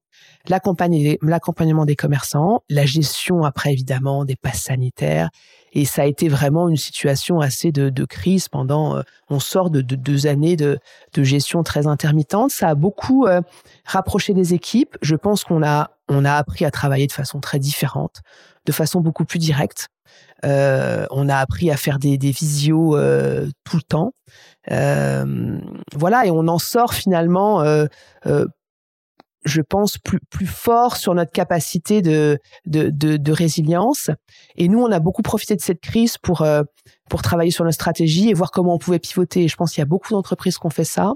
L'accompagnement 0.48 1.86
des 1.86 1.96
commerçants, 1.96 2.64
la 2.70 2.86
gestion 2.86 3.44
après 3.44 3.72
évidemment 3.72 4.26
des 4.26 4.36
passes 4.36 4.64
sanitaires. 4.64 5.30
Et 5.72 5.86
ça 5.86 6.04
a 6.04 6.06
été 6.06 6.28
vraiment 6.28 6.70
une 6.70 6.78
situation 6.78 7.40
assez 7.40 7.72
de, 7.72 8.06
crise 8.06 8.50
pendant. 8.50 8.98
Euh, 8.98 9.02
on 9.30 9.40
sort 9.40 9.70
de, 9.70 9.82
de, 9.82 9.96
deux 9.96 10.28
années 10.28 10.56
de, 10.56 10.80
gestion 11.18 11.64
très 11.64 11.88
intermittente. 11.88 12.52
Ça 12.52 12.70
a 12.70 12.76
beaucoup 12.76 13.26
euh, 13.26 13.42
rapproché 13.86 14.34
les 14.34 14.54
équipes. 14.54 14.98
Je 15.02 15.16
pense 15.16 15.44
qu'on 15.44 15.64
a 15.64 15.92
on 16.10 16.26
a 16.26 16.34
appris 16.34 16.66
à 16.66 16.72
travailler 16.72 17.08
de 17.08 17.14
façon 17.14 17.40
très 17.40 17.60
différente, 17.60 18.22
de 18.66 18.72
façon 18.74 19.00
beaucoup 19.00 19.24
plus 19.24 19.40
directe. 19.40 19.88
Euh, 20.46 21.08
on 21.12 21.30
a 21.30 21.38
appris 21.38 21.72
à 21.72 21.78
faire 21.78 21.98
des, 21.98 22.18
des 22.18 22.32
visios 22.32 22.98
tout 23.64 23.78
le 23.78 23.82
temps. 23.82 24.14
Euh, 24.72 25.60
voilà, 25.96 26.26
et 26.26 26.32
on 26.32 26.48
en 26.48 26.60
sort 26.60 26.94
finalement, 26.94 27.62
euh, 27.62 27.86
euh, 28.26 28.46
je 29.46 29.62
pense, 29.62 29.98
plus, 29.98 30.20
plus 30.30 30.46
fort 30.46 30.96
sur 30.96 31.14
notre 31.14 31.32
capacité 31.32 32.02
de, 32.02 32.40
de, 32.66 32.90
de, 32.90 33.18
de, 33.18 33.32
résilience. 33.34 34.10
Et 34.56 34.70
nous, 34.70 34.80
on 34.80 34.90
a 34.90 35.02
beaucoup 35.02 35.22
profité 35.22 35.58
de 35.58 35.62
cette 35.62 35.82
crise 35.82 36.18
pour, 36.18 36.48
pour 37.10 37.22
travailler 37.22 37.52
sur 37.52 37.66
notre 37.66 37.76
stratégie 37.76 38.30
et 38.30 38.34
voir 38.34 38.52
comment 38.52 38.76
on 38.76 38.78
pouvait 38.78 39.00
pivoter. 39.00 39.44
Et 39.44 39.48
je 39.50 39.58
pense 39.58 39.74
qu'il 39.74 39.82
y 39.82 39.84
a 39.84 39.86
beaucoup 39.86 40.14
d'entreprises 40.14 40.58
qui 40.58 40.66
ont 40.66 40.70
fait 40.70 40.86
ça. 40.86 41.16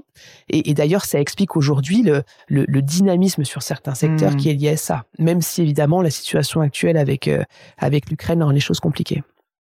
Et, 0.50 0.68
et 0.68 0.74
d'ailleurs, 0.74 1.06
ça 1.06 1.18
explique 1.18 1.56
aujourd'hui 1.56 2.02
le, 2.02 2.22
le, 2.48 2.66
le, 2.68 2.82
dynamisme 2.82 3.44
sur 3.44 3.62
certains 3.62 3.94
secteurs 3.94 4.32
mmh. 4.32 4.36
qui 4.36 4.50
est 4.50 4.54
lié 4.54 4.68
à 4.70 4.76
ça. 4.76 5.04
Même 5.18 5.40
si 5.40 5.62
évidemment 5.62 6.02
la 6.02 6.10
situation 6.10 6.60
actuelle 6.60 6.98
avec, 6.98 7.30
avec 7.78 8.10
l'Ukraine 8.10 8.42
rend 8.42 8.50
les 8.50 8.60
choses 8.60 8.80
compliquées 8.80 9.22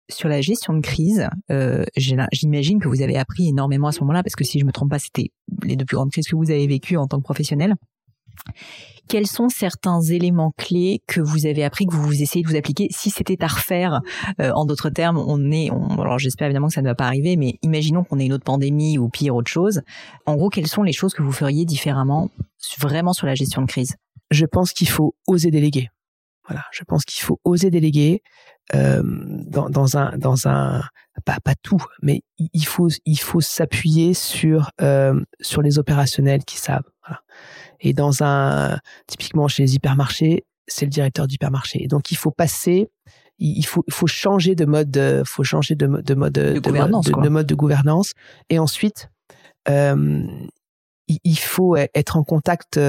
sur 0.09 0.29
la 0.29 0.41
gestion 0.41 0.73
de 0.73 0.81
crise, 0.81 1.27
euh, 1.51 1.85
j'imagine 1.95 2.79
que 2.79 2.87
vous 2.87 3.01
avez 3.01 3.17
appris 3.17 3.47
énormément 3.47 3.87
à 3.87 3.91
ce 3.91 4.01
moment-là, 4.01 4.23
parce 4.23 4.35
que 4.35 4.43
si 4.43 4.59
je 4.59 4.65
me 4.65 4.71
trompe 4.71 4.89
pas, 4.89 4.99
c'était 4.99 5.31
les 5.63 5.75
deux 5.75 5.85
plus 5.85 5.95
grandes 5.95 6.11
crises 6.11 6.27
que 6.27 6.35
vous 6.35 6.51
avez 6.51 6.67
vécues 6.67 6.97
en 6.97 7.07
tant 7.07 7.17
que 7.17 7.23
professionnel. 7.23 7.75
Quels 9.07 9.27
sont 9.27 9.49
certains 9.49 10.01
éléments 10.01 10.53
clés 10.55 11.01
que 11.07 11.19
vous 11.19 11.47
avez 11.47 11.63
appris, 11.63 11.87
que 11.87 11.95
vous 11.95 12.21
essayez 12.21 12.43
de 12.43 12.49
vous 12.49 12.55
appliquer 12.55 12.87
Si 12.91 13.09
c'était 13.09 13.43
à 13.43 13.47
refaire, 13.47 14.01
euh, 14.39 14.51
en 14.51 14.65
d'autres 14.65 14.91
termes, 14.91 15.17
on 15.17 15.51
est, 15.51 15.69
alors 15.69 16.19
j'espère 16.19 16.45
évidemment 16.45 16.67
que 16.67 16.73
ça 16.73 16.83
ne 16.83 16.87
va 16.87 16.95
pas 16.95 17.07
arriver, 17.07 17.35
mais 17.35 17.55
imaginons 17.63 18.03
qu'on 18.03 18.19
ait 18.19 18.25
une 18.25 18.33
autre 18.33 18.43
pandémie 18.43 18.97
ou 18.97 19.09
pire 19.09 19.35
autre 19.35 19.49
chose. 19.49 19.81
En 20.25 20.35
gros, 20.35 20.49
quelles 20.49 20.67
sont 20.67 20.83
les 20.83 20.93
choses 20.93 21.13
que 21.13 21.23
vous 21.23 21.31
feriez 21.31 21.65
différemment, 21.65 22.29
vraiment 22.79 23.13
sur 23.13 23.25
la 23.25 23.35
gestion 23.35 23.63
de 23.63 23.67
crise? 23.67 23.95
Je 24.29 24.45
pense 24.45 24.73
qu'il 24.73 24.89
faut 24.89 25.15
oser 25.27 25.49
déléguer. 25.49 25.89
Voilà, 26.49 26.65
je 26.71 26.83
pense 26.83 27.05
qu'il 27.05 27.23
faut 27.23 27.39
oser 27.43 27.69
déléguer 27.69 28.23
euh, 28.73 29.03
dans, 29.03 29.69
dans, 29.69 29.97
un 29.97 30.17
dans 30.17 30.47
un 30.47 30.81
pas 31.25 31.39
pas 31.43 31.53
tout, 31.61 31.83
mais 32.01 32.23
il 32.37 32.65
faut 32.65 32.89
il 33.05 33.19
faut 33.19 33.39
s'appuyer 33.39 34.13
sur 34.13 34.71
euh, 34.81 35.19
sur 35.39 35.61
les 35.61 35.77
opérationnels 35.77 36.43
qui 36.43 36.57
savent. 36.57 36.89
Voilà. 37.05 37.21
Et 37.79 37.93
dans 37.93 38.23
un 38.23 38.79
typiquement 39.07 39.47
chez 39.47 39.63
les 39.63 39.75
hypermarchés, 39.75 40.45
c'est 40.67 40.85
le 40.85 40.91
directeur 40.91 41.27
d'hypermarché. 41.27 41.87
Donc 41.87 42.11
il 42.11 42.17
faut 42.17 42.31
passer 42.31 42.89
il 43.39 43.65
faut, 43.65 43.83
il 43.87 43.93
faut 43.93 44.07
changer 44.07 44.53
de 44.53 44.65
mode, 44.65 45.23
faut 45.25 45.43
changer 45.43 45.75
de, 45.75 45.87
de 45.87 46.13
mode 46.13 46.33
de, 46.33 46.53
de, 46.53 46.59
gouvernance, 46.59 47.05
de, 47.05 47.21
de, 47.21 47.29
mode 47.29 47.47
de 47.47 47.55
gouvernance. 47.55 48.11
Et 48.49 48.59
ensuite, 48.59 49.09
euh, 49.69 50.23
il, 51.07 51.39
faut 51.39 51.75
être 51.75 52.17
en 52.17 52.23
contact 52.23 52.79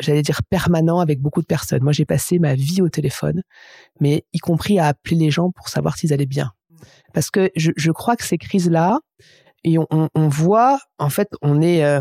j'allais 0.00 0.22
dire 0.22 0.40
permanent 0.48 1.00
avec 1.00 1.20
beaucoup 1.20 1.40
de 1.40 1.46
personnes. 1.46 1.82
Moi, 1.82 1.92
j'ai 1.92 2.04
passé 2.04 2.38
ma 2.38 2.54
vie 2.54 2.82
au 2.82 2.88
téléphone, 2.88 3.42
mais 4.00 4.24
y 4.32 4.38
compris 4.38 4.78
à 4.78 4.86
appeler 4.86 5.16
les 5.16 5.30
gens 5.30 5.50
pour 5.50 5.68
savoir 5.68 5.96
s'ils 5.96 6.12
allaient 6.12 6.26
bien. 6.26 6.52
Parce 7.14 7.30
que 7.30 7.50
je, 7.56 7.70
je 7.76 7.90
crois 7.90 8.16
que 8.16 8.24
ces 8.24 8.38
crises-là, 8.38 8.98
et 9.64 9.78
on, 9.78 9.86
on, 9.90 10.08
on, 10.14 10.28
voit, 10.28 10.80
en 10.98 11.10
fait, 11.10 11.28
on 11.40 11.62
est, 11.62 11.84
euh, 11.84 12.00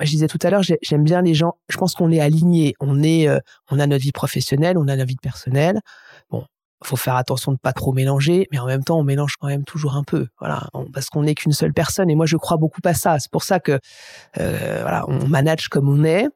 je 0.00 0.10
disais 0.10 0.28
tout 0.28 0.38
à 0.42 0.50
l'heure, 0.50 0.62
j'aime 0.62 1.04
bien 1.04 1.22
les 1.22 1.34
gens. 1.34 1.54
Je 1.68 1.76
pense 1.76 1.94
qu'on 1.94 2.10
est 2.12 2.20
aligné. 2.20 2.74
On 2.80 3.02
est, 3.02 3.28
euh, 3.28 3.38
on 3.70 3.78
a 3.78 3.86
notre 3.86 4.02
vie 4.02 4.12
professionnelle, 4.12 4.78
on 4.78 4.88
a 4.88 4.96
notre 4.96 5.08
vie 5.08 5.16
personnelle. 5.16 5.80
Bon, 6.30 6.44
faut 6.82 6.96
faire 6.96 7.16
attention 7.16 7.52
de 7.52 7.58
pas 7.58 7.72
trop 7.72 7.92
mélanger, 7.92 8.46
mais 8.52 8.58
en 8.58 8.66
même 8.66 8.84
temps, 8.84 8.98
on 8.98 9.04
mélange 9.04 9.36
quand 9.40 9.48
même 9.48 9.64
toujours 9.64 9.96
un 9.96 10.04
peu, 10.04 10.26
voilà, 10.38 10.68
parce 10.92 11.06
qu'on 11.06 11.22
n'est 11.22 11.34
qu'une 11.34 11.52
seule 11.52 11.72
personne. 11.72 12.10
Et 12.10 12.14
moi, 12.14 12.26
je 12.26 12.36
crois 12.36 12.56
beaucoup 12.56 12.80
à 12.84 12.94
ça. 12.94 13.18
C'est 13.18 13.30
pour 13.30 13.42
ça 13.42 13.58
que, 13.60 13.78
euh, 14.38 14.78
voilà, 14.82 15.04
on 15.08 15.26
manage 15.28 15.68
comme 15.68 15.88
on 15.88 16.04
est. 16.04 16.26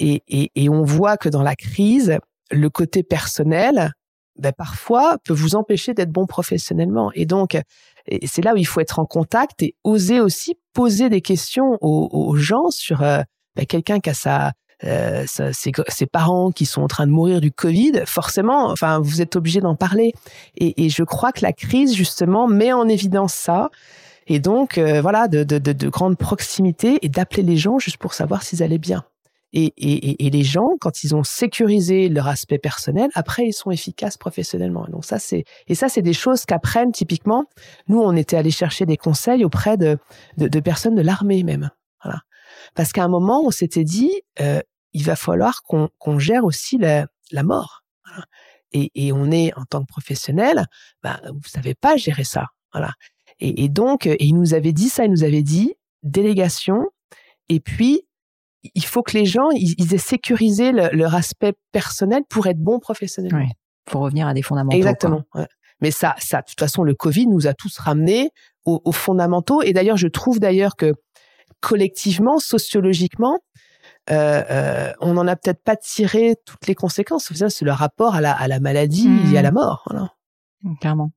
Et, 0.00 0.68
on 0.68 0.82
voit 0.82 1.16
que 1.16 1.28
dans 1.28 1.42
la 1.42 1.54
crise, 1.54 2.18
le 2.50 2.70
côté 2.70 3.02
personnel, 3.02 3.92
ben 4.38 4.52
parfois, 4.52 5.18
peut 5.24 5.34
vous 5.34 5.54
empêcher 5.54 5.92
d'être 5.92 6.10
bon 6.10 6.26
professionnellement. 6.26 7.12
Et 7.14 7.26
donc, 7.26 7.60
c'est 8.24 8.42
là 8.42 8.54
où 8.54 8.56
il 8.56 8.66
faut 8.66 8.80
être 8.80 8.98
en 8.98 9.04
contact 9.04 9.62
et 9.62 9.74
oser 9.84 10.20
aussi 10.20 10.56
poser 10.72 11.08
des 11.08 11.20
questions 11.20 11.76
aux, 11.80 12.36
gens 12.36 12.70
sur 12.70 13.02
euh, 13.02 13.20
ben 13.56 13.66
quelqu'un 13.66 14.00
qui 14.00 14.10
a 14.10 14.14
sa, 14.14 14.52
euh, 14.84 15.24
ses, 15.26 16.06
parents 16.06 16.52
qui 16.52 16.64
sont 16.64 16.82
en 16.82 16.88
train 16.88 17.06
de 17.06 17.12
mourir 17.12 17.40
du 17.40 17.52
Covid, 17.52 18.02
forcément, 18.06 18.70
enfin, 18.70 18.98
vous 19.00 19.20
êtes 19.20 19.36
obligé 19.36 19.60
d'en 19.60 19.74
parler. 19.74 20.12
Et, 20.56 20.88
je 20.88 21.02
crois 21.02 21.32
que 21.32 21.42
la 21.42 21.52
crise, 21.52 21.94
justement, 21.94 22.48
met 22.48 22.72
en 22.72 22.88
évidence 22.88 23.34
ça. 23.34 23.68
Et 24.26 24.38
donc, 24.38 24.78
euh, 24.78 25.02
voilà, 25.02 25.28
de, 25.28 25.42
de, 25.44 25.58
de 25.58 25.88
grande 25.88 26.16
proximité 26.16 26.98
et 27.02 27.08
d'appeler 27.08 27.42
les 27.42 27.56
gens 27.56 27.78
juste 27.78 27.98
pour 27.98 28.14
savoir 28.14 28.42
s'ils 28.42 28.62
allaient 28.62 28.78
bien. 28.78 29.04
Et, 29.52 29.72
et, 29.76 30.26
et, 30.26 30.30
les 30.30 30.44
gens, 30.44 30.76
quand 30.80 31.02
ils 31.02 31.14
ont 31.14 31.24
sécurisé 31.24 32.08
leur 32.08 32.28
aspect 32.28 32.58
personnel, 32.58 33.10
après 33.14 33.46
ils 33.46 33.52
sont 33.52 33.72
efficaces 33.72 34.16
professionnellement. 34.16 34.86
Donc 34.88 35.04
ça 35.04 35.18
c'est 35.18 35.44
et 35.66 35.74
ça 35.74 35.88
c'est 35.88 36.02
des 36.02 36.12
choses 36.12 36.44
qu'apprennent 36.44 36.92
typiquement. 36.92 37.46
Nous 37.88 38.00
on 38.00 38.14
était 38.14 38.36
allé 38.36 38.52
chercher 38.52 38.86
des 38.86 38.96
conseils 38.96 39.44
auprès 39.44 39.76
de 39.76 39.98
de, 40.36 40.46
de 40.46 40.60
personnes 40.60 40.94
de 40.94 41.02
l'armée 41.02 41.42
même. 41.42 41.70
Voilà. 42.04 42.20
Parce 42.76 42.92
qu'à 42.92 43.02
un 43.02 43.08
moment 43.08 43.42
on 43.44 43.50
s'était 43.50 43.82
dit 43.82 44.12
euh, 44.40 44.60
il 44.92 45.04
va 45.04 45.16
falloir 45.16 45.62
qu'on 45.64 45.88
qu'on 45.98 46.20
gère 46.20 46.44
aussi 46.44 46.78
la, 46.78 47.06
la 47.32 47.42
mort. 47.42 47.82
Et, 48.72 48.92
et 48.94 49.12
on 49.12 49.32
est 49.32 49.52
en 49.58 49.64
tant 49.64 49.80
que 49.80 49.88
professionnel, 49.88 50.66
bah, 51.02 51.20
vous 51.24 51.48
savez 51.48 51.74
pas 51.74 51.96
gérer 51.96 52.22
ça. 52.22 52.46
Voilà. 52.72 52.92
Et, 53.40 53.64
et 53.64 53.68
donc 53.68 54.06
et 54.06 54.24
il 54.24 54.34
nous 54.34 54.54
avait 54.54 54.72
dit 54.72 54.88
ça, 54.88 55.04
il 55.06 55.10
nous 55.10 55.24
avait 55.24 55.42
dit 55.42 55.74
délégation 56.04 56.86
et 57.48 57.58
puis 57.58 58.06
il 58.62 58.84
faut 58.84 59.02
que 59.02 59.16
les 59.16 59.24
gens 59.24 59.48
ils, 59.52 59.94
aient 59.94 59.98
sécurisé 59.98 60.72
leur 60.72 61.14
aspect 61.14 61.54
personnel 61.72 62.22
pour 62.28 62.46
être 62.46 62.58
bons 62.58 62.78
professionnellement. 62.78 63.40
Oui, 63.40 63.50
pour 63.86 64.02
revenir 64.02 64.26
à 64.26 64.34
des 64.34 64.42
fondamentaux. 64.42 64.76
Exactement. 64.76 65.22
Ouais. 65.34 65.46
Mais 65.80 65.90
ça, 65.90 66.14
ça, 66.18 66.42
de 66.42 66.46
toute 66.46 66.60
façon, 66.60 66.82
le 66.82 66.94
Covid 66.94 67.26
nous 67.26 67.46
a 67.46 67.54
tous 67.54 67.78
ramenés 67.78 68.30
aux, 68.66 68.82
aux 68.84 68.92
fondamentaux. 68.92 69.62
Et 69.62 69.72
d'ailleurs, 69.72 69.96
je 69.96 70.08
trouve 70.08 70.38
d'ailleurs 70.38 70.76
que 70.76 70.92
collectivement, 71.60 72.38
sociologiquement, 72.38 73.38
euh, 74.10 74.42
euh, 74.50 74.92
on 75.00 75.14
n'en 75.14 75.26
a 75.26 75.36
peut-être 75.36 75.62
pas 75.62 75.76
tiré 75.76 76.36
toutes 76.44 76.66
les 76.66 76.74
conséquences. 76.74 77.32
C'est 77.32 77.64
le 77.64 77.72
rapport 77.72 78.14
à 78.14 78.20
la, 78.20 78.32
à 78.32 78.48
la 78.48 78.60
maladie 78.60 79.08
mmh. 79.08 79.34
et 79.34 79.38
à 79.38 79.42
la 79.42 79.52
mort. 79.52 79.84
Voilà. 79.88 80.12
Clairement. 80.80 81.12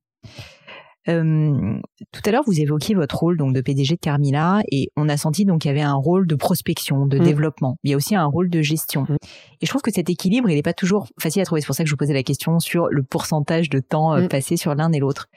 Euh, 1.08 1.78
tout 2.12 2.20
à 2.24 2.30
l'heure, 2.30 2.44
vous 2.46 2.60
évoquiez 2.60 2.94
votre 2.94 3.16
rôle 3.16 3.36
donc 3.36 3.54
de 3.54 3.60
PDG 3.60 3.94
de 3.94 4.00
Carmila 4.00 4.62
et 4.70 4.88
on 4.96 5.08
a 5.08 5.16
senti 5.16 5.44
donc 5.44 5.62
qu'il 5.62 5.68
y 5.68 5.72
avait 5.72 5.82
un 5.82 5.94
rôle 5.94 6.26
de 6.26 6.34
prospection, 6.34 7.06
de 7.06 7.18
mmh. 7.18 7.24
développement. 7.24 7.76
Il 7.84 7.90
y 7.90 7.94
a 7.94 7.96
aussi 7.96 8.14
un 8.14 8.24
rôle 8.24 8.48
de 8.50 8.62
gestion. 8.62 9.02
Mmh. 9.02 9.16
Et 9.60 9.66
je 9.66 9.68
trouve 9.68 9.82
que 9.82 9.92
cet 9.92 10.08
équilibre, 10.08 10.48
il 10.48 10.54
n'est 10.54 10.62
pas 10.62 10.72
toujours 10.72 11.08
facile 11.20 11.42
à 11.42 11.44
trouver. 11.44 11.60
C'est 11.60 11.66
pour 11.66 11.76
ça 11.76 11.84
que 11.84 11.88
je 11.88 11.94
vous 11.94 11.98
posais 11.98 12.14
la 12.14 12.22
question 12.22 12.58
sur 12.58 12.88
le 12.88 13.02
pourcentage 13.02 13.68
de 13.68 13.80
temps 13.80 14.16
mmh. 14.16 14.28
passé 14.28 14.56
sur 14.56 14.74
l'un 14.74 14.92
et 14.92 14.98
l'autre. 14.98 15.28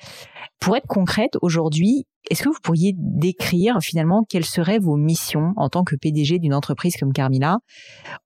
Pour 0.60 0.76
être 0.76 0.88
concrète, 0.88 1.38
aujourd'hui, 1.42 2.06
est-ce 2.30 2.44
que 2.44 2.50
vous 2.50 2.60
pourriez 2.62 2.94
décrire 2.98 3.78
finalement 3.82 4.26
quelles 4.28 4.46
seraient 4.46 4.80
vos 4.80 4.98
missions 4.98 5.54
en 5.56 5.70
tant 5.70 5.84
que 5.84 5.96
PDG 5.96 6.40
d'une 6.40 6.54
entreprise 6.54 6.96
comme 6.98 7.14
Carmila? 7.14 7.60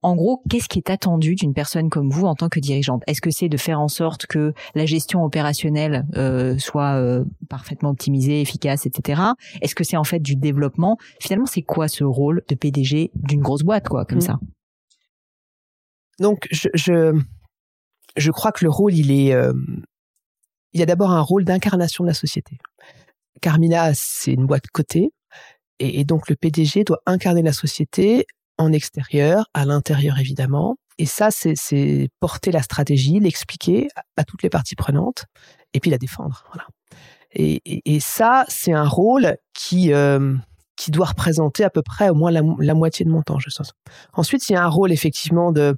En 0.02 0.16
gros, 0.16 0.42
qu'est-ce 0.50 0.68
qui 0.68 0.80
est 0.80 0.90
attendu 0.90 1.36
d'une 1.36 1.54
personne 1.54 1.90
comme 1.90 2.10
vous 2.10 2.26
en 2.26 2.36
tant 2.36 2.50
que 2.50 2.60
dirigeante? 2.60 3.04
Est-ce 3.08 3.22
que 3.22 3.32
c'est 3.32 3.50
de 3.50 3.58
faire 3.58 3.80
en 3.80 3.88
sorte 3.88 4.26
que 4.26 4.54
la 4.76 4.86
gestion 4.86 5.24
opérationnelle 5.24 6.06
euh, 6.16 6.58
soit 6.58 6.96
euh, 6.96 7.24
parfaitement 7.50 7.90
optimisée, 7.90 8.42
efficace, 8.42 8.86
etc. 8.86 9.22
Est-ce 9.62 9.76
que 9.76 9.84
c'est 9.84 9.98
en 9.98 10.04
fait 10.04 10.20
du 10.20 10.36
développement? 10.36 10.98
Finalement, 11.20 11.46
c'est 11.46 11.62
quoi 11.62 11.88
ce 11.88 12.04
rôle 12.04 12.44
de 12.48 12.56
PDG 12.56 13.12
d'une 13.16 13.42
grosse 13.42 13.64
boîte, 13.64 13.88
quoi, 13.88 14.06
comme 14.06 14.20
mmh. 14.20 14.22
ça? 14.22 14.40
Donc, 16.20 16.48
je, 16.52 16.70
je, 16.74 17.20
je 18.16 18.32
crois 18.32 18.52
que 18.52 18.64
le 18.64 18.70
rôle, 18.70 18.94
il 18.94 19.12
est, 19.12 19.34
euh, 19.34 19.54
il 20.74 20.80
y 20.80 20.84
a 20.84 20.86
d'abord 20.86 21.12
un 21.12 21.22
rôle 21.22 21.44
d'incarnation 21.44 22.04
de 22.04 22.10
la 22.10 22.14
société. 22.14 22.58
Carmina, 23.42 23.94
c'est 23.94 24.34
une 24.34 24.46
boîte 24.46 24.68
cotée, 24.68 25.12
et, 25.80 26.00
et, 26.00 26.06
donc 26.06 26.30
le 26.30 26.36
PDG 26.36 26.84
doit 26.84 27.02
incarner 27.06 27.42
la 27.42 27.54
société 27.54 28.26
en 28.58 28.72
extérieur, 28.72 29.48
à 29.54 29.66
l'intérieur 29.66 30.20
évidemment. 30.20 30.78
Et 30.98 31.06
ça, 31.06 31.30
c'est 31.32 32.10
porter 32.20 32.52
la 32.52 32.62
stratégie, 32.62 33.20
l'expliquer 33.20 33.88
à, 34.18 34.24
toutes 34.24 34.44
les 34.44 34.50
parties 34.50 34.76
prenantes, 34.76 35.26
et 35.74 35.80
puis 35.80 35.90
la 35.90 35.98
défendre. 35.98 36.44
Voilà. 36.54 36.68
Et, 37.34 38.00
ça, 38.00 38.46
c'est 38.50 38.74
un 38.74 38.88
rôle 38.88 39.38
qui 39.54 39.94
euh, 39.94 40.36
qui 40.76 40.92
doit 40.92 41.08
représenter 41.08 41.64
à 41.64 41.70
peu 41.70 41.82
près 41.82 42.10
au 42.10 42.14
moins 42.14 42.32
la, 42.32 42.74
moitié 42.74 43.06
de 43.06 43.10
mon 43.10 43.22
temps, 43.22 43.40
je 43.40 43.50
pense. 43.56 43.72
Ensuite, 44.14 44.48
il 44.50 44.54
y 44.54 44.56
a 44.56 44.64
un 44.64 44.68
rôle 44.68 44.92
effectivement 44.92 45.52
de 45.52 45.76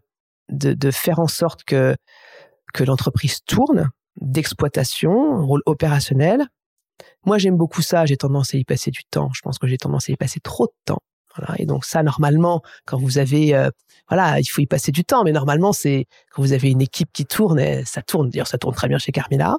de, 0.50 0.74
de 0.74 0.92
faire 0.92 1.20
en 1.20 1.28
sorte 1.28 1.64
que 1.64 1.96
que 2.74 2.84
l'entreprise 2.84 3.44
tourne, 3.46 3.92
d'exploitation, 4.20 5.46
rôle 5.46 5.62
opérationnel, 5.66 6.48
moi, 7.26 7.38
j'aime 7.38 7.58
beaucoup 7.58 7.82
ça. 7.82 8.06
J'ai 8.06 8.18
tendance 8.18 8.54
à 8.54 8.58
y 8.58 8.64
passer 8.64 8.92
du 8.92 9.04
temps. 9.10 9.30
Je 9.34 9.42
pense 9.42 9.58
que 9.58 9.68
j'ai 9.68 9.78
tendance 9.78 10.10
à 10.10 10.14
y 10.14 10.16
passer 10.16 10.40
trop 10.40 10.66
de 10.66 10.74
temps. 10.86 11.00
Voilà. 11.36 11.56
Et 11.60 11.66
donc 11.66 11.86
ça, 11.86 12.04
normalement, 12.04 12.62
quand 12.86 12.98
vous 12.98 13.18
avez, 13.18 13.56
euh, 13.56 13.70
voilà, 14.08 14.40
il 14.40 14.46
faut 14.46 14.62
y 14.62 14.68
passer 14.68 14.92
du 14.92 15.04
temps. 15.04 15.24
Mais 15.24 15.32
normalement, 15.32 15.74
c'est 15.74 16.06
quand 16.32 16.42
vous 16.42 16.54
avez 16.54 16.70
une 16.70 16.82
équipe 16.82 17.12
qui 17.14 17.26
tourne, 17.26 17.60
et 17.60 17.86
ça 17.86 18.02
tourne. 18.02 18.30
D'ailleurs, 18.30 18.48
ça 18.48 18.58
tourne 18.58 18.76
très 18.76 18.88
bien 18.88 18.98
chez 18.98 19.12
Carmila. 19.12 19.58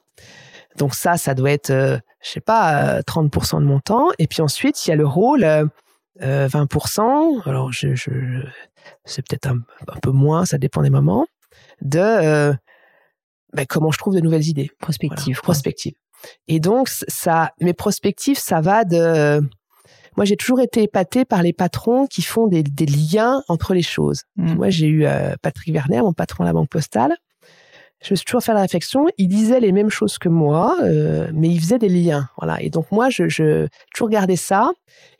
Donc 0.76 0.94
ça, 0.94 1.16
ça 1.16 1.34
doit 1.34 1.50
être, 1.50 1.70
euh, 1.70 1.98
je 2.22 2.30
sais 2.30 2.40
pas, 2.40 3.00
30% 3.02 3.56
euh, 3.56 3.60
de 3.60 3.64
mon 3.64 3.80
temps. 3.80 4.08
Et 4.18 4.26
puis 4.26 4.42
ensuite, 4.42 4.86
il 4.86 4.90
y 4.90 4.92
a 4.92 4.96
le 4.96 5.06
rôle, 5.06 5.46
20%. 6.20 7.42
Alors, 7.48 7.72
je, 7.72 7.94
je, 7.94 8.10
c'est 9.04 9.26
peut-être 9.26 9.46
un, 9.46 9.58
peu 10.00 10.10
moins, 10.10 10.44
ça 10.44 10.58
dépend 10.58 10.82
des 10.82 10.90
moments, 10.90 11.26
de 11.80 12.54
ben, 13.52 13.66
comment 13.66 13.92
je 13.92 13.98
trouve 13.98 14.14
de 14.14 14.20
nouvelles 14.20 14.48
idées. 14.48 14.70
Prospective. 14.80 15.40
prospective. 15.40 15.94
Et 16.48 16.60
donc, 16.60 16.88
ça, 16.88 17.52
mes 17.60 17.74
prospectives, 17.74 18.38
ça 18.38 18.60
va 18.60 18.84
de 18.84 19.40
moi, 20.16 20.24
j'ai 20.24 20.36
toujours 20.36 20.60
été 20.60 20.82
épatée 20.82 21.24
par 21.24 21.42
les 21.42 21.52
patrons 21.52 22.06
qui 22.06 22.22
font 22.22 22.46
des, 22.46 22.62
des 22.62 22.86
liens 22.86 23.42
entre 23.48 23.74
les 23.74 23.82
choses. 23.82 24.22
Mmh. 24.36 24.54
Moi, 24.54 24.70
j'ai 24.70 24.86
eu 24.86 25.06
euh, 25.06 25.34
Patrick 25.42 25.74
Werner, 25.74 26.02
mon 26.02 26.12
patron 26.12 26.44
à 26.44 26.46
la 26.46 26.52
Banque 26.52 26.68
Postale. 26.68 27.16
Je 28.02 28.12
me 28.12 28.16
suis 28.16 28.26
toujours 28.26 28.42
fait 28.42 28.52
la 28.52 28.60
réflexion. 28.60 29.06
Il 29.16 29.28
disait 29.28 29.60
les 29.60 29.72
mêmes 29.72 29.88
choses 29.88 30.18
que 30.18 30.28
moi, 30.28 30.76
euh, 30.82 31.30
mais 31.32 31.48
il 31.48 31.58
faisait 31.58 31.78
des 31.78 31.88
liens. 31.88 32.28
Voilà. 32.36 32.60
Et 32.60 32.68
donc 32.68 32.92
moi, 32.92 33.08
je, 33.08 33.28
je 33.30 33.66
toujours 33.94 34.10
gardé 34.10 34.36
ça. 34.36 34.70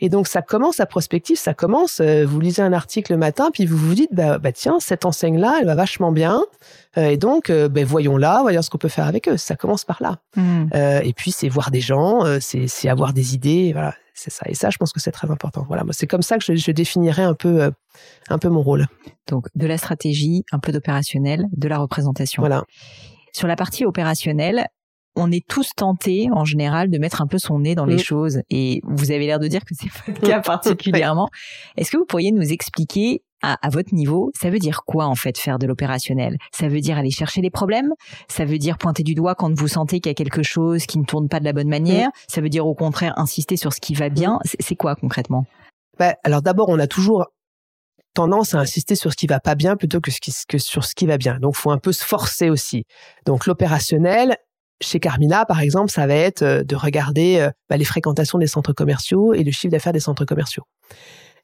Et 0.01 0.11
donc 0.11 0.29
ça 0.29 0.43
commence 0.43 0.81
à 0.81 0.87
prospective, 0.87 1.39
ça 1.39 1.55
commence. 1.55 2.01
Euh, 2.01 2.27
vous 2.27 2.41
lisez 2.41 2.61
un 2.61 2.75
article 2.75 3.13
le 3.13 3.19
matin, 3.19 3.49
puis 3.53 3.65
vous 3.65 3.79
vous 3.79 3.95
dites, 3.95 4.13
bah, 4.13 4.39
bah 4.39 4.53
tiens, 4.53 4.77
cette 4.81 5.07
enseigne-là, 5.07 5.57
elle 5.61 5.67
va 5.67 5.75
vachement 5.75 6.13
bien. 6.13 6.43
Euh, 6.97 7.11
et 7.11 7.17
donc, 7.17 7.51
euh, 7.51 7.69
ben, 7.69 7.85
voyons-la, 7.85 8.41
voyons 8.43 8.63
ce 8.63 8.71
qu'on 8.71 8.79
peut 8.79 8.89
faire 8.89 9.07
avec 9.07 9.29
eux. 9.29 9.37
Ça 9.37 9.57
commence 9.57 9.85
par 9.85 9.99
là. 10.01 10.19
Mmh. 10.37 10.69
et 11.03 11.13
puis 11.13 11.31
c'est 11.31 11.49
voir 11.49 11.71
des 11.71 11.81
gens, 11.81 12.21
c'est 12.41 12.89
avoir 12.89 13.13
des 13.13 13.35
idées. 13.35 13.73
Voilà 13.73 13.95
c'est 14.15 14.31
ça. 14.31 14.47
Et 14.49 14.55
ça, 14.55 14.71
je 14.71 14.79
pense 14.79 14.93
que 14.93 15.01
c'est 15.01 15.11
très 15.11 15.31
important. 15.31 15.65
Voilà, 15.67 15.85
c'est 15.91 16.07
comme 16.07 16.23
ça 16.23 16.39
que 16.39 16.45
je, 16.45 16.55
je, 16.55 16.71
définirais 16.71 17.25
un 17.25 17.35
peu, 17.35 17.63
euh, 17.63 17.71
un 18.29 18.39
peu 18.39 18.49
mon 18.49 18.63
rôle. 18.63 18.87
Donc, 19.29 19.47
de 19.55 19.67
la 19.67 19.77
stratégie, 19.77 20.45
un 20.53 20.61
peu 20.61 20.73
d'opérationnel, 20.73 21.47
de 21.53 21.69
la 21.69 21.79
représentation. 21.79 22.43
Voilà. 22.43 22.63
Sur 23.33 23.49
la 23.49 23.57
partie 23.57 23.85
opérationnelle, 23.85 24.67
on 25.17 25.31
est 25.31 25.47
tous 25.47 25.71
tentés, 25.77 26.29
en 26.33 26.45
général, 26.45 26.91
de 26.91 26.99
mettre 26.99 27.23
un 27.23 27.27
peu 27.27 27.39
son 27.39 27.61
nez 27.61 27.75
dans 27.75 27.87
les 27.87 27.97
mm. 27.97 28.05
choses. 28.05 28.41
Et 28.51 28.81
vous 28.85 29.11
avez 29.11 29.27
l'air 29.27 29.39
de 29.39 29.49
dire 29.49 29.65
que 29.65 29.75
c'est 29.75 29.91
pas 29.91 30.21
le 30.21 30.27
cas 30.27 30.41
particulièrement. 30.41 31.29
Est-ce 31.77 31.91
que 31.91 31.97
vous 31.97 32.07
pourriez 32.07 32.33
nous 32.33 32.53
expliquer 32.53 33.23
à, 33.53 33.69
votre 33.69 33.95
niveau, 33.95 34.31
ça 34.39 34.51
veut 34.51 34.59
dire 34.59 34.83
quoi 34.87 35.07
en 35.07 35.15
fait 35.15 35.39
faire 35.39 35.59
de 35.59 35.67
l'opérationnel? 35.67 36.39
Ça 36.53 36.69
veut 36.69 36.81
dire 36.81 36.99
aller 36.99 37.11
chercher 37.11 37.41
les 37.41 37.51
problèmes? 37.51 37.93
Ça 38.29 38.45
veut 38.45 38.59
dire 38.59 38.79
pointer 38.79 39.03
du 39.03 39.15
doigt 39.15 39.35
quand 39.35 39.53
vous 39.57 39.69
sentez 39.69 40.01
qu'il 40.01 40.11
y 40.11 40.13
a 40.13 40.15
quelque 40.15 40.43
chose 40.43 40.87
qui 40.87 40.99
ne 40.99 41.05
tourne 41.05 41.29
pas 41.29 41.41
de 41.41 41.45
la 41.45 41.53
bonne 41.53 41.69
manière? 41.69 42.11
Ça 42.29 42.41
veut 42.41 42.49
dire 42.49 42.67
au 42.67 42.75
contraire 42.75 43.13
insister 43.17 43.57
sur 43.57 43.73
ce 43.73 43.81
qui 43.81 43.95
va 43.95 44.09
bien? 44.09 44.39
C'est 44.61 44.77
quoi 44.77 44.95
concrètement? 44.97 45.45
Bah, 45.99 46.15
Alors 46.25 46.43
d'abord, 46.43 46.69
on 46.69 46.79
a 46.79 46.87
toujours 46.87 47.27
tendance 48.15 48.55
à 48.55 48.59
insister 48.59 48.95
sur 48.95 49.13
ce 49.13 49.17
qui 49.17 49.27
va 49.27 49.41
pas 49.41 49.55
bien 49.55 49.77
plutôt 49.77 50.01
que, 50.01 50.11
que 50.49 50.59
sur 50.59 50.85
ce 50.85 50.95
qui 50.95 51.07
va 51.07 51.19
bien. 51.19 51.39
Donc, 51.41 51.57
faut 51.57 51.73
un 51.73 51.79
peu 51.79 51.93
se 51.93 52.05
forcer 52.05 52.49
aussi. 52.49 52.85
Donc, 53.27 53.47
l'opérationnel, 53.47 54.37
chez 54.81 55.01
Carmina, 55.01 55.45
par 55.45 55.61
exemple, 55.61 55.91
ça 55.91 56.07
va 56.07 56.15
être 56.15 56.43
euh, 56.43 56.63
de 56.63 56.77
regarder 56.77 57.39
euh, 57.41 57.51
bah, 57.69 57.77
les 57.77 57.85
fréquentations 57.85 58.39
des 58.39 58.47
centres 58.47 58.73
commerciaux 58.73 59.35
et 59.35 59.43
le 59.43 59.51
chiffre 59.51 59.71
d'affaires 59.71 59.93
des 59.93 60.01
centres 60.01 60.25
commerciaux. 60.25 60.65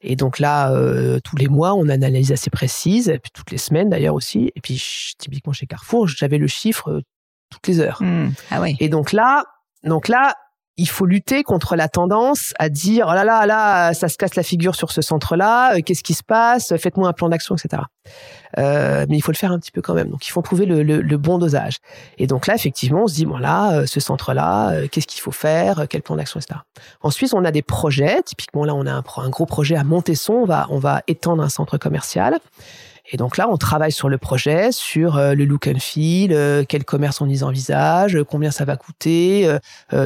Et 0.03 0.17
donc 0.17 0.39
là, 0.39 0.73
euh, 0.73 1.21
tous 1.23 1.37
les 1.37 1.49
mois, 1.49 1.75
on 1.75 1.89
a 1.89 1.95
une 1.95 2.05
analyse 2.05 2.33
assez 2.33 2.51
précise, 2.51 3.09
et 3.09 3.19
puis 3.19 3.31
toutes 3.33 3.51
les 3.51 3.59
semaines 3.59 3.91
d'ailleurs 3.91 4.15
aussi. 4.15 4.51
Et 4.57 4.61
puis 4.61 4.83
typiquement 5.19 5.53
chez 5.53 5.67
Carrefour, 5.67 6.09
j'avais 6.09 6.39
le 6.39 6.47
chiffre 6.47 6.91
euh, 6.91 7.01
toutes 7.51 7.67
les 7.67 7.81
heures. 7.81 8.03
Mmh. 8.03 8.33
Ah 8.51 8.61
ouais. 8.61 8.77
Et 8.81 8.89
donc 8.89 9.13
là, 9.13 9.45
donc 9.85 10.09
là, 10.09 10.35
il 10.77 10.89
faut 10.89 11.07
lutter 11.07 11.43
contre 11.43 11.77
la 11.77 11.89
tendance 11.89 12.55
à 12.59 12.69
dire 12.69 13.07
oh 13.09 13.15
là 13.15 13.25
là 13.25 13.47
là 13.47 13.93
ça 13.95 14.09
se 14.09 14.17
casse 14.17 14.35
la 14.35 14.43
figure 14.43 14.75
sur 14.75 14.93
ce 14.93 15.03
centre-là, 15.03 15.75
euh, 15.77 15.81
qu'est-ce 15.85 16.03
qui 16.03 16.15
se 16.15 16.23
passe, 16.23 16.75
faites-moi 16.77 17.09
un 17.09 17.13
plan 17.13 17.29
d'action, 17.29 17.55
etc. 17.57 17.83
Euh, 18.59 19.07
mais 19.09 19.17
il 19.17 19.21
faut 19.21 19.33
le 19.33 19.37
faire 19.37 19.53
un 19.53 19.59
petit 19.59 19.71
peu 19.71 19.81
quand 19.81 19.95
même. 19.95 20.09
Donc 20.09 20.27
il 20.27 20.31
faut 20.31 20.43
trouver 20.43 20.67
le, 20.67 21.17
bon 21.17 21.39
dosage. 21.39 21.77
Et 22.19 22.27
donc 22.27 22.47
là 22.47 22.55
effectivement 22.55 23.05
on 23.05 23.07
se 23.07 23.15
dit 23.15 23.27
bon 23.27 23.37
là 23.37 23.73
euh, 23.73 23.87
ce 23.87 24.01
centre-là, 24.01 24.71
euh, 24.71 24.89
qu'est-ce 24.91 25.07
qu'il 25.07 25.21
faut 25.21 25.33
faire, 25.33 25.87
quel 25.89 26.03
plan 26.03 26.17
d'action, 26.17 26.41
etc. 26.41 26.61
Ensuite 27.03 27.35
on 27.35 27.45
a 27.45 27.51
des 27.51 27.63
projets. 27.63 28.23
Typiquement 28.23 28.65
là 28.65 28.75
on 28.75 28.87
a 28.87 28.93
un, 28.93 29.29
gros 29.29 29.47
projet 29.47 29.77
à 29.77 29.85
Montesson, 29.85 30.47
on 30.71 30.79
va 30.79 31.03
étendre 31.07 31.43
un 31.43 31.49
centre 31.49 31.79
commercial. 31.79 32.39
Et 33.13 33.17
donc 33.17 33.37
là, 33.37 33.49
on 33.51 33.57
travaille 33.57 33.93
sur 33.93 34.09
le 34.09 34.19
projet, 34.19 34.73
sur 34.73 35.17
euh, 35.17 35.35
le 35.35 35.45
look 35.45 35.67
and 35.67 35.81
feel, 35.81 36.33
euh, 36.33 36.65
quel 36.67 36.85
commerce 36.85 37.21
on 37.21 37.29
y 37.29 37.43
envisage, 37.43 38.17
euh, 38.17 38.25
combien 38.25 38.51
ça 38.51 38.65
va 38.65 38.77
coûter, 38.77 39.49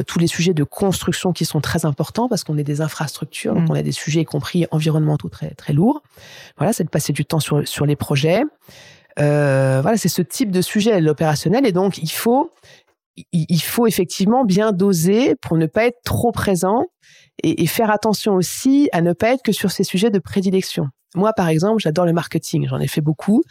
tous 0.07 0.19
les 0.19 0.27
sujets 0.27 0.53
de 0.53 0.63
construction 0.63 1.33
qui 1.33 1.45
sont 1.45 1.61
très 1.61 1.85
importants 1.85 2.27
parce 2.27 2.43
qu'on 2.43 2.57
est 2.57 2.63
des 2.63 2.81
infrastructures, 2.81 3.53
donc 3.53 3.69
mm. 3.69 3.71
on 3.71 3.75
a 3.75 3.81
des 3.81 3.91
sujets 3.91 4.21
y 4.21 4.25
compris 4.25 4.65
environnementaux 4.71 5.29
très 5.29 5.49
très 5.51 5.73
lourds. 5.73 6.01
Voilà, 6.57 6.73
c'est 6.73 6.83
de 6.83 6.89
passer 6.89 7.13
du 7.13 7.25
temps 7.25 7.39
sur 7.39 7.67
sur 7.67 7.85
les 7.85 7.95
projets. 7.95 8.43
voilà, 9.17 9.97
c'est 9.97 10.09
ce 10.09 10.21
type 10.21 10.51
de 10.51 10.61
sujet 10.61 10.99
l'opérationnel 11.01 11.65
et 11.65 11.71
donc 11.71 11.97
il 11.97 12.11
faut 12.11 12.51
il 13.31 13.61
faut 13.61 13.87
effectivement 13.87 14.43
bien 14.43 14.71
doser 14.71 15.35
pour 15.35 15.57
ne 15.57 15.67
pas 15.67 15.85
être 15.85 16.01
trop 16.03 16.31
présent 16.31 16.85
et, 17.43 17.63
et, 17.63 17.67
faire 17.67 17.89
attention 17.89 18.33
aussi 18.33 18.89
à 18.91 19.01
ne 19.01 19.13
pas 19.13 19.33
être 19.33 19.41
que 19.41 19.51
sur 19.51 19.71
ces 19.71 19.83
sujets 19.83 20.09
de 20.09 20.19
prédilection. 20.19 20.89
Moi, 21.15 21.31
par 21.33 21.47
exemple, 21.47 21.79
j'adore 21.79 22.05
le 22.05 22.13
marketing, 22.13 22.67
j'en 22.69 22.79
ai 22.79 22.87
fait 22.87 23.01
beaucoup, 23.01 23.43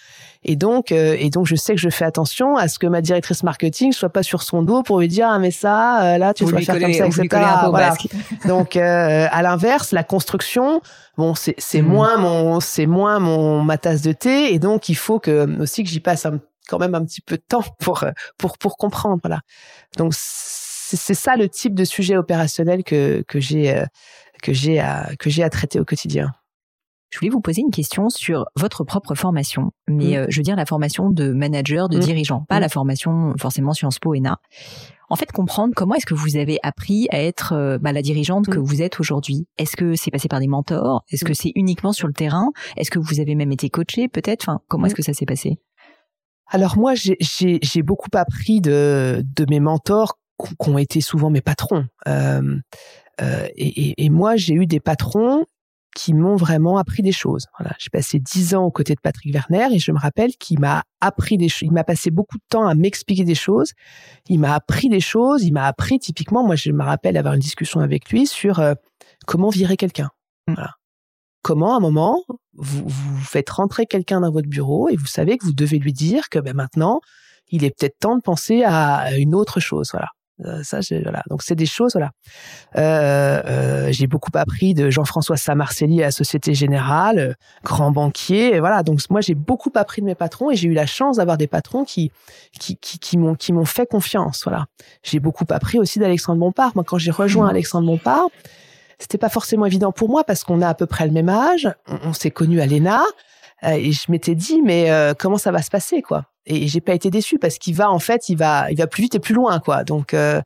et 0.44 0.54
donc, 0.54 0.92
euh, 0.92 1.16
et 1.18 1.30
donc, 1.30 1.46
je 1.46 1.56
sais 1.56 1.74
que 1.74 1.80
je 1.80 1.88
fais 1.88 2.04
attention 2.04 2.56
à 2.56 2.68
ce 2.68 2.78
que 2.78 2.86
ma 2.86 3.00
directrice 3.00 3.42
marketing 3.42 3.92
soit 3.92 4.10
pas 4.10 4.22
sur 4.22 4.42
son 4.42 4.62
dos 4.62 4.82
pour 4.82 5.00
lui 5.00 5.08
dire 5.08 5.28
ah 5.30 5.38
mais 5.38 5.50
ça, 5.50 6.14
euh, 6.14 6.18
là, 6.18 6.34
tu 6.34 6.44
dois 6.44 6.60
faire 6.60 6.78
comme 6.78 6.92
ça, 6.92 7.06
etc. 7.06 7.28
Voilà. 7.70 7.94
donc, 8.46 8.76
euh, 8.76 9.26
à 9.30 9.42
l'inverse, 9.42 9.92
la 9.92 10.04
construction, 10.04 10.82
bon, 11.16 11.34
c'est 11.34 11.54
c'est 11.58 11.80
hmm. 11.80 11.86
moins 11.86 12.16
mon 12.18 12.60
c'est 12.60 12.86
moins 12.86 13.18
mon 13.18 13.62
ma 13.62 13.78
tasse 13.78 14.02
de 14.02 14.12
thé, 14.12 14.52
et 14.52 14.58
donc 14.58 14.88
il 14.88 14.96
faut 14.96 15.18
que 15.18 15.60
aussi 15.60 15.84
que 15.84 15.90
j'y 15.90 16.00
passe 16.00 16.26
quand 16.68 16.78
même 16.78 16.94
un 16.94 17.04
petit 17.04 17.20
peu 17.20 17.36
de 17.36 17.42
temps 17.46 17.64
pour 17.80 18.04
pour 18.38 18.58
pour 18.58 18.76
comprendre. 18.76 19.18
Voilà. 19.22 19.40
Donc 19.96 20.12
c'est 20.14 21.14
ça 21.14 21.36
le 21.36 21.48
type 21.48 21.74
de 21.74 21.84
sujet 21.84 22.16
opérationnel 22.16 22.84
que 22.84 23.24
que 23.26 23.40
j'ai 23.40 23.84
que 24.42 24.52
j'ai 24.52 24.80
à 24.80 25.10
que 25.18 25.30
j'ai 25.30 25.42
à 25.42 25.50
traiter 25.50 25.80
au 25.80 25.84
quotidien. 25.84 26.32
Je 27.14 27.20
voulais 27.20 27.30
vous 27.30 27.40
poser 27.40 27.60
une 27.60 27.70
question 27.70 28.08
sur 28.08 28.46
votre 28.56 28.82
propre 28.82 29.14
formation, 29.14 29.70
mais 29.86 30.16
euh, 30.16 30.26
je 30.28 30.36
veux 30.36 30.42
dire 30.42 30.56
la 30.56 30.66
formation 30.66 31.10
de 31.10 31.32
manager, 31.32 31.88
de 31.88 32.00
dirigeant, 32.00 32.44
pas 32.48 32.58
la 32.58 32.68
formation 32.68 33.34
forcément 33.38 33.72
Sciences 33.72 34.00
Po 34.00 34.16
ENA. 34.16 34.40
En 35.10 35.14
fait, 35.14 35.30
comprendre 35.30 35.74
comment 35.76 35.94
est-ce 35.94 36.06
que 36.06 36.14
vous 36.14 36.36
avez 36.36 36.58
appris 36.64 37.06
à 37.10 37.22
être 37.22 37.52
euh, 37.52 37.78
bah, 37.78 37.92
la 37.92 38.02
dirigeante 38.02 38.48
que 38.48 38.58
vous 38.58 38.82
êtes 38.82 38.98
aujourd'hui. 38.98 39.46
Est-ce 39.58 39.76
que 39.76 39.94
c'est 39.94 40.10
passé 40.10 40.26
par 40.26 40.40
des 40.40 40.48
mentors? 40.48 41.04
Est-ce 41.08 41.24
que 41.24 41.34
c'est 41.34 41.52
uniquement 41.54 41.92
sur 41.92 42.08
le 42.08 42.14
terrain? 42.14 42.50
Est-ce 42.76 42.90
que 42.90 42.98
vous 42.98 43.20
avez 43.20 43.36
même 43.36 43.52
été 43.52 43.70
coaché 43.70 44.08
peut-être? 44.08 44.48
Enfin, 44.48 44.58
comment 44.66 44.86
est-ce 44.86 44.96
que 44.96 45.02
ça 45.02 45.12
s'est 45.12 45.24
passé? 45.26 45.60
Alors 46.46 46.78
moi, 46.78 46.94
j'ai 46.94 47.82
beaucoup 47.82 48.10
appris 48.14 48.60
de, 48.60 49.24
de 49.24 49.46
mes 49.48 49.60
mentors 49.60 50.18
qui 50.38 50.68
ont 50.68 50.78
été 50.78 51.00
souvent 51.00 51.30
mes 51.30 51.40
patrons. 51.40 51.86
Euh, 52.08 52.58
euh, 53.20 53.46
et, 53.56 53.90
et, 53.90 54.04
et, 54.04 54.10
moi, 54.10 54.36
j'ai 54.36 54.54
eu 54.54 54.66
des 54.66 54.80
patrons 54.80 55.46
qui 55.94 56.12
m'ont 56.12 56.36
vraiment 56.36 56.76
appris 56.76 57.02
des 57.02 57.12
choses. 57.12 57.46
Voilà, 57.58 57.74
j'ai 57.78 57.88
passé 57.88 58.18
dix 58.18 58.54
ans 58.54 58.64
aux 58.64 58.70
côtés 58.70 58.94
de 58.94 59.00
Patrick 59.00 59.32
Werner 59.32 59.68
et 59.72 59.78
je 59.78 59.92
me 59.92 59.98
rappelle 59.98 60.32
qu'il 60.36 60.58
m'a 60.58 60.82
appris 61.00 61.38
des 61.38 61.48
choses. 61.48 61.68
Il 61.68 61.72
m'a 61.72 61.84
passé 61.84 62.10
beaucoup 62.10 62.36
de 62.36 62.44
temps 62.48 62.66
à 62.66 62.74
m'expliquer 62.74 63.24
des 63.24 63.36
choses. 63.36 63.72
Il 64.28 64.40
m'a 64.40 64.54
appris 64.54 64.88
des 64.88 65.00
choses. 65.00 65.44
Il 65.44 65.52
m'a 65.52 65.66
appris 65.66 66.00
typiquement. 66.00 66.44
Moi, 66.44 66.56
je 66.56 66.72
me 66.72 66.82
rappelle 66.82 67.16
avoir 67.16 67.34
une 67.34 67.40
discussion 67.40 67.80
avec 67.80 68.10
lui 68.10 68.26
sur 68.26 68.58
euh, 68.58 68.74
comment 69.26 69.50
virer 69.50 69.76
quelqu'un. 69.76 70.10
Mmh. 70.48 70.54
Voilà. 70.54 70.74
Comment, 71.44 71.74
à 71.74 71.76
un 71.76 71.80
moment, 71.80 72.24
vous, 72.54 72.84
vous 72.86 73.18
faites 73.18 73.50
rentrer 73.50 73.84
quelqu'un 73.84 74.22
dans 74.22 74.32
votre 74.32 74.48
bureau 74.48 74.88
et 74.88 74.96
vous 74.96 75.06
savez 75.06 75.36
que 75.36 75.44
vous 75.44 75.52
devez 75.52 75.78
lui 75.78 75.92
dire 75.92 76.30
que 76.30 76.38
ben, 76.38 76.54
maintenant, 76.54 77.00
il 77.50 77.64
est 77.64 77.70
peut-être 77.70 77.98
temps 78.00 78.16
de 78.16 78.22
penser 78.22 78.64
à 78.64 79.16
une 79.18 79.34
autre 79.34 79.60
chose. 79.60 79.90
Voilà. 79.92 80.08
Euh, 80.44 80.62
ça, 80.64 80.80
voilà. 81.02 81.22
Donc 81.28 81.42
c'est 81.42 81.54
des 81.54 81.66
choses, 81.66 81.92
voilà. 81.92 82.10
Euh, 82.76 83.42
euh, 83.46 83.92
j'ai 83.92 84.08
beaucoup 84.08 84.32
appris 84.34 84.74
de 84.74 84.90
Jean-François 84.90 85.36
Samarcelli 85.36 86.02
à 86.02 86.06
la 86.06 86.10
Société 86.10 86.54
Générale, 86.54 87.36
grand 87.62 87.92
banquier. 87.92 88.54
Et 88.54 88.60
voilà. 88.60 88.82
Donc 88.82 88.98
moi 89.10 89.20
j'ai 89.20 89.34
beaucoup 89.34 89.70
appris 89.74 90.02
de 90.02 90.06
mes 90.06 90.16
patrons 90.16 90.50
et 90.50 90.56
j'ai 90.56 90.68
eu 90.68 90.72
la 90.72 90.86
chance 90.86 91.18
d'avoir 91.18 91.36
des 91.36 91.46
patrons 91.46 91.84
qui 91.84 92.10
qui 92.58 92.76
qui, 92.78 92.98
qui 92.98 93.16
m'ont 93.16 93.36
qui 93.36 93.52
m'ont 93.52 93.64
fait 93.64 93.86
confiance. 93.86 94.42
Voilà. 94.44 94.66
J'ai 95.04 95.20
beaucoup 95.20 95.46
appris 95.50 95.78
aussi 95.78 96.00
d'Alexandre 96.00 96.40
Bompard. 96.40 96.72
Moi 96.74 96.84
quand 96.84 96.98
j'ai 96.98 97.12
rejoint 97.12 97.46
mmh. 97.46 97.50
Alexandre 97.50 97.86
Bompard, 97.86 98.28
c'était 99.04 99.18
pas 99.18 99.28
forcément 99.28 99.66
évident 99.66 99.92
pour 99.92 100.08
moi 100.08 100.24
parce 100.24 100.44
qu'on 100.44 100.62
a 100.62 100.68
à 100.68 100.74
peu 100.74 100.86
près 100.86 101.06
le 101.06 101.12
même 101.12 101.28
âge. 101.28 101.70
On, 101.86 102.12
s'est 102.12 102.30
connus 102.30 102.60
à 102.60 102.66
l'ENA 102.66 103.02
et 103.62 103.92
je 103.92 104.10
m'étais 104.10 104.34
dit 104.34 104.62
mais 104.62 104.90
comment 105.18 105.38
ça 105.38 105.52
va 105.52 105.62
se 105.62 105.70
passer 105.70 106.02
quoi? 106.02 106.24
Et 106.46 106.68
j'ai 106.68 106.80
pas 106.80 106.94
été 106.94 107.10
déçue 107.10 107.38
parce 107.38 107.58
qu'il 107.58 107.74
va 107.74 107.90
en 107.90 107.98
fait, 107.98 108.28
il 108.28 108.36
va, 108.36 108.70
il 108.70 108.76
va 108.76 108.86
plus 108.86 109.02
vite 109.02 109.14
et 109.14 109.18
plus 109.18 109.34
loin 109.34 109.60
quoi. 109.60 109.84
Donc 109.84 110.12
euh, 110.12 110.40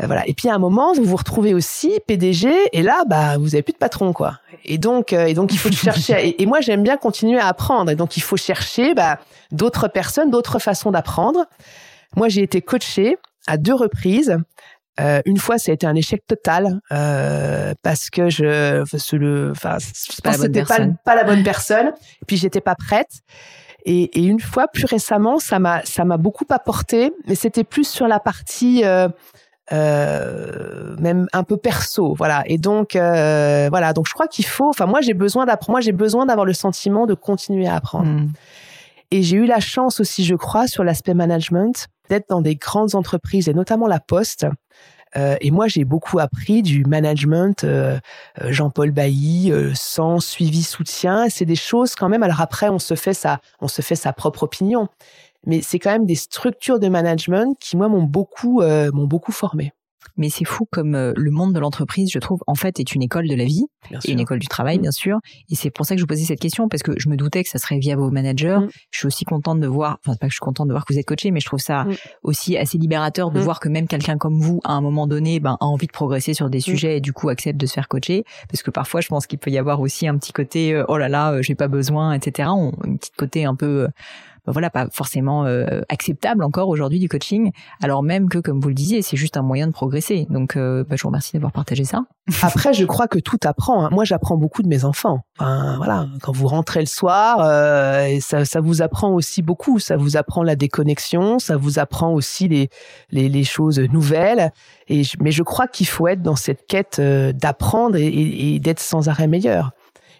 euh, 0.00 0.06
voilà. 0.06 0.26
Et 0.28 0.34
puis 0.34 0.48
à 0.48 0.54
un 0.54 0.58
moment, 0.58 0.92
vous 0.92 1.04
vous 1.04 1.16
retrouvez 1.16 1.54
aussi 1.54 1.98
PDG 2.06 2.52
et 2.72 2.82
là, 2.82 3.04
bah 3.06 3.38
vous 3.38 3.54
avez 3.54 3.62
plus 3.62 3.72
de 3.72 3.78
patron 3.78 4.12
quoi. 4.12 4.38
Et 4.64 4.76
donc, 4.76 5.12
euh, 5.12 5.26
et 5.26 5.34
donc 5.34 5.52
il 5.52 5.58
faut 5.58 5.70
chercher. 5.72 6.34
Et, 6.42 6.46
moi, 6.46 6.60
j'aime 6.60 6.82
bien 6.82 6.96
continuer 6.96 7.38
à 7.38 7.48
apprendre. 7.48 7.90
Et 7.90 7.96
donc 7.96 8.16
il 8.16 8.22
faut 8.22 8.36
chercher 8.36 8.94
bah, 8.94 9.18
d'autres 9.50 9.88
personnes, 9.88 10.30
d'autres 10.30 10.58
façons 10.58 10.90
d'apprendre. 10.90 11.46
Moi, 12.16 12.28
j'ai 12.28 12.42
été 12.42 12.60
coachée 12.60 13.16
à 13.46 13.56
deux 13.56 13.74
reprises. 13.74 14.36
Euh, 15.00 15.20
une 15.24 15.38
fois, 15.38 15.58
ça 15.58 15.72
a 15.72 15.74
été 15.74 15.86
un 15.86 15.94
échec 15.94 16.24
total 16.26 16.80
euh, 16.92 17.74
parce 17.82 18.10
que 18.10 18.30
je, 18.30 18.44
le, 19.16 19.50
enfin, 19.50 19.78
je 19.78 20.20
pense 20.22 20.36
que 20.36 20.42
c'était 20.42 20.64
pas, 20.64 20.78
pas 21.04 21.14
la 21.16 21.24
bonne 21.24 21.42
personne. 21.42 21.88
Et 22.22 22.24
puis 22.26 22.36
j'étais 22.36 22.60
pas 22.60 22.74
prête. 22.74 23.10
Et, 23.86 24.18
et, 24.18 24.24
une 24.24 24.40
fois 24.40 24.66
plus 24.68 24.86
récemment, 24.86 25.38
ça 25.38 25.58
m'a 25.58 25.84
ça 25.84 26.04
m'a 26.04 26.16
beaucoup 26.16 26.46
apporté, 26.48 27.12
mais 27.26 27.34
c'était 27.34 27.64
plus 27.64 27.86
sur 27.86 28.08
la 28.08 28.18
partie 28.18 28.82
euh, 28.82 29.08
euh, 29.72 30.94
même 30.98 31.26
un 31.32 31.42
peu 31.42 31.56
perso, 31.56 32.14
voilà. 32.14 32.42
Et 32.46 32.58
donc 32.58 32.96
euh, 32.96 33.68
voilà, 33.70 33.92
donc 33.92 34.06
je 34.06 34.12
crois 34.12 34.28
qu'il 34.28 34.44
faut. 34.44 34.68
Enfin, 34.68 34.86
moi 34.86 35.00
j'ai 35.00 35.14
besoin 35.14 35.46
d'apprendre. 35.46 35.72
Moi 35.72 35.80
j'ai 35.80 35.92
besoin 35.92 36.26
d'avoir 36.26 36.44
le 36.44 36.52
sentiment 36.52 37.06
de 37.06 37.14
continuer 37.14 37.66
à 37.66 37.76
apprendre. 37.76 38.06
Hmm. 38.06 38.28
Et 39.10 39.22
j'ai 39.22 39.36
eu 39.36 39.46
la 39.46 39.60
chance 39.60 40.00
aussi, 40.00 40.24
je 40.24 40.34
crois, 40.34 40.66
sur 40.66 40.84
l'aspect 40.84 41.14
management, 41.14 41.86
d'être 42.10 42.28
dans 42.28 42.40
des 42.40 42.56
grandes 42.56 42.94
entreprises 42.94 43.48
et 43.48 43.54
notamment 43.54 43.86
la 43.86 44.00
Poste. 44.00 44.46
Euh, 45.16 45.36
et 45.40 45.50
moi, 45.50 45.68
j'ai 45.68 45.84
beaucoup 45.84 46.18
appris 46.18 46.62
du 46.62 46.84
management 46.84 47.64
euh, 47.64 47.98
euh 48.40 48.52
Jean-Paul 48.52 48.90
Bailly, 48.90 49.52
euh, 49.52 49.72
sans 49.74 50.20
suivi, 50.20 50.62
soutien. 50.62 51.28
C'est 51.28 51.44
des 51.44 51.56
choses 51.56 51.94
quand 51.94 52.08
même. 52.08 52.22
Alors 52.22 52.40
après, 52.40 52.68
on 52.68 52.78
se 52.78 52.94
fait 52.94 53.14
sa, 53.14 53.40
on 53.60 53.68
se 53.68 53.82
fait 53.82 53.96
sa 53.96 54.12
propre 54.12 54.44
opinion 54.44 54.88
mais 55.46 55.60
c'est 55.62 55.78
quand 55.78 55.90
même 55.90 56.06
des 56.06 56.14
structures 56.14 56.78
de 56.78 56.88
management 56.88 57.56
qui 57.58 57.76
moi 57.76 57.88
m'ont 57.88 58.02
beaucoup 58.02 58.62
euh, 58.62 58.90
m'ont 58.92 59.06
beaucoup 59.06 59.32
formé. 59.32 59.72
Mais 60.16 60.28
c'est 60.28 60.44
fou 60.44 60.66
comme 60.70 60.94
euh, 60.94 61.12
le 61.16 61.30
monde 61.30 61.52
de 61.52 61.58
l'entreprise, 61.58 62.10
je 62.12 62.18
trouve, 62.18 62.40
en 62.46 62.54
fait, 62.54 62.80
est 62.80 62.94
une 62.94 63.02
école 63.02 63.28
de 63.28 63.34
la 63.34 63.44
vie 63.44 63.66
et 64.04 64.12
une 64.12 64.20
école 64.20 64.38
du 64.38 64.46
travail, 64.46 64.78
mm. 64.78 64.82
bien 64.82 64.90
sûr. 64.90 65.18
Et 65.50 65.54
c'est 65.54 65.70
pour 65.70 65.86
ça 65.86 65.94
que 65.94 65.98
je 65.98 66.04
vous 66.04 66.08
posais 66.08 66.24
cette 66.24 66.40
question 66.40 66.68
parce 66.68 66.82
que 66.82 66.92
je 66.98 67.08
me 67.08 67.16
doutais 67.16 67.42
que 67.42 67.48
ça 67.48 67.58
serait 67.58 67.78
via 67.78 67.96
vos 67.96 68.10
managers. 68.10 68.58
Mm. 68.60 68.68
Je 68.90 68.98
suis 68.98 69.06
aussi 69.06 69.24
contente 69.24 69.60
de 69.60 69.66
voir, 69.66 69.98
enfin 70.04 70.16
pas 70.16 70.26
que 70.26 70.32
je 70.32 70.36
suis 70.36 70.44
contente 70.44 70.68
de 70.68 70.72
voir 70.72 70.84
que 70.84 70.92
vous 70.92 70.98
êtes 70.98 71.06
coaché, 71.06 71.30
mais 71.30 71.40
je 71.40 71.46
trouve 71.46 71.60
ça 71.60 71.84
mm. 71.84 71.94
aussi 72.22 72.56
assez 72.56 72.78
libérateur 72.78 73.30
de 73.30 73.40
voir 73.40 73.60
que 73.60 73.68
même 73.68 73.88
quelqu'un 73.88 74.18
comme 74.18 74.38
vous, 74.38 74.60
à 74.64 74.72
un 74.72 74.80
moment 74.80 75.06
donné, 75.06 75.40
ben, 75.40 75.56
a 75.60 75.64
envie 75.64 75.86
de 75.86 75.92
progresser 75.92 76.34
sur 76.34 76.50
des 76.50 76.60
sujets 76.60 76.98
et 76.98 77.00
du 77.00 77.12
coup 77.12 77.28
accepte 77.28 77.58
de 77.58 77.66
se 77.66 77.72
faire 77.72 77.88
coacher. 77.88 78.24
Parce 78.48 78.62
que 78.62 78.70
parfois, 78.70 79.00
je 79.00 79.08
pense 79.08 79.26
qu'il 79.26 79.38
peut 79.38 79.50
y 79.50 79.58
avoir 79.58 79.80
aussi 79.80 80.06
un 80.06 80.16
petit 80.18 80.32
côté, 80.32 80.74
euh, 80.74 80.84
oh 80.88 80.96
là 80.96 81.08
là, 81.08 81.40
j'ai 81.42 81.54
pas 81.54 81.68
besoin, 81.68 82.12
etc. 82.12 82.48
On, 82.52 82.72
une 82.84 82.98
petite 82.98 83.16
côté 83.16 83.44
un 83.44 83.54
peu 83.54 83.88
bah 84.46 84.52
voilà, 84.52 84.68
pas 84.68 84.88
forcément 84.92 85.46
euh, 85.46 85.80
acceptable 85.88 86.44
encore 86.44 86.68
aujourd'hui 86.68 86.98
du 86.98 87.08
coaching, 87.08 87.50
alors 87.82 88.02
même 88.02 88.28
que, 88.28 88.38
comme 88.38 88.60
vous 88.60 88.68
le 88.68 88.74
disiez, 88.74 89.00
c'est 89.00 89.16
juste 89.16 89.38
un 89.38 89.42
moyen 89.42 89.66
de 89.66 89.72
progresser. 89.72 90.26
Donc, 90.28 90.56
euh, 90.56 90.84
bah, 90.84 90.96
je 90.96 91.02
vous 91.02 91.08
remercie 91.08 91.32
d'avoir 91.32 91.52
partagé 91.52 91.84
ça. 91.84 92.04
Après, 92.42 92.74
je 92.74 92.84
crois 92.84 93.08
que 93.08 93.18
tout 93.18 93.38
apprend. 93.44 93.86
Hein. 93.86 93.88
Moi, 93.90 94.04
j'apprends 94.04 94.36
beaucoup 94.36 94.62
de 94.62 94.68
mes 94.68 94.84
enfants. 94.84 95.20
Enfin, 95.38 95.76
voilà, 95.78 96.08
quand 96.20 96.32
vous 96.32 96.46
rentrez 96.46 96.80
le 96.80 96.86
soir, 96.86 97.38
euh, 97.40 98.18
ça, 98.20 98.44
ça 98.44 98.60
vous 98.60 98.82
apprend 98.82 99.12
aussi 99.14 99.40
beaucoup. 99.40 99.78
Ça 99.78 99.96
vous 99.96 100.18
apprend 100.18 100.42
la 100.42 100.56
déconnexion, 100.56 101.38
ça 101.38 101.56
vous 101.56 101.78
apprend 101.78 102.12
aussi 102.12 102.48
les, 102.48 102.68
les, 103.10 103.30
les 103.30 103.44
choses 103.44 103.78
nouvelles. 103.78 104.52
Et 104.88 105.02
mais 105.20 105.32
je 105.32 105.42
crois 105.42 105.68
qu'il 105.68 105.86
faut 105.86 106.06
être 106.06 106.22
dans 106.22 106.36
cette 106.36 106.66
quête 106.66 107.00
d'apprendre 107.00 107.96
et, 107.96 108.08
et 108.08 108.58
d'être 108.58 108.80
sans 108.80 109.08
arrêt 109.08 109.26
meilleur. 109.26 109.72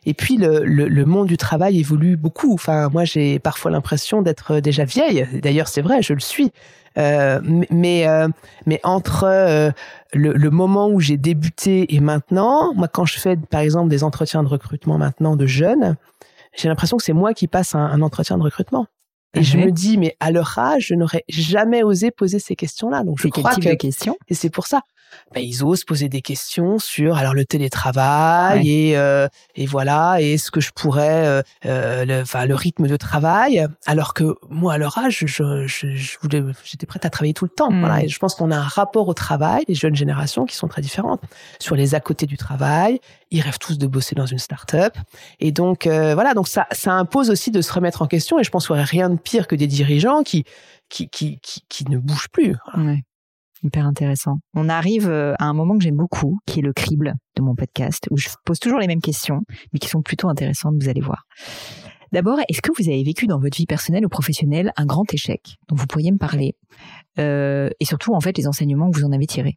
Et 0.07 0.15
puis 0.15 0.37
le, 0.37 0.65
le, 0.65 0.89
le, 0.89 1.05
monde 1.05 1.29
du 1.29 1.37
travail 1.37 1.79
évolue 1.79 2.17
beaucoup. 2.17 2.53
Enfin, 2.55 2.89
moi, 2.91 3.05
j'ai 3.05 3.39
parfois 3.39 3.71
l'impression 3.71 4.23
d'être 4.23 4.61
déjà 4.61 4.85
vieille. 4.85 5.27
D'ailleurs, 5.43 5.69
c'est 5.69 5.83
vrai, 5.83 6.03
je 6.03 6.13
le 6.13 6.21
suis. 6.21 6.53
Euh, 6.97 7.41
mais 7.71 8.07
euh, 8.07 8.29
mais 8.67 8.79
entre 8.85 9.25
euh, 9.25 9.71
le, 10.13 10.33
le, 10.33 10.51
moment 10.51 10.89
où 10.89 11.01
j'ai 11.01 11.17
débuté 11.17 11.93
et 11.93 11.99
maintenant, 11.99 12.73
moi, 12.75 12.87
quand 12.87 13.05
je 13.05 13.19
fais 13.19 13.37
par 13.37 13.63
exemple 13.63 13.89
des 13.89 14.05
entretiens 14.05 14.45
de 14.45 14.49
recrutement 14.49 14.97
maintenant 14.97 15.35
de 15.35 15.45
jeunes, 15.45 15.97
j'ai 16.57 16.69
l'impression 16.69 16.97
que 16.97 17.03
c'est 17.03 17.13
moi 17.13 17.35
qui 17.35 17.49
passe 17.49 17.75
un, 17.75 17.85
un 17.85 18.01
entretien 18.01 18.39
de 18.39 18.45
recrutement. 18.45 18.87
Et 19.37 19.43
je 19.43 19.59
me 19.59 19.73
dis, 19.73 19.99
mais 19.99 20.17
à 20.21 20.31
leur 20.31 20.57
âge, 20.57 20.87
je 20.87 20.95
n'aurais 20.95 21.25
jamais 21.29 21.83
osé 21.83 22.13
poser 22.13 22.39
ces 22.39 22.55
questions-là. 22.55 23.03
Donc, 23.03 23.19
je 23.21 23.27
crois 23.27 23.51
quel 23.51 23.65
type 23.65 23.71
de 23.73 23.77
questions? 23.77 24.17
Et 24.29 24.35
c'est 24.35 24.51
pour 24.51 24.69
ça 24.69 24.83
ben, 25.35 25.41
ils 25.41 25.65
osent 25.65 25.85
poser 25.85 26.09
des 26.09 26.23
questions 26.23 26.79
sur 26.79 27.17
alors 27.17 27.35
le 27.35 27.45
télétravail 27.45 28.69
et 28.69 28.97
euh, 28.97 29.27
et 29.55 29.67
voilà 29.67 30.21
et 30.21 30.35
est-ce 30.35 30.51
que 30.51 30.61
je 30.61 30.71
pourrais 30.71 31.27
euh, 31.27 31.43
euh, 31.67 32.05
le, 32.05 32.21
enfin 32.23 32.47
le 32.47 32.55
rythme 32.55 32.87
de 32.87 32.97
travail. 32.97 33.67
Alors 33.87 34.15
que 34.15 34.35
moi 34.49 34.75
à 34.75 34.79
leur 34.79 34.97
âge 34.99 35.25
je 35.27 35.67
je, 35.67 35.95
je 35.95 36.17
voulais 36.21 36.43
j'étais 36.65 36.87
prête 36.87 37.05
à 37.05 37.11
travailler 37.11 37.35
tout 37.35 37.45
le 37.45 37.51
temps 37.51 37.71
voilà. 37.71 38.05
Et 38.05 38.09
je 38.09 38.19
pense 38.19 38.35
qu'on 38.35 38.51
a 38.51 38.57
un 38.57 38.63
rapport 38.63 39.09
au 39.09 39.15
travail 39.15 39.65
des 39.67 39.75
jeunes 39.75 39.97
générations 39.97 40.45
qui 40.45 40.57
sont 40.57 40.69
très 40.69 40.83
différentes. 40.83 41.21
Sur 41.59 41.75
les 41.75 41.95
à 41.95 42.01
côté 42.01 42.27
du 42.27 42.37
travail 42.37 43.01
ils 43.31 43.41
rêvent 43.41 43.59
tous 43.59 43.79
de 43.79 43.87
bosser 43.87 44.15
dans 44.15 44.27
une 44.27 44.39
start-up. 44.39 44.95
Et 45.41 45.53
donc 45.53 45.87
euh, 45.87 46.15
voilà 46.15 46.35
donc 46.35 46.49
ça 46.49 46.67
ça 46.73 46.93
impose 46.93 47.31
aussi 47.31 47.51
de 47.51 47.61
se 47.63 47.73
remettre 47.73 48.03
en 48.03 48.07
question. 48.07 48.39
Et 48.39 48.45
je 48.45 48.51
pense 48.51 48.67
qu'il 48.67 48.75
n'y 48.75 48.81
aurait 48.81 48.91
rien 48.91 49.11
de 49.11 49.19
pire 49.19 49.47
que 49.49 49.57
des 49.57 49.67
dirigeants 49.67 50.23
qui 50.23 50.45
qui 50.89 51.09
qui 51.09 51.39
qui, 51.41 51.65
qui 51.69 51.85
ne 51.91 51.99
bougent 51.99 52.29
plus 52.31 52.57
Hyper 53.65 53.87
intéressant. 53.87 54.41
On 54.55 54.69
arrive 54.69 55.09
euh, 55.09 55.33
à 55.39 55.47
un 55.47 55.55
moment 55.55 55.79
que 55.79 55.83
j'aime 55.83 55.97
beaucoup, 55.97 56.39
qui 56.47 56.59
est 56.59 56.63
le 56.63 56.75
crible 56.75 57.15
de 57.35 57.43
mon 57.43 57.55
podcast, 57.55 58.07
où 58.11 58.19
je 58.19 58.29
pose 58.45 58.59
toujours 58.59 58.79
les 58.79 58.87
mêmes 58.87 59.01
questions, 59.01 59.41
mais 59.73 59.79
qui 59.79 59.89
sont 59.89 60.03
plutôt 60.03 60.29
intéressantes, 60.29 60.75
vous 60.79 60.89
allez 60.91 61.01
voir. 61.01 61.25
D'abord, 62.13 62.39
est-ce 62.51 62.61
que 62.61 62.71
vous 62.77 62.91
avez 62.91 63.03
vécu 63.03 63.27
dans 63.27 63.41
votre 63.41 63.57
vie 63.57 63.65
personnelle 63.65 64.05
ou 64.05 64.11
professionnelle 64.11 64.71
un 64.77 64.85
grand 64.85 65.13
échec 65.15 65.57
dont 65.69 65.77
vous 65.77 65.87
pourriez 65.87 66.13
me 66.13 66.19
parler 66.19 66.55
euh, 67.19 67.71
Et 67.81 67.87
surtout, 67.87 68.15
en 68.15 68.21
fait, 68.21 68.37
les 68.37 68.47
enseignements 68.47 68.91
que 68.91 68.99
vous 68.99 69.07
en 69.07 69.13
avez 69.13 69.27
tirés? 69.27 69.57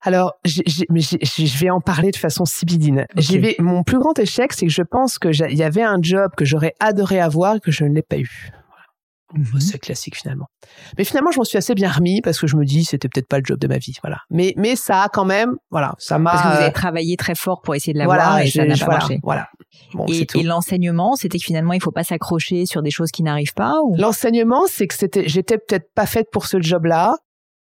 Alors, 0.00 0.32
je 0.44 1.58
vais 1.58 1.68
en 1.70 1.80
parler 1.80 2.12
de 2.12 2.16
façon 2.16 2.46
sibidine. 2.46 3.04
Mon 3.58 3.82
plus 3.82 3.98
grand 3.98 4.18
échec, 4.18 4.54
c'est 4.54 4.66
que 4.66 4.72
je 4.72 4.82
pense 4.82 5.18
que 5.18 5.28
il 5.50 5.58
y 5.58 5.62
avait 5.62 5.82
un 5.82 5.98
job 6.00 6.30
que 6.34 6.46
j'aurais 6.46 6.72
adoré 6.80 7.20
avoir 7.20 7.60
que 7.60 7.70
je 7.70 7.84
ne 7.84 7.94
l'ai 7.94 8.02
pas 8.02 8.18
eu. 8.18 8.50
Mhm. 9.34 9.60
C'est 9.60 9.78
classique 9.78 10.16
finalement. 10.16 10.46
Mais 10.96 11.04
finalement, 11.04 11.32
je 11.32 11.38
m'en 11.38 11.44
suis 11.44 11.58
assez 11.58 11.74
bien 11.74 11.90
remis 11.90 12.20
parce 12.20 12.38
que 12.38 12.46
je 12.46 12.56
me 12.56 12.64
dis 12.64 12.84
c'était 12.84 13.08
peut-être 13.08 13.26
pas 13.26 13.38
le 13.38 13.44
job 13.44 13.58
de 13.58 13.66
ma 13.66 13.78
vie, 13.78 13.94
voilà. 14.02 14.18
Mais 14.30 14.54
mais 14.56 14.76
ça 14.76 15.02
a 15.02 15.08
quand 15.08 15.24
même, 15.24 15.56
voilà, 15.70 15.94
ça 15.98 16.18
m'a. 16.18 16.30
Parce 16.30 16.42
que 16.42 16.48
vous 16.48 16.62
avez 16.62 16.72
travaillé 16.72 17.16
très 17.16 17.34
fort 17.34 17.60
pour 17.62 17.74
essayer 17.74 17.92
de 17.92 17.98
l'avoir 17.98 18.16
voilà, 18.18 18.44
et 18.44 18.50
ça 18.50 18.64
n'a 18.64 18.76
pas 18.76 18.86
marché. 18.86 19.18
Voilà. 19.22 19.48
et, 20.08 20.26
et 20.36 20.42
l'enseignement, 20.42 21.16
c'était 21.16 21.38
que 21.38 21.44
finalement, 21.44 21.72
il 21.72 21.82
faut 21.82 21.90
pas 21.90 22.04
s'accrocher 22.04 22.66
sur 22.66 22.82
des 22.82 22.90
choses 22.90 23.10
qui 23.10 23.22
n'arrivent 23.24 23.54
pas. 23.54 23.80
Ou... 23.84 23.96
L'enseignement, 23.96 24.62
c'est 24.68 24.86
que 24.86 24.94
c'était, 24.94 25.28
j'étais 25.28 25.58
peut-être 25.58 25.92
pas 25.94 26.06
faite 26.06 26.28
pour 26.30 26.46
ce 26.46 26.60
job-là. 26.60 27.16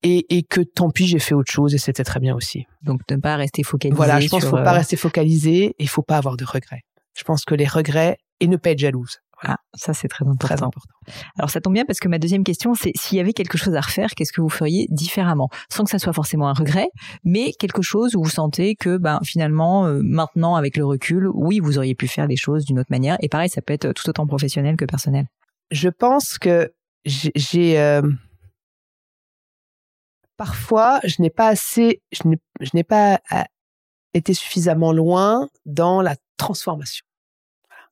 Et, 0.01 0.25
et 0.37 0.43
que 0.43 0.61
tant 0.61 0.91
pis, 0.91 1.07
j'ai 1.07 1.19
fait 1.19 1.35
autre 1.35 1.51
chose 1.51 1.75
et 1.75 1.77
c'était 1.77 2.05
très 2.05 2.21
bien 2.21 2.33
aussi. 2.33 2.63
Donc 2.83 3.01
ne 3.09 3.17
pas 3.17 3.35
rester 3.35 3.63
focalisé. 3.63 3.97
Voilà, 3.97 4.21
je 4.21 4.29
pense 4.29 4.39
qu'il 4.39 4.49
faut 4.49 4.55
pas 4.55 4.71
euh, 4.71 4.77
rester 4.77 4.95
focalisé 4.95 5.65
et 5.65 5.75
il 5.77 5.89
faut 5.89 6.03
pas 6.03 6.15
avoir 6.15 6.37
de 6.37 6.45
regrets. 6.45 6.83
Je 7.17 7.23
pense 7.25 7.43
que 7.43 7.53
les 7.53 7.67
regrets 7.67 8.15
et 8.39 8.47
ne 8.47 8.55
pas 8.55 8.69
être 8.69 8.79
jalouse. 8.79 9.17
Ah, 9.43 9.57
ça 9.73 9.93
c'est 9.93 10.07
très 10.09 10.25
important. 10.25 10.71
Alors 11.37 11.49
ça 11.49 11.61
tombe 11.61 11.73
bien 11.73 11.85
parce 11.85 11.99
que 11.99 12.07
ma 12.07 12.19
deuxième 12.19 12.43
question, 12.43 12.73
c'est 12.73 12.91
s'il 12.95 13.17
y 13.17 13.21
avait 13.21 13.33
quelque 13.33 13.57
chose 13.57 13.73
à 13.75 13.81
refaire, 13.81 14.09
qu'est-ce 14.15 14.33
que 14.33 14.41
vous 14.41 14.49
feriez 14.49 14.87
différemment? 14.89 15.49
Sans 15.71 15.85
que 15.85 15.89
ça 15.89 15.99
soit 15.99 16.13
forcément 16.13 16.49
un 16.49 16.53
regret, 16.53 16.89
mais 17.23 17.53
quelque 17.53 17.81
chose 17.81 18.15
où 18.15 18.23
vous 18.23 18.29
sentez 18.29 18.75
que 18.75 18.97
ben, 18.97 19.19
finalement, 19.23 19.85
euh, 19.85 20.01
maintenant 20.03 20.55
avec 20.55 20.75
le 20.75 20.85
recul, 20.85 21.27
oui, 21.33 21.59
vous 21.59 21.77
auriez 21.77 21.95
pu 21.95 22.07
faire 22.07 22.27
les 22.27 22.35
choses 22.35 22.65
d'une 22.65 22.79
autre 22.79 22.91
manière. 22.91 23.17
Et 23.21 23.29
pareil, 23.29 23.49
ça 23.49 23.61
peut 23.61 23.73
être 23.73 23.93
tout 23.93 24.09
autant 24.09 24.27
professionnel 24.27 24.75
que 24.75 24.85
personnel. 24.85 25.25
Je 25.71 25.89
pense 25.89 26.37
que 26.37 26.73
j'ai... 27.05 27.79
Euh, 27.79 28.01
parfois, 30.35 30.99
je 31.05 31.21
n'ai 31.21 31.29
pas 31.29 31.47
assez... 31.47 32.01
Je 32.11 32.27
n'ai 32.73 32.83
pas 32.83 33.19
euh, 33.31 33.43
été 34.13 34.33
suffisamment 34.33 34.91
loin 34.91 35.47
dans 35.65 36.01
la 36.01 36.15
transformation. 36.37 37.05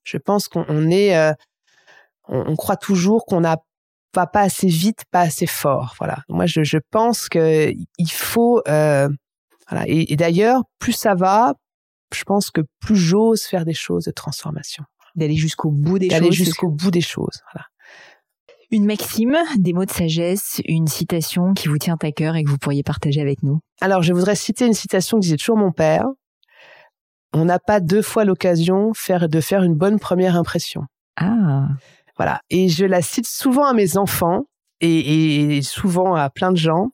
Je 0.07 0.17
pense 0.17 0.47
qu'on 0.47 0.89
est, 0.89 1.17
euh, 1.17 1.33
on, 2.29 2.55
croit 2.55 2.77
toujours 2.77 3.25
qu'on 3.25 3.41
n'a 3.41 3.57
va 4.15 4.25
pas 4.25 4.41
assez 4.41 4.67
vite, 4.67 5.03
pas 5.11 5.19
assez 5.19 5.45
fort. 5.45 5.95
Voilà. 5.99 6.19
Moi, 6.29 6.45
je, 6.45 6.63
je 6.63 6.77
pense 6.91 7.27
que 7.27 7.71
il 7.97 8.11
faut, 8.11 8.61
euh, 8.67 9.09
voilà. 9.69 9.85
Et, 9.87 10.15
d'ailleurs, 10.15 10.63
plus 10.79 10.93
ça 10.93 11.13
va, 11.13 11.53
je 12.15 12.23
pense 12.23 12.49
que 12.49 12.61
plus 12.79 12.95
j'ose 12.95 13.43
faire 13.43 13.65
des 13.65 13.73
choses 13.73 14.05
de 14.05 14.11
transformation. 14.11 14.85
D'aller 15.15 15.35
jusqu'au 15.35 15.71
bout 15.71 15.99
des 15.99 16.09
choses. 16.09 16.19
D'aller 16.19 16.31
jusqu'au 16.31 16.69
bout 16.69 16.91
des 16.91 17.01
choses. 17.01 17.41
Voilà. 17.53 17.65
Une 18.71 18.85
maxime, 18.85 19.37
des 19.57 19.73
mots 19.73 19.85
de 19.85 19.91
sagesse, 19.91 20.61
une 20.65 20.87
citation 20.87 21.53
qui 21.53 21.67
vous 21.67 21.77
tient 21.77 21.97
à 22.01 22.11
cœur 22.11 22.35
et 22.35 22.43
que 22.43 22.49
vous 22.49 22.57
pourriez 22.57 22.83
partager 22.83 23.21
avec 23.21 23.43
nous. 23.43 23.59
Alors, 23.81 24.03
je 24.03 24.13
voudrais 24.13 24.35
citer 24.35 24.65
une 24.65 24.73
citation 24.73 25.17
que 25.17 25.23
disait 25.23 25.37
toujours 25.37 25.57
mon 25.57 25.71
père, 25.71 26.05
on 27.34 27.45
n'a 27.45 27.59
pas 27.59 27.80
deux 27.80 28.01
fois 28.01 28.25
l'occasion 28.25 28.91
faire, 28.93 29.30
de 29.30 29.41
faire 29.41 29.63
une 29.63 29.75
bonne 29.75 29.99
première 29.99 30.36
impression. 30.36 30.84
Ah. 31.17 31.67
Voilà. 32.15 32.41
Et 32.49 32.69
je 32.69 32.86
la 32.86 33.01
cite 33.01 33.28
souvent 33.28 33.65
à 33.65 33.73
mes 33.73 33.97
enfants 33.97 34.45
et, 34.82 35.61
souvent 35.63 36.15
à 36.15 36.30
plein 36.30 36.51
de 36.51 36.57
gens. 36.57 36.89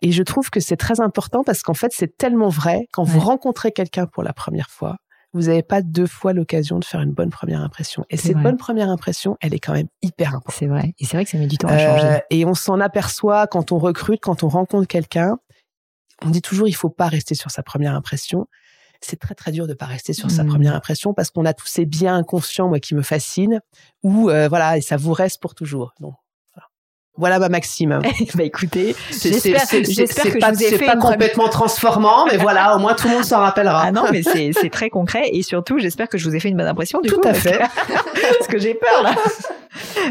Et 0.00 0.12
je 0.12 0.22
trouve 0.22 0.50
que 0.50 0.60
c'est 0.60 0.76
très 0.76 1.00
important 1.00 1.42
parce 1.42 1.62
qu'en 1.62 1.74
fait, 1.74 1.90
c'est 1.92 2.16
tellement 2.16 2.48
vrai. 2.48 2.86
Quand 2.92 3.02
vous 3.02 3.18
rencontrez 3.18 3.72
quelqu'un 3.72 4.06
pour 4.06 4.22
la 4.22 4.32
première 4.32 4.70
fois, 4.70 4.96
vous 5.32 5.42
n'avez 5.42 5.62
pas 5.62 5.82
deux 5.82 6.06
fois 6.06 6.32
l'occasion 6.32 6.78
de 6.78 6.84
faire 6.84 7.00
une 7.00 7.12
bonne 7.12 7.30
première 7.30 7.60
impression. 7.60 8.04
Et 8.08 8.16
cette 8.16 8.38
bonne 8.38 8.56
première 8.56 8.88
impression, 8.88 9.36
elle 9.40 9.54
est 9.54 9.58
quand 9.58 9.72
même 9.72 9.88
hyper 10.02 10.28
importante. 10.28 10.54
C'est 10.58 10.66
vrai. 10.66 10.94
Et 10.98 11.04
c'est 11.04 11.16
vrai 11.16 11.24
que 11.24 11.30
ça 11.30 11.38
met 11.38 11.48
du 11.48 11.58
temps 11.58 11.68
à 11.68 11.78
changer. 11.78 12.06
Euh, 12.06 12.18
et 12.30 12.44
on 12.44 12.54
s'en 12.54 12.80
aperçoit 12.80 13.46
quand 13.48 13.72
on 13.72 13.78
recrute, 13.78 14.20
quand 14.20 14.42
on 14.44 14.48
rencontre 14.48 14.86
quelqu'un. 14.86 15.36
On 16.24 16.30
dit 16.30 16.42
toujours, 16.42 16.66
il 16.68 16.72
faut 16.72 16.90
pas 16.90 17.06
rester 17.06 17.34
sur 17.34 17.50
sa 17.50 17.62
première 17.62 17.94
impression 17.94 18.46
c'est 19.00 19.18
très 19.18 19.34
très 19.34 19.52
dur 19.52 19.66
de 19.66 19.74
pas 19.74 19.86
rester 19.86 20.12
sur 20.12 20.30
sa 20.30 20.44
mmh. 20.44 20.48
première 20.48 20.74
impression 20.74 21.14
parce 21.14 21.30
qu'on 21.30 21.44
a 21.44 21.54
tous 21.54 21.66
ces 21.66 21.86
biens 21.86 22.16
inconscients 22.16 22.68
moi 22.68 22.80
qui 22.80 22.94
me 22.94 23.02
fascinent 23.02 23.60
ou 24.02 24.30
euh, 24.30 24.48
voilà 24.48 24.76
et 24.76 24.80
ça 24.80 24.96
vous 24.96 25.12
reste 25.12 25.40
pour 25.40 25.54
toujours. 25.54 25.94
Donc 26.00 26.14
voilà 27.18 27.40
ma 27.40 27.48
maxime. 27.48 28.00
bah 28.34 28.44
écoutez, 28.44 28.94
j'espère 29.10 29.66
que 29.66 30.38
pas, 30.38 30.52
je 30.52 30.56
vous 30.56 30.62
ai 30.62 30.78
fait 30.78 30.86
pas 30.86 30.96
complètement 30.96 31.48
transformant, 31.48 32.26
mais 32.26 32.36
voilà, 32.36 32.76
au 32.76 32.78
moins 32.78 32.94
tout 32.94 33.08
le 33.08 33.14
monde 33.14 33.24
s'en 33.24 33.40
rappellera. 33.40 33.82
Ah 33.86 33.92
non, 33.92 34.04
mais 34.12 34.22
c'est 34.52 34.70
très 34.70 34.88
concret 34.88 35.28
et 35.32 35.42
surtout, 35.42 35.80
j'espère 35.80 36.08
que 36.08 36.16
je 36.16 36.28
vous 36.28 36.36
ai 36.36 36.40
fait 36.40 36.48
une 36.48 36.56
bonne 36.56 36.68
impression. 36.68 37.00
Du 37.00 37.08
tout 37.08 37.20
coup, 37.20 37.28
à 37.28 37.34
fait. 37.34 37.58
parce 38.38 38.46
que 38.48 38.58
j'ai 38.58 38.74
peur 38.74 39.02
là. 39.02 39.16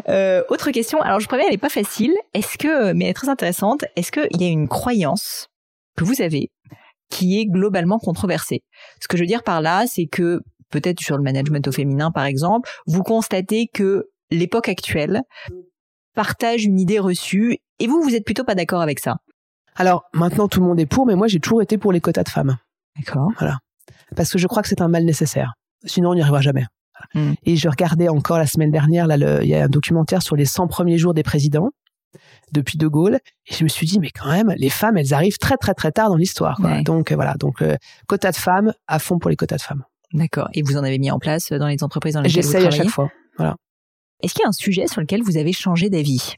Euh, 0.09 0.43
autre 0.49 0.69
question. 0.71 1.01
Alors, 1.01 1.21
je 1.21 1.27
préviens, 1.27 1.45
elle 1.47 1.53
n'est 1.53 1.57
pas 1.57 1.69
facile. 1.69 2.13
Est-ce 2.33 2.57
que, 2.57 2.91
mais 2.91 3.05
elle 3.05 3.11
est 3.11 3.13
très 3.13 3.29
intéressante. 3.29 3.85
Est-ce 3.95 4.11
qu'il 4.11 4.41
y 4.41 4.45
a 4.45 4.49
une 4.49 4.67
croyance 4.67 5.47
que 5.95 6.03
vous 6.03 6.21
avez 6.21 6.51
qui 7.09 7.39
est 7.39 7.45
globalement 7.45 7.99
controversée 7.99 8.63
Ce 9.01 9.07
que 9.07 9.17
je 9.17 9.23
veux 9.23 9.27
dire 9.27 9.43
par 9.43 9.61
là, 9.61 9.85
c'est 9.87 10.07
que 10.07 10.41
peut-être 10.69 10.99
sur 10.99 11.17
le 11.17 11.23
management 11.23 11.67
au 11.67 11.71
féminin, 11.71 12.11
par 12.11 12.25
exemple, 12.25 12.69
vous 12.85 13.03
constatez 13.03 13.67
que 13.73 14.09
l'époque 14.31 14.69
actuelle 14.69 15.21
partage 16.13 16.65
une 16.65 16.79
idée 16.79 16.99
reçue 16.99 17.57
et 17.79 17.87
vous, 17.87 18.01
vous 18.01 18.15
êtes 18.15 18.25
plutôt 18.25 18.43
pas 18.43 18.55
d'accord 18.55 18.81
avec 18.81 18.99
ça. 18.99 19.17
Alors, 19.75 20.03
maintenant, 20.13 20.47
tout 20.47 20.59
le 20.59 20.65
monde 20.65 20.79
est 20.79 20.87
pour, 20.87 21.05
mais 21.05 21.15
moi, 21.15 21.27
j'ai 21.27 21.39
toujours 21.39 21.61
été 21.61 21.77
pour 21.77 21.91
les 21.91 22.01
quotas 22.01 22.23
de 22.23 22.29
femmes. 22.29 22.57
D'accord. 22.97 23.29
Voilà. 23.37 23.59
Parce 24.15 24.31
que 24.31 24.39
je 24.39 24.47
crois 24.47 24.63
que 24.63 24.67
c'est 24.67 24.81
un 24.81 24.87
mal 24.87 25.05
nécessaire. 25.05 25.53
Sinon, 25.85 26.11
on 26.11 26.15
n'y 26.15 26.21
arrivera 26.21 26.41
jamais. 26.41 26.65
Hmm. 27.13 27.33
Et 27.45 27.55
je 27.55 27.69
regardais 27.69 28.09
encore 28.09 28.39
la 28.39 28.47
semaine 28.47 28.71
dernière, 28.71 29.05
là, 29.05 29.17
il 29.43 29.47
y 29.47 29.53
a 29.53 29.65
un 29.65 29.69
documentaire 29.69 30.23
sur 30.23 30.35
les 30.35 30.45
100 30.45 30.67
premiers 30.67 30.97
jours 30.97 31.13
des 31.13 31.21
présidents 31.21 31.69
depuis 32.51 32.77
De 32.77 32.87
Gaulle. 32.87 33.19
Et 33.47 33.53
je 33.53 33.63
me 33.63 33.69
suis 33.69 33.85
dit, 33.85 33.99
mais 33.99 34.09
quand 34.11 34.29
même, 34.29 34.53
les 34.57 34.69
femmes, 34.69 34.97
elles 34.97 35.13
arrivent 35.13 35.37
très, 35.37 35.57
très, 35.57 35.73
très 35.73 35.91
tard 35.91 36.09
dans 36.09 36.15
l'histoire. 36.15 36.59
Donc, 36.83 37.11
euh, 37.11 37.15
voilà. 37.15 37.35
Donc, 37.35 37.61
euh, 37.61 37.75
quotas 38.07 38.31
de 38.31 38.37
femmes, 38.37 38.73
à 38.87 38.99
fond 38.99 39.19
pour 39.19 39.29
les 39.29 39.35
quotas 39.35 39.57
de 39.57 39.61
femmes. 39.61 39.83
D'accord. 40.13 40.49
Et 40.53 40.61
vous 40.61 40.77
en 40.77 40.83
avez 40.83 40.99
mis 40.99 41.11
en 41.11 41.19
place 41.19 41.51
dans 41.51 41.67
les 41.67 41.83
entreprises 41.83 42.13
dans 42.13 42.21
lesquelles 42.21 42.43
vous 42.43 42.51
travaillez 42.51 42.71
J'essaye 42.71 42.81
à 42.81 42.85
chaque 42.85 42.93
fois. 42.93 43.11
Voilà. 43.37 43.55
Est-ce 44.23 44.33
qu'il 44.33 44.41
y 44.41 44.45
a 44.45 44.49
un 44.49 44.53
sujet 44.53 44.87
sur 44.87 45.01
lequel 45.01 45.21
vous 45.21 45.37
avez 45.37 45.53
changé 45.53 45.89
d'avis? 45.89 46.35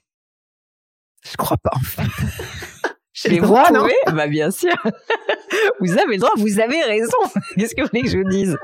Je 1.29 1.35
crois 1.37 1.57
pas, 1.57 1.71
en 1.75 1.79
fait. 1.79 2.03
Je 3.21 3.29
les 3.29 3.39
vois, 3.39 3.69
non 3.71 3.85
Bah 4.13 4.27
bien 4.27 4.49
sûr. 4.49 4.73
vous 5.79 5.97
avez 5.97 6.17
droit, 6.17 6.29
vous 6.37 6.59
avez 6.59 6.81
raison. 6.83 7.17
Qu'est-ce 7.57 7.75
que 7.75 7.81
vous 7.81 7.89
voulez 7.91 8.03
que 8.03 8.09
je 8.09 8.17
vous 8.17 8.29
dise? 8.29 8.57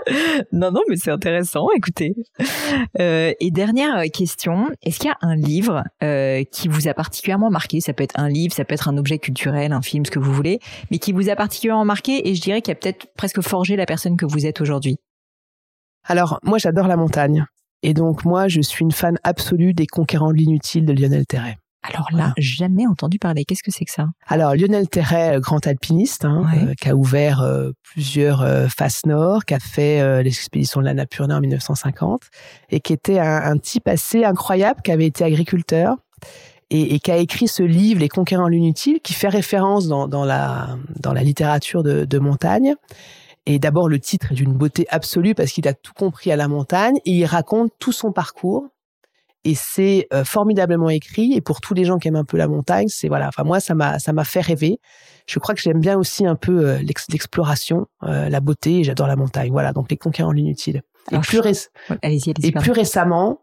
Non, 0.52 0.72
non, 0.72 0.82
mais 0.88 0.96
c'est 0.96 1.12
intéressant. 1.12 1.68
Écoutez. 1.76 2.14
Euh, 3.00 3.34
et 3.40 3.52
dernière 3.52 4.02
question 4.14 4.70
est-ce 4.82 5.00
qu'il 5.00 5.10
y 5.10 5.12
a 5.12 5.18
un 5.22 5.36
livre 5.36 5.84
euh, 6.04 6.44
qui 6.50 6.68
vous 6.70 6.88
a 6.88 6.94
particulièrement 6.94 7.50
marqué? 7.50 7.82
Ça 7.82 7.94
peut 7.94 8.04
être 8.04 8.18
un 8.18 8.30
livre, 8.30 8.54
ça 8.54 8.64
peut 8.64 8.74
être 8.74 8.88
un 8.88 8.98
objet 8.98 9.20
culturel, 9.20 9.74
un 9.74 9.82
film, 9.82 10.06
ce 10.06 10.12
que 10.12 10.20
vous 10.20 10.32
voulez, 10.32 10.60
mais 10.90 11.00
qui 11.00 11.12
vous 11.12 11.30
a 11.30 11.36
particulièrement 11.36 11.86
marqué 11.86 12.30
et 12.30 12.36
je 12.36 12.42
dirais 12.42 12.62
qu'il 12.62 12.72
a 12.72 12.76
peut-être 12.76 13.08
presque 13.18 13.42
forgé 13.42 13.76
la 13.76 13.86
personne 13.86 14.16
que 14.16 14.26
vous 14.26 14.46
êtes 14.46 14.62
aujourd'hui? 14.62 14.98
Alors 16.06 16.40
moi, 16.44 16.60
j'adore 16.60 16.88
la 16.88 16.96
montagne. 16.96 17.46
Et 17.84 17.94
donc 17.94 18.24
moi, 18.24 18.48
je 18.48 18.62
suis 18.62 18.84
une 18.84 18.92
fan 18.92 19.18
absolue 19.24 19.74
des 19.74 19.86
Conquérants 19.86 20.32
de 20.32 20.38
l'inutile 20.38 20.86
de 20.86 20.94
Lionel 20.94 21.26
Terray. 21.26 21.58
Alors 21.88 22.08
là, 22.12 22.34
jamais 22.38 22.88
entendu 22.88 23.20
parler. 23.20 23.46
Qu'est-ce 23.46 23.64
que 23.64 23.72
c'est 23.72 23.86
que 23.86 23.92
ça? 23.92 24.08
Alors 24.28 24.56
Lionel 24.56 24.88
Terray, 24.88 25.40
grand 25.40 25.66
alpiniste, 25.68 26.26
hein, 26.26 26.46
euh, 26.56 26.74
qui 26.80 26.90
a 26.90 26.96
ouvert 26.96 27.42
euh, 27.42 27.72
plusieurs 27.84 28.42
euh, 28.42 28.68
faces 28.68 29.06
nord, 29.06 29.46
qui 29.46 29.54
a 29.54 29.60
fait 29.60 30.24
l'expédition 30.24 30.82
de 30.82 30.86
la 30.86 30.94
Napurna 30.94 31.38
en 31.38 31.42
1950, 31.42 32.22
et 32.70 32.80
qui 32.80 32.94
était 32.94 33.20
un, 33.20 33.58
type 33.58 33.88
assez 33.88 34.24
incroyable, 34.24 34.82
qui 34.84 34.92
avait 34.92 35.06
été 35.06 35.24
agriculteur. 35.24 35.96
Et, 36.72 37.00
qui 37.00 37.12
a 37.12 37.18
écrit 37.18 37.48
ce 37.48 37.62
livre, 37.62 38.00
Les 38.00 38.10
Conquérants 38.10 38.48
de 38.48 38.52
l'inutile, 38.52 39.00
qui 39.00 39.14
fait 39.14 39.30
référence 39.30 39.88
dans, 39.88 40.26
la, 40.26 40.78
dans 41.00 41.14
la 41.14 41.22
littérature 41.22 41.84
de, 41.84 42.06
de 42.06 42.20
montagne. 42.20 42.74
Et 43.46 43.60
d'abord, 43.60 43.88
le 43.88 44.00
titre 44.00 44.32
est 44.32 44.36
d'une 44.36 44.54
beauté 44.54 44.88
absolue 44.90 45.36
parce 45.36 45.52
qu'il 45.52 45.68
a 45.68 45.76
tout 45.76 45.94
compris 45.94 46.32
à 46.32 46.36
la 46.36 46.48
montagne 46.48 46.98
et 47.06 47.12
il 47.12 47.26
raconte 47.26 47.72
tout 47.78 47.92
son 47.92 48.12
parcours 48.12 48.68
et 49.46 49.54
c'est 49.54 50.08
euh, 50.12 50.26
formidablement 50.26 50.90
écrit. 50.90 51.34
Et 51.34 51.42
pour 51.42 51.62
tous 51.62 51.74
les 51.76 51.86
gens 51.86 52.00
qui 52.00 52.08
aiment 52.08 52.16
un 52.16 52.26
peu 52.26 52.36
la 52.36 52.48
montagne 52.48 52.88
c'est 52.90 53.08
voilà. 53.08 53.28
Enfin 53.30 53.44
moi 53.44 53.60
ça 53.60 53.76
m'a 53.76 54.00
ça 54.00 54.12
m'a 54.12 54.26
fait 54.26 54.42
rêver. 54.42 54.80
Je 55.28 55.40
crois 55.40 55.56
que 55.56 55.62
j'aime 55.62 55.80
bien 55.80 55.98
aussi 55.98 56.26
un 56.26 56.36
peu 56.36 56.68
euh, 56.68 56.80
l'exploration 56.80 57.86
euh, 58.04 58.28
la 58.28 58.40
beauté. 58.42 58.80
Et 58.80 58.84
j'adore 58.84 59.08
la 59.08 59.16
montagne. 59.16 59.52
Voilà. 59.52 59.72
Donc 59.72 59.90
les 59.90 59.98
conquérants 59.98 60.32
de 60.32 60.38
l'inutile 60.38 60.82
et, 61.12 61.20
plus, 61.20 61.70
et 62.42 62.52
plus 62.52 62.72
récemment 62.72 63.42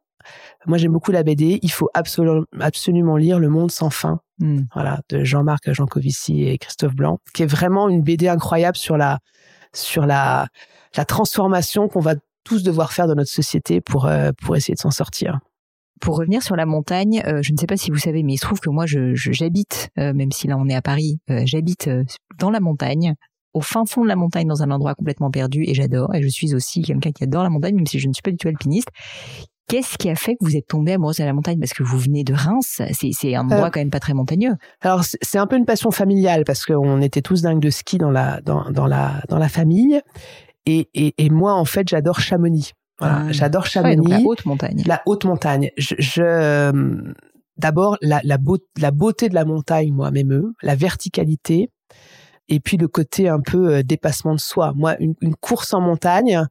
moi 0.66 0.78
j'aime 0.78 0.92
beaucoup 0.92 1.10
la 1.10 1.24
BD 1.24 1.58
il 1.62 1.70
faut 1.72 1.90
absolument 1.94 2.44
absolument 2.60 3.16
lire 3.16 3.38
Le 3.38 3.48
Monde 3.48 3.70
sans 3.70 3.90
fin. 3.90 4.20
Hmm. 4.38 4.62
voilà. 4.74 5.00
De 5.08 5.24
Jean-Marc 5.24 5.72
Jancovici 5.72 6.44
et 6.44 6.58
Christophe 6.58 6.94
Blanc. 6.94 7.18
Qui 7.32 7.44
est 7.44 7.46
vraiment 7.46 7.88
une 7.88 8.02
BD 8.02 8.28
incroyable 8.28 8.76
sur 8.76 8.96
la 8.96 9.20
sur 9.72 10.04
la 10.04 10.48
la 10.96 11.04
transformation 11.04 11.88
qu'on 11.88 12.00
va 12.00 12.14
tous 12.44 12.64
devoir 12.64 12.92
faire 12.92 13.06
dans 13.06 13.14
notre 13.14 13.30
société 13.30 13.80
pour 13.80 14.10
pour 14.42 14.56
essayer 14.56 14.74
de 14.74 14.80
s'en 14.80 14.90
sortir 14.90 15.38
pour 16.02 16.18
revenir 16.18 16.42
sur 16.42 16.56
la 16.56 16.66
montagne, 16.66 17.22
euh, 17.26 17.40
je 17.42 17.52
ne 17.52 17.56
sais 17.56 17.66
pas 17.66 17.76
si 17.76 17.90
vous 17.92 17.96
savez, 17.96 18.24
mais 18.24 18.34
il 18.34 18.36
se 18.36 18.44
trouve 18.44 18.58
que 18.58 18.68
moi, 18.68 18.84
j'habite, 18.86 19.88
euh, 19.98 20.12
même 20.12 20.32
si 20.32 20.48
là 20.48 20.56
on 20.58 20.68
est 20.68 20.74
à 20.74 20.82
Paris, 20.82 21.20
euh, 21.30 21.42
j'habite 21.46 21.88
dans 22.38 22.50
la 22.50 22.58
montagne, 22.60 23.14
au 23.54 23.60
fin 23.60 23.84
fond 23.86 24.02
de 24.02 24.08
la 24.08 24.16
montagne, 24.16 24.48
dans 24.48 24.62
un 24.62 24.70
endroit 24.72 24.94
complètement 24.94 25.30
perdu, 25.30 25.64
et 25.66 25.74
j'adore. 25.74 26.14
Et 26.14 26.20
je 26.20 26.28
suis 26.28 26.54
aussi 26.54 26.82
quelqu'un 26.82 27.12
qui 27.12 27.22
adore 27.22 27.44
la 27.44 27.50
montagne, 27.50 27.76
même 27.76 27.86
si 27.86 28.00
je 28.00 28.08
ne 28.08 28.12
suis 28.12 28.22
pas 28.22 28.32
du 28.32 28.36
tout 28.36 28.48
alpiniste. 28.48 28.88
Qu'est-ce 29.68 29.96
qui 29.96 30.10
a 30.10 30.16
fait 30.16 30.32
que 30.32 30.44
vous 30.44 30.56
êtes 30.56 30.66
tombé 30.66 30.92
amoureuse 30.92 31.18
de 31.18 31.24
la 31.24 31.32
montagne? 31.32 31.60
Parce 31.60 31.72
que 31.72 31.84
vous 31.84 31.98
venez 31.98 32.24
de 32.24 32.34
Reims, 32.34 32.82
c'est 32.92 33.34
un 33.36 33.42
endroit 33.42 33.70
quand 33.70 33.80
même 33.80 33.90
pas 33.90 34.00
très 34.00 34.12
montagneux. 34.12 34.54
Alors 34.80 35.04
c'est 35.04 35.38
un 35.38 35.46
peu 35.46 35.56
une 35.56 35.64
passion 35.64 35.92
familiale 35.92 36.42
parce 36.44 36.66
qu'on 36.66 37.00
était 37.00 37.22
tous 37.22 37.42
dingues 37.42 37.60
de 37.62 37.70
ski 37.70 37.96
dans 37.96 38.10
la 38.10 38.40
dans, 38.40 38.70
dans 38.70 38.86
la 38.86 39.22
dans 39.28 39.38
la 39.38 39.48
famille. 39.48 40.00
Et, 40.66 40.88
et, 40.94 41.14
et 41.16 41.30
moi 41.30 41.54
en 41.54 41.64
fait 41.64 41.88
j'adore 41.88 42.20
Chamonix. 42.20 42.72
Ah, 43.02 43.26
j'adore 43.30 43.66
Chamonix. 43.66 44.08
la 44.08 44.20
haute 44.20 44.44
montagne. 44.44 44.82
La 44.86 45.02
haute 45.06 45.24
montagne. 45.24 45.70
Je, 45.76 45.94
euh, 46.20 47.12
d'abord 47.56 47.96
la, 48.00 48.20
la, 48.24 48.38
beauté 48.90 49.28
de 49.28 49.34
la 49.34 49.44
montagne, 49.44 49.92
moi, 49.92 50.10
m'émeut, 50.10 50.54
la 50.62 50.74
verticalité, 50.74 51.70
et 52.48 52.60
puis 52.60 52.76
le 52.76 52.88
côté 52.88 53.28
un 53.28 53.40
peu 53.40 53.74
euh, 53.74 53.82
dépassement 53.82 54.34
de 54.34 54.40
soi. 54.40 54.72
Moi, 54.74 54.96
une, 54.98 55.34
course 55.40 55.74
en 55.74 55.80
montagne, 55.80 56.46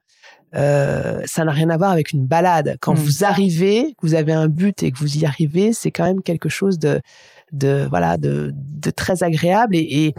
euh, 0.55 1.21
ça 1.25 1.43
n'a 1.45 1.51
rien 1.51 1.69
à 1.69 1.77
voir 1.77 1.91
avec 1.91 2.11
une 2.11 2.25
balade. 2.25 2.77
Quand 2.81 2.93
mm. 2.93 2.97
vous 2.97 3.23
arrivez, 3.23 3.95
vous 4.01 4.15
avez 4.15 4.33
un 4.33 4.47
but 4.47 4.83
et 4.83 4.91
que 4.91 4.97
vous 4.97 5.17
y 5.17 5.25
arrivez, 5.25 5.73
c'est 5.73 5.91
quand 5.91 6.05
même 6.05 6.21
quelque 6.21 6.49
chose 6.49 6.79
de, 6.79 7.01
de 7.51 7.87
voilà, 7.89 8.17
de, 8.17 8.51
de 8.55 8.91
très 8.91 9.23
agréable 9.23 9.75
et 9.75 10.13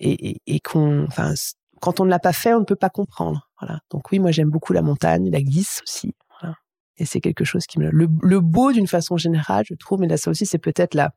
et, 0.00 0.30
et, 0.30 0.40
et 0.46 0.60
qu'on, 0.60 1.04
enfin, 1.06 1.34
quand 1.80 2.00
on 2.00 2.04
ne 2.04 2.10
l'a 2.10 2.18
pas 2.18 2.32
fait, 2.32 2.54
on 2.54 2.60
ne 2.60 2.64
peut 2.64 2.76
pas 2.76 2.90
comprendre. 2.90 3.48
Donc 3.90 4.10
oui, 4.10 4.18
moi 4.18 4.30
j'aime 4.30 4.50
beaucoup 4.50 4.72
la 4.72 4.82
montagne, 4.82 5.30
la 5.30 5.42
glisse 5.42 5.80
aussi. 5.84 6.14
Et 6.96 7.06
c'est 7.06 7.20
quelque 7.20 7.44
chose 7.44 7.66
qui 7.66 7.80
me 7.80 7.90
le, 7.90 8.08
le 8.22 8.40
beau 8.40 8.70
d'une 8.70 8.86
façon 8.86 9.16
générale, 9.16 9.64
je 9.68 9.74
trouve. 9.74 10.00
Mais 10.00 10.06
là, 10.06 10.16
ça 10.16 10.30
aussi, 10.30 10.46
c'est 10.46 10.58
peut-être 10.58 10.94
la 10.94 11.10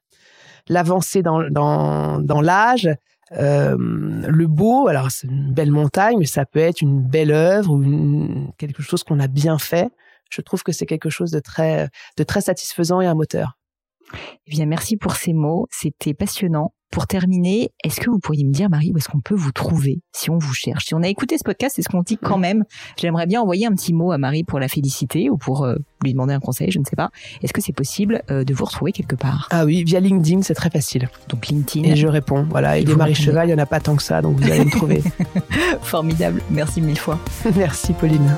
l'avancée 0.68 1.22
dans 1.22 1.48
dans, 1.50 2.20
dans 2.20 2.42
l'âge. 2.42 2.90
Euh, 3.34 3.76
le 3.78 4.48
beau, 4.48 4.88
alors 4.88 5.12
c'est 5.12 5.28
une 5.28 5.54
belle 5.54 5.72
montagne, 5.72 6.18
mais 6.18 6.26
ça 6.26 6.46
peut 6.46 6.60
être 6.60 6.82
une 6.82 7.02
belle 7.02 7.32
œuvre 7.32 7.74
ou 7.74 8.54
quelque 8.58 8.82
chose 8.82 9.04
qu'on 9.04 9.20
a 9.20 9.28
bien 9.28 9.60
fait. 9.60 9.90
Je 10.32 10.42
trouve 10.42 10.64
que 10.64 10.72
c'est 10.72 10.86
quelque 10.86 11.10
chose 11.10 11.32
de 11.32 11.40
très 11.40 11.90
de 12.18 12.24
très 12.24 12.42
satisfaisant 12.42 13.02
et 13.02 13.06
un 13.06 13.16
moteur. 13.16 13.58
Eh 14.48 14.52
bien, 14.52 14.66
merci 14.66 14.98
pour 14.98 15.16
ces 15.16 15.34
mots. 15.34 15.68
C'était 15.70 16.14
passionnant. 16.14 16.74
Pour 16.92 17.06
terminer, 17.06 17.72
est-ce 17.84 18.00
que 18.00 18.10
vous 18.10 18.20
pourriez 18.20 18.46
me 18.46 18.52
dire, 18.52 18.70
Marie, 18.70 18.92
où 18.94 18.98
est-ce 18.98 19.10
qu'on 19.10 19.20
peut 19.20 19.36
vous 19.36 19.52
trouver 19.52 20.00
si 20.14 20.30
on 20.30 20.38
vous 20.38 20.54
cherche? 20.54 20.86
Si 20.86 20.96
on 20.96 21.04
a 21.04 21.08
écouté 21.08 21.38
ce 21.38 21.44
podcast, 21.44 21.76
c'est 21.76 21.82
ce 21.82 21.90
qu'on 21.90 22.02
dit 22.02 22.18
quand 22.18 22.38
même. 22.38 22.64
J'aimerais 22.98 23.26
bien 23.26 23.42
envoyer 23.42 23.66
un 23.68 23.74
petit 23.74 23.94
mot 23.94 24.12
à 24.12 24.18
Marie 24.18 24.44
pour 24.44 24.60
la 24.60 24.68
féliciter 24.68 25.30
ou 25.30 25.38
pour 25.38 25.66
euh, 25.66 25.76
lui 26.04 26.14
demander 26.14 26.34
un 26.34 26.40
conseil, 26.40 26.72
je 26.72 26.80
ne 26.80 26.86
sais 26.86 26.96
pas. 26.96 27.10
Est-ce 27.44 27.54
que 27.54 27.62
c'est 27.62 27.74
possible 27.74 28.22
euh, 28.32 28.44
de 28.44 28.54
vous 28.54 28.66
retrouver 28.66 28.92
quelque 28.94 29.16
part? 29.16 29.48
Ah 29.52 29.66
oui, 29.66 29.84
via 29.84 30.00
LinkedIn, 30.00 30.42
c'est 30.42 30.56
très 30.56 30.70
facile. 30.70 31.10
Donc 31.30 31.48
LinkedIn. 31.48 31.88
Et 31.88 31.96
je 31.96 32.08
réponds. 32.08 32.46
Voilà, 32.50 32.78
et, 32.78 32.84
des 32.84 32.96
Marie 32.96 33.16
Cheval, 33.16 33.50
il 33.50 33.54
n'y 33.54 33.60
en 33.60 33.64
a 33.64 33.66
pas 33.66 33.80
tant 33.80 33.96
que 33.96 34.04
ça, 34.04 34.22
donc 34.22 34.40
vous 34.40 34.50
allez 34.50 34.66
me 34.66 34.72
trouver. 34.72 35.04
Formidable. 35.82 36.42
Merci 36.50 36.82
mille 36.82 37.00
fois. 37.00 37.20
Merci, 37.56 37.94
Pauline. 37.94 38.38